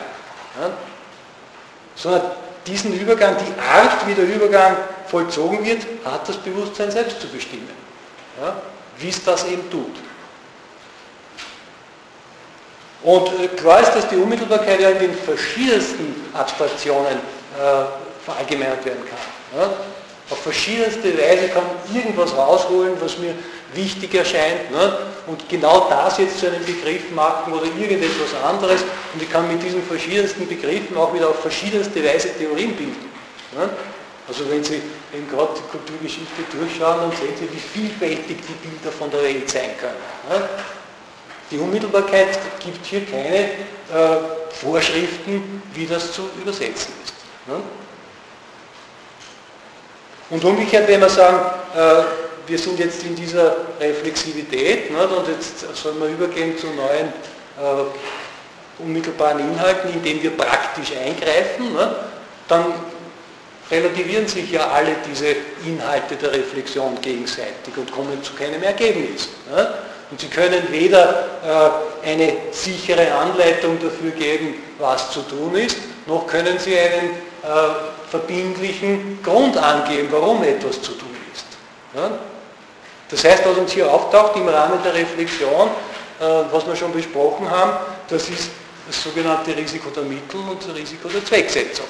[0.60, 0.72] Ja?
[1.98, 2.22] Sondern
[2.66, 7.70] diesen Übergang, die Art, wie der Übergang vollzogen wird, hat das Bewusstsein selbst zu bestimmen.
[8.42, 8.56] Ja?
[9.00, 9.96] Wie es das eben tut.
[13.04, 17.18] Und äh, klar ist, dass die Unmittelbarkeit ja in den verschiedensten Abstraktionen
[17.58, 19.60] äh, verallgemeinert werden kann.
[19.60, 19.70] Ja?
[20.30, 21.64] Auf verschiedenste Weise kann
[21.94, 23.34] irgendwas rausholen, was mir
[23.78, 24.98] wichtig erscheint ne?
[25.28, 28.82] und genau das jetzt zu einem Begriff machen oder irgendetwas anderes
[29.14, 33.10] und ich kann mit diesen verschiedensten Begriffen auch wieder auf verschiedenste Weise Theorien bilden.
[33.56, 33.70] Ne?
[34.28, 34.82] Also wenn Sie
[35.14, 39.50] eben gerade die Kulturgeschichte durchschauen, dann sehen Sie, wie vielfältig die Bilder von der Welt
[39.50, 39.96] sein können.
[40.30, 40.50] Ne?
[41.50, 47.14] Die Unmittelbarkeit gibt hier keine äh, Vorschriften, wie das zu übersetzen ist.
[47.48, 47.62] Ne?
[50.30, 51.40] Und umgekehrt, wenn wir sagen,
[51.74, 57.08] äh, wir sind jetzt in dieser Reflexivität ne, und jetzt sollen wir übergehen zu neuen
[57.08, 61.96] äh, unmittelbaren Inhalten, indem wir praktisch eingreifen, ne,
[62.48, 62.74] dann
[63.70, 69.30] relativieren sich ja alle diese Inhalte der Reflexion gegenseitig und kommen zu keinem Ergebnis.
[69.52, 69.74] Ne.
[70.10, 71.26] Und Sie können weder
[72.04, 78.10] äh, eine sichere Anleitung dafür geben, was zu tun ist, noch können Sie einen äh,
[78.10, 81.46] verbindlichen Grund angeben, warum etwas zu tun ist.
[81.94, 82.12] Ja?
[83.10, 85.70] Das heißt, was uns hier auftaucht im Rahmen der Reflexion,
[86.20, 87.78] äh, was wir schon besprochen haben,
[88.10, 88.50] das ist
[88.88, 91.86] das sogenannte Risiko der Mittel und das Risiko der Zwecksetzung.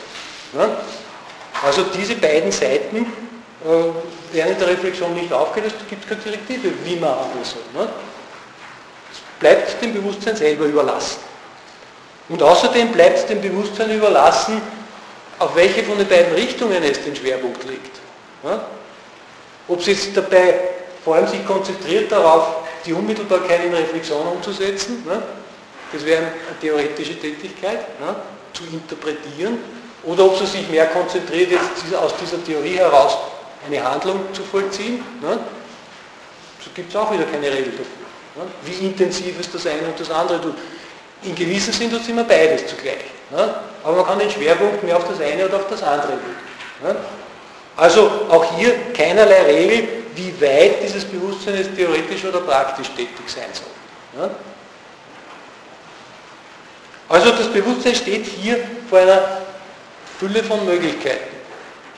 [1.63, 6.71] Also diese beiden Seiten äh, werden in der Reflexion nicht aufgelöst, es gibt keine Direktive,
[6.83, 7.61] wie man handeln soll.
[7.73, 7.89] Ne?
[9.11, 11.19] Es bleibt dem Bewusstsein selber überlassen.
[12.29, 14.61] Und außerdem bleibt es dem Bewusstsein überlassen,
[15.39, 17.97] auf welche von den beiden Richtungen es den Schwerpunkt legt.
[19.67, 20.55] Ob sie jetzt dabei
[21.07, 25.21] vor allem sich konzentriert darauf, die Unmittelbarkeit in Reflexion umzusetzen, ne?
[25.93, 28.13] das wäre eine theoretische Tätigkeit, ne?
[28.51, 29.57] zu interpretieren,
[30.03, 33.17] oder ob sie sich mehr konzentriert, jetzt aus dieser Theorie heraus
[33.65, 35.01] eine Handlung zu vollziehen.
[35.21, 35.39] Ne?
[36.59, 38.43] So gibt es auch wieder keine Regel dafür.
[38.43, 38.51] Ne?
[38.65, 40.55] Wie intensiv ist das eine und das andere tut.
[41.23, 43.05] In gewissem Sinn tut es immer beides zugleich.
[43.31, 43.55] Ne?
[43.81, 46.97] Aber man kann den Schwerpunkt mehr auf das eine oder auf das andere legen.
[47.77, 53.45] Also auch hier keinerlei Regel, wie weit dieses Bewusstsein jetzt theoretisch oder praktisch tätig sein
[53.53, 54.21] soll.
[54.21, 54.31] Ja?
[57.07, 58.59] Also das Bewusstsein steht hier
[58.89, 59.41] vor einer
[60.19, 61.37] Fülle von Möglichkeiten.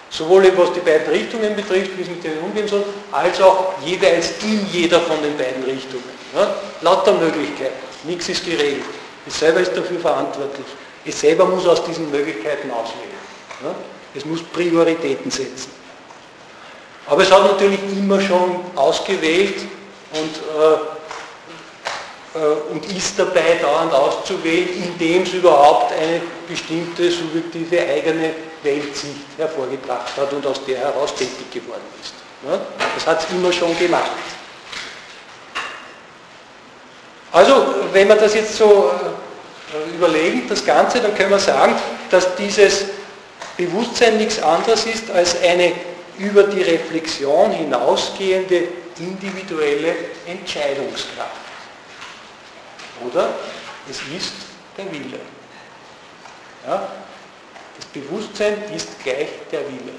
[0.10, 4.32] Sowohl was die beiden Richtungen betrifft, wie es mit denen umgehen soll, als auch jeweils
[4.42, 6.04] in jeder von den beiden Richtungen.
[6.36, 6.56] Ja?
[6.82, 7.78] Lauter Möglichkeiten.
[8.04, 8.84] Nichts ist geregelt.
[9.26, 10.66] Es selber ist dafür verantwortlich.
[11.06, 13.10] Es selber muss aus diesen Möglichkeiten auswählen.
[13.64, 13.76] Ja?
[14.16, 15.72] Es muss Prioritäten setzen.
[17.08, 19.62] Aber es hat natürlich immer schon ausgewählt
[20.14, 20.36] und,
[22.36, 29.38] äh, äh, und ist dabei dauernd auszuwählen, indem es überhaupt eine bestimmte subjektive eigene Weltsicht
[29.38, 32.14] hervorgebracht hat und aus der heraus tätig geworden ist.
[32.48, 32.60] Ja?
[32.96, 34.12] Das hat es immer schon gemacht.
[37.32, 38.92] Also, wenn wir das jetzt so
[39.74, 41.76] äh, überlegen, das Ganze, dann können wir sagen,
[42.10, 42.86] dass dieses
[43.60, 45.74] Bewusstsein nichts anderes ist als eine
[46.18, 49.94] über die Reflexion hinausgehende individuelle
[50.26, 51.42] Entscheidungskraft.
[53.06, 53.34] Oder
[53.90, 54.34] es ist
[54.78, 55.20] der Wille.
[56.66, 56.88] Ja?
[57.76, 59.92] Das Bewusstsein ist gleich der Wille.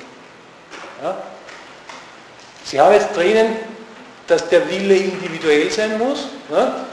[1.02, 1.22] Ja?
[2.64, 3.56] Sie haben jetzt drinnen,
[4.26, 6.86] dass der Wille individuell sein muss ja?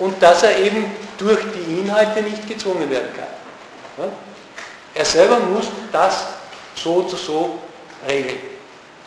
[0.00, 4.10] und dass er eben durch die Inhalte nicht gezwungen werden kann.
[4.94, 6.26] Er selber muss das
[6.74, 7.58] so oder so
[8.06, 8.38] regeln.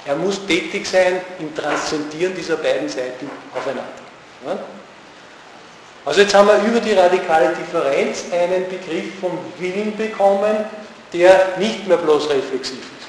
[0.05, 4.63] Er muss tätig sein im Transzendieren dieser beiden Seiten aufeinander.
[6.05, 10.65] Also jetzt haben wir über die radikale Differenz einen Begriff vom Willen bekommen,
[11.11, 13.07] der nicht mehr bloß reflexiv ist.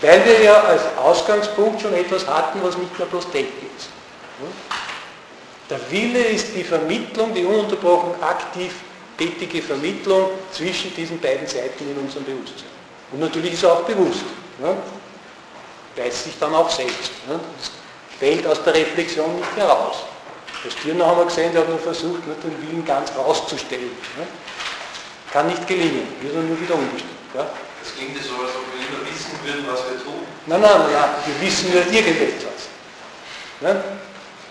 [0.00, 3.88] Weil wir ja als Ausgangspunkt schon etwas hatten, was nicht mehr bloß tätig ist.
[5.70, 8.72] Der Wille ist die Vermittlung, die ununterbrochen aktiv
[9.16, 12.68] tätige Vermittlung zwischen diesen beiden Seiten in unserem Bewusstsein.
[13.12, 14.24] Und natürlich ist er auch bewusst.
[14.62, 14.74] Ja?
[15.96, 17.12] Weiß sich dann auch selbst.
[17.28, 17.34] Ja?
[17.58, 17.70] Das
[18.18, 19.96] fällt aus der Reflexion nicht heraus.
[20.64, 23.90] Das Stirner haben wir gesehen, der hat nur versucht, den Willen ganz rauszustellen.
[24.18, 24.26] Ja?
[25.32, 27.12] Kann nicht gelingen, wird nur wieder umgestimmt.
[27.34, 27.46] Ja?
[27.82, 30.24] Das klingt so, als ob wir immer wissen würden, was wir tun.
[30.46, 32.68] Nein, nein, nein, wir wissen nur irgendetwas.
[33.60, 33.84] Ja?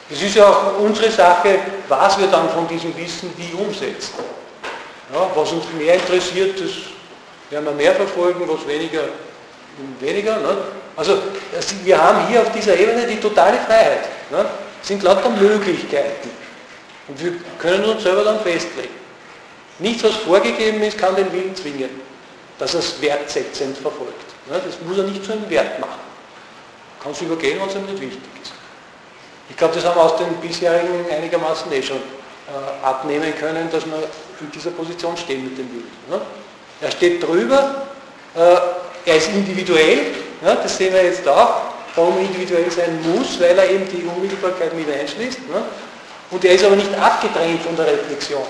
[0.09, 4.13] Das ist ja auch unsere Sache, was wir dann von diesem Wissen wie umsetzen.
[5.13, 6.71] Ja, was uns mehr interessiert, das
[7.51, 9.03] werden wir mehr verfolgen, was weniger,
[9.99, 10.37] weniger.
[10.39, 10.57] Ne?
[10.95, 11.19] Also
[11.83, 14.05] wir haben hier auf dieser Ebene die totale Freiheit.
[14.31, 14.43] Ne?
[14.81, 16.31] Es sind lauter Möglichkeiten.
[17.07, 18.95] Und wir können uns selber dann festlegen.
[19.79, 22.01] Nichts, was vorgegeben ist, kann den Willen zwingen,
[22.57, 24.33] dass er es wertsetzend verfolgt.
[24.49, 24.59] Ne?
[24.65, 26.01] Das muss er nicht zu einem Wert machen.
[27.03, 28.53] Kann es übergehen, es ihm nicht wichtig ist.
[29.49, 33.85] Ich glaube, das haben wir aus den bisherigen einigermaßen eh schon äh, abnehmen können, dass
[33.85, 33.93] wir
[34.43, 35.91] in dieser Position stehen mit dem Willen.
[36.09, 36.21] Ne?
[36.81, 37.87] Er steht drüber,
[38.35, 40.07] äh, er ist individuell,
[40.43, 44.73] ja, das sehen wir jetzt auch, warum individuell sein muss, weil er eben die Unmittelbarkeit
[44.73, 45.47] mit einschließt.
[45.49, 45.63] Ne?
[46.31, 48.43] Und er ist aber nicht abgetrennt von der Reflexion,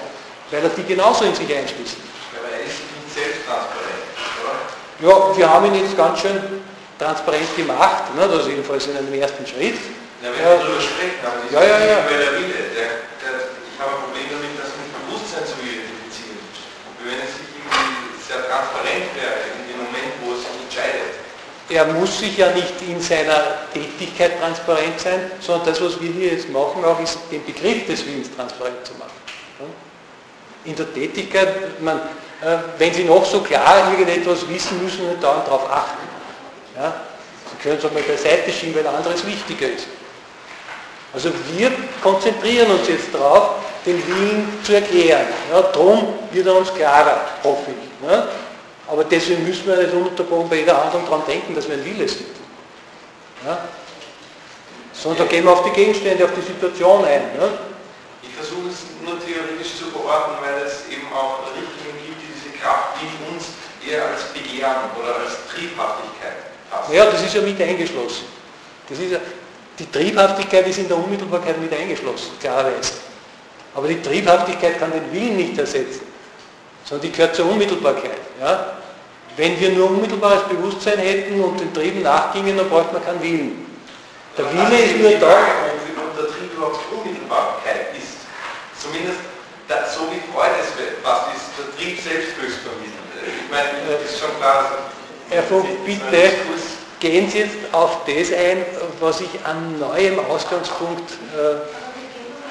[0.52, 1.98] weil er die genauso in sich einschließt.
[2.40, 4.08] Aber er ist nicht selbsttransparent,
[4.42, 5.10] oder?
[5.10, 6.40] Ja, wir haben ihn jetzt ganz schön
[6.98, 8.28] transparent gemacht, ne?
[8.28, 9.76] das ist jedenfalls in einem ersten Schritt.
[10.24, 12.00] Ja, wenn wir darüber sprechen, aber das ja, ja, ja.
[12.08, 12.88] der Wille, der,
[13.20, 16.40] der, ich habe ein Problem damit, das mit Bewusstsein zu identifizieren.
[16.40, 17.34] Und wenn es
[18.24, 21.14] sehr transparent wäre in dem Moment, wo es sich entscheidet.
[21.70, 26.34] Er muss sich ja nicht in seiner Tätigkeit transparent sein, sondern das, was wir hier
[26.34, 29.12] jetzt machen, auch ist den Begriff des Willens transparent zu machen.
[30.66, 35.70] In der Tätigkeit, man, äh, wenn Sie noch so klar irgendetwas wissen, müssen dauernd darauf
[35.70, 36.08] achten.
[36.78, 36.94] Ja?
[37.50, 39.88] Sie können es auch mal beiseite schieben, weil anderes wichtiger ist.
[41.14, 41.72] Also wir
[42.02, 43.56] konzentrieren uns jetzt darauf,
[43.86, 45.28] den Willen zu erklären.
[45.52, 48.10] Ja, darum wird er uns klarer, hoffe ich.
[48.10, 48.28] Ja.
[48.88, 52.08] Aber deswegen müssen wir nicht ununterbrochen bei jeder Handlung daran denken, dass wir ein Wille
[52.08, 52.36] sind.
[53.46, 53.70] Ja.
[54.94, 57.24] Sondern da gehen wir auf die Gegenstände, auf die Situation ein.
[57.40, 57.50] Ja.
[58.22, 62.58] Ich versuche es nur theoretisch zu verordnen, weil es eben auch Richtungen gibt, die diese
[62.60, 63.46] Kraft in uns
[63.88, 66.94] eher als Begehren oder als Triebhaftigkeit fassen.
[66.94, 68.26] Ja, das ist ja mit eingeschlossen.
[68.90, 69.20] Das ist ja,
[69.80, 72.94] die Triebhaftigkeit ist in der Unmittelbarkeit mit eingeschlossen, klarerweise.
[73.76, 76.02] Aber die Triebhaftigkeit kann den Willen nicht ersetzen,
[76.86, 78.20] sondern die gehört zur Unmittelbarkeit.
[78.40, 78.78] Ja?
[79.36, 83.66] Wenn wir nur unmittelbares Bewusstsein hätten und den Trieben nachgingen, dann braucht man keinen Willen.
[84.38, 85.38] Der Aber Wille ist nur da.
[85.38, 88.22] Und der Trieb überhaupt Unmittelbarkeit ist.
[88.80, 89.20] Zumindest
[89.68, 90.70] das, so wie Freude es
[91.04, 92.94] was ist, der Trieb selbst höchst vermittelt.
[93.26, 94.72] Ich meine, das ist schon klar.
[95.30, 96.32] Herr Vogt, bitte
[97.00, 98.66] gehen Sie jetzt auf das ein,
[99.00, 101.83] was ich an neuem Ausgangspunkt äh,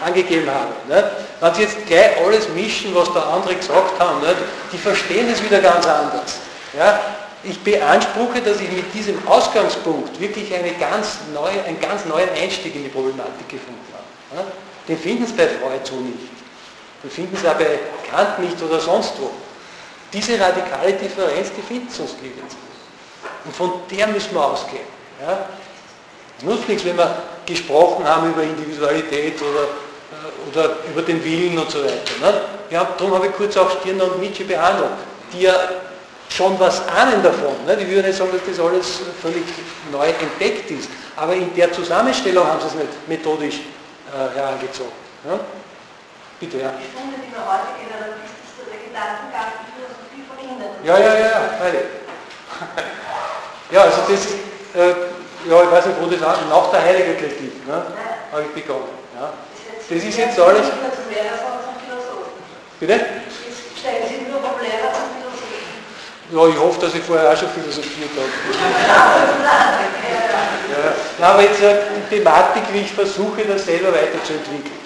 [0.03, 0.73] angegeben habe.
[0.89, 1.05] Nicht?
[1.41, 4.37] Wenn Sie jetzt gleich alles mischen, was da andere gesagt haben, nicht?
[4.73, 6.39] die verstehen es wieder ganz anders.
[6.77, 7.01] Ja?
[7.45, 12.74] Ich beanspruche, dass ich mit diesem Ausgangspunkt wirklich eine ganz neue, einen ganz neuen Einstieg
[12.74, 14.43] in die Problematik gefunden habe.
[14.43, 14.53] Ja?
[14.89, 16.31] Den finden Sie bei Freud so nicht.
[17.03, 17.79] Den finden Sie auch bei
[18.11, 19.31] Kant nicht oder sonst wo.
[20.12, 22.55] Diese radikale Differenz, die finden Sie sonst nirgends.
[23.45, 24.87] Und von der müssen wir ausgehen.
[25.20, 25.47] Ja?
[26.39, 29.69] Es nutzt nichts, wenn wir gesprochen haben über Individualität oder,
[30.51, 31.94] oder über den Willen und so weiter.
[32.20, 32.40] Ne?
[32.70, 34.90] Ja, darum habe ich kurz auch Stirner und Nietzsche behandelt,
[35.32, 35.55] die ja
[36.28, 37.64] schon was ahnen davon.
[37.66, 37.77] Ne?
[37.81, 39.44] Ich würde nicht sagen, dass das alles völlig
[39.90, 44.93] neu entdeckt ist, aber in der Zusammenstellung haben sie es nicht methodisch äh, herangezogen.
[45.28, 45.39] Ja?
[46.40, 46.73] Bitte, ja.
[46.74, 50.73] Die Stunde, die wir heute generalistisch der Gedankengang, die Philosophie von innen.
[50.82, 51.86] Ja, ja, ja, ja, freilich.
[53.70, 54.27] ja, also das,
[54.74, 54.94] äh,
[55.48, 57.82] ja, ich weiß nicht, wo das an, nach der Heidegger-Kritik ne,
[58.32, 58.89] habe ich begonnen.
[59.14, 59.32] Ja.
[59.89, 60.67] Das ist jetzt alles...
[62.81, 63.01] Bitte?
[66.33, 68.27] Ja, ich hoffe, dass ich vorher auch schon philosophiert habe.
[70.73, 74.81] ja, na, aber jetzt eine Thematik, wie ich versuche, das selber weiterzuentwickeln.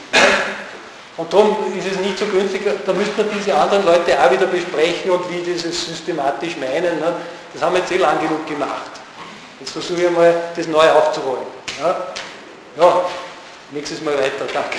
[1.16, 4.46] Und darum ist es nicht so günstig, da müsste man diese anderen Leute auch wieder
[4.46, 6.98] besprechen und wie die das systematisch meinen.
[6.98, 7.14] Ne?
[7.54, 8.90] Das haben wir jetzt eh lang genug gemacht.
[9.60, 11.46] Jetzt versuche ich mal, das neu aufzurollen.
[11.80, 11.96] Ja,
[12.78, 13.04] ja
[13.70, 14.78] nächstes Mal weiter, danke.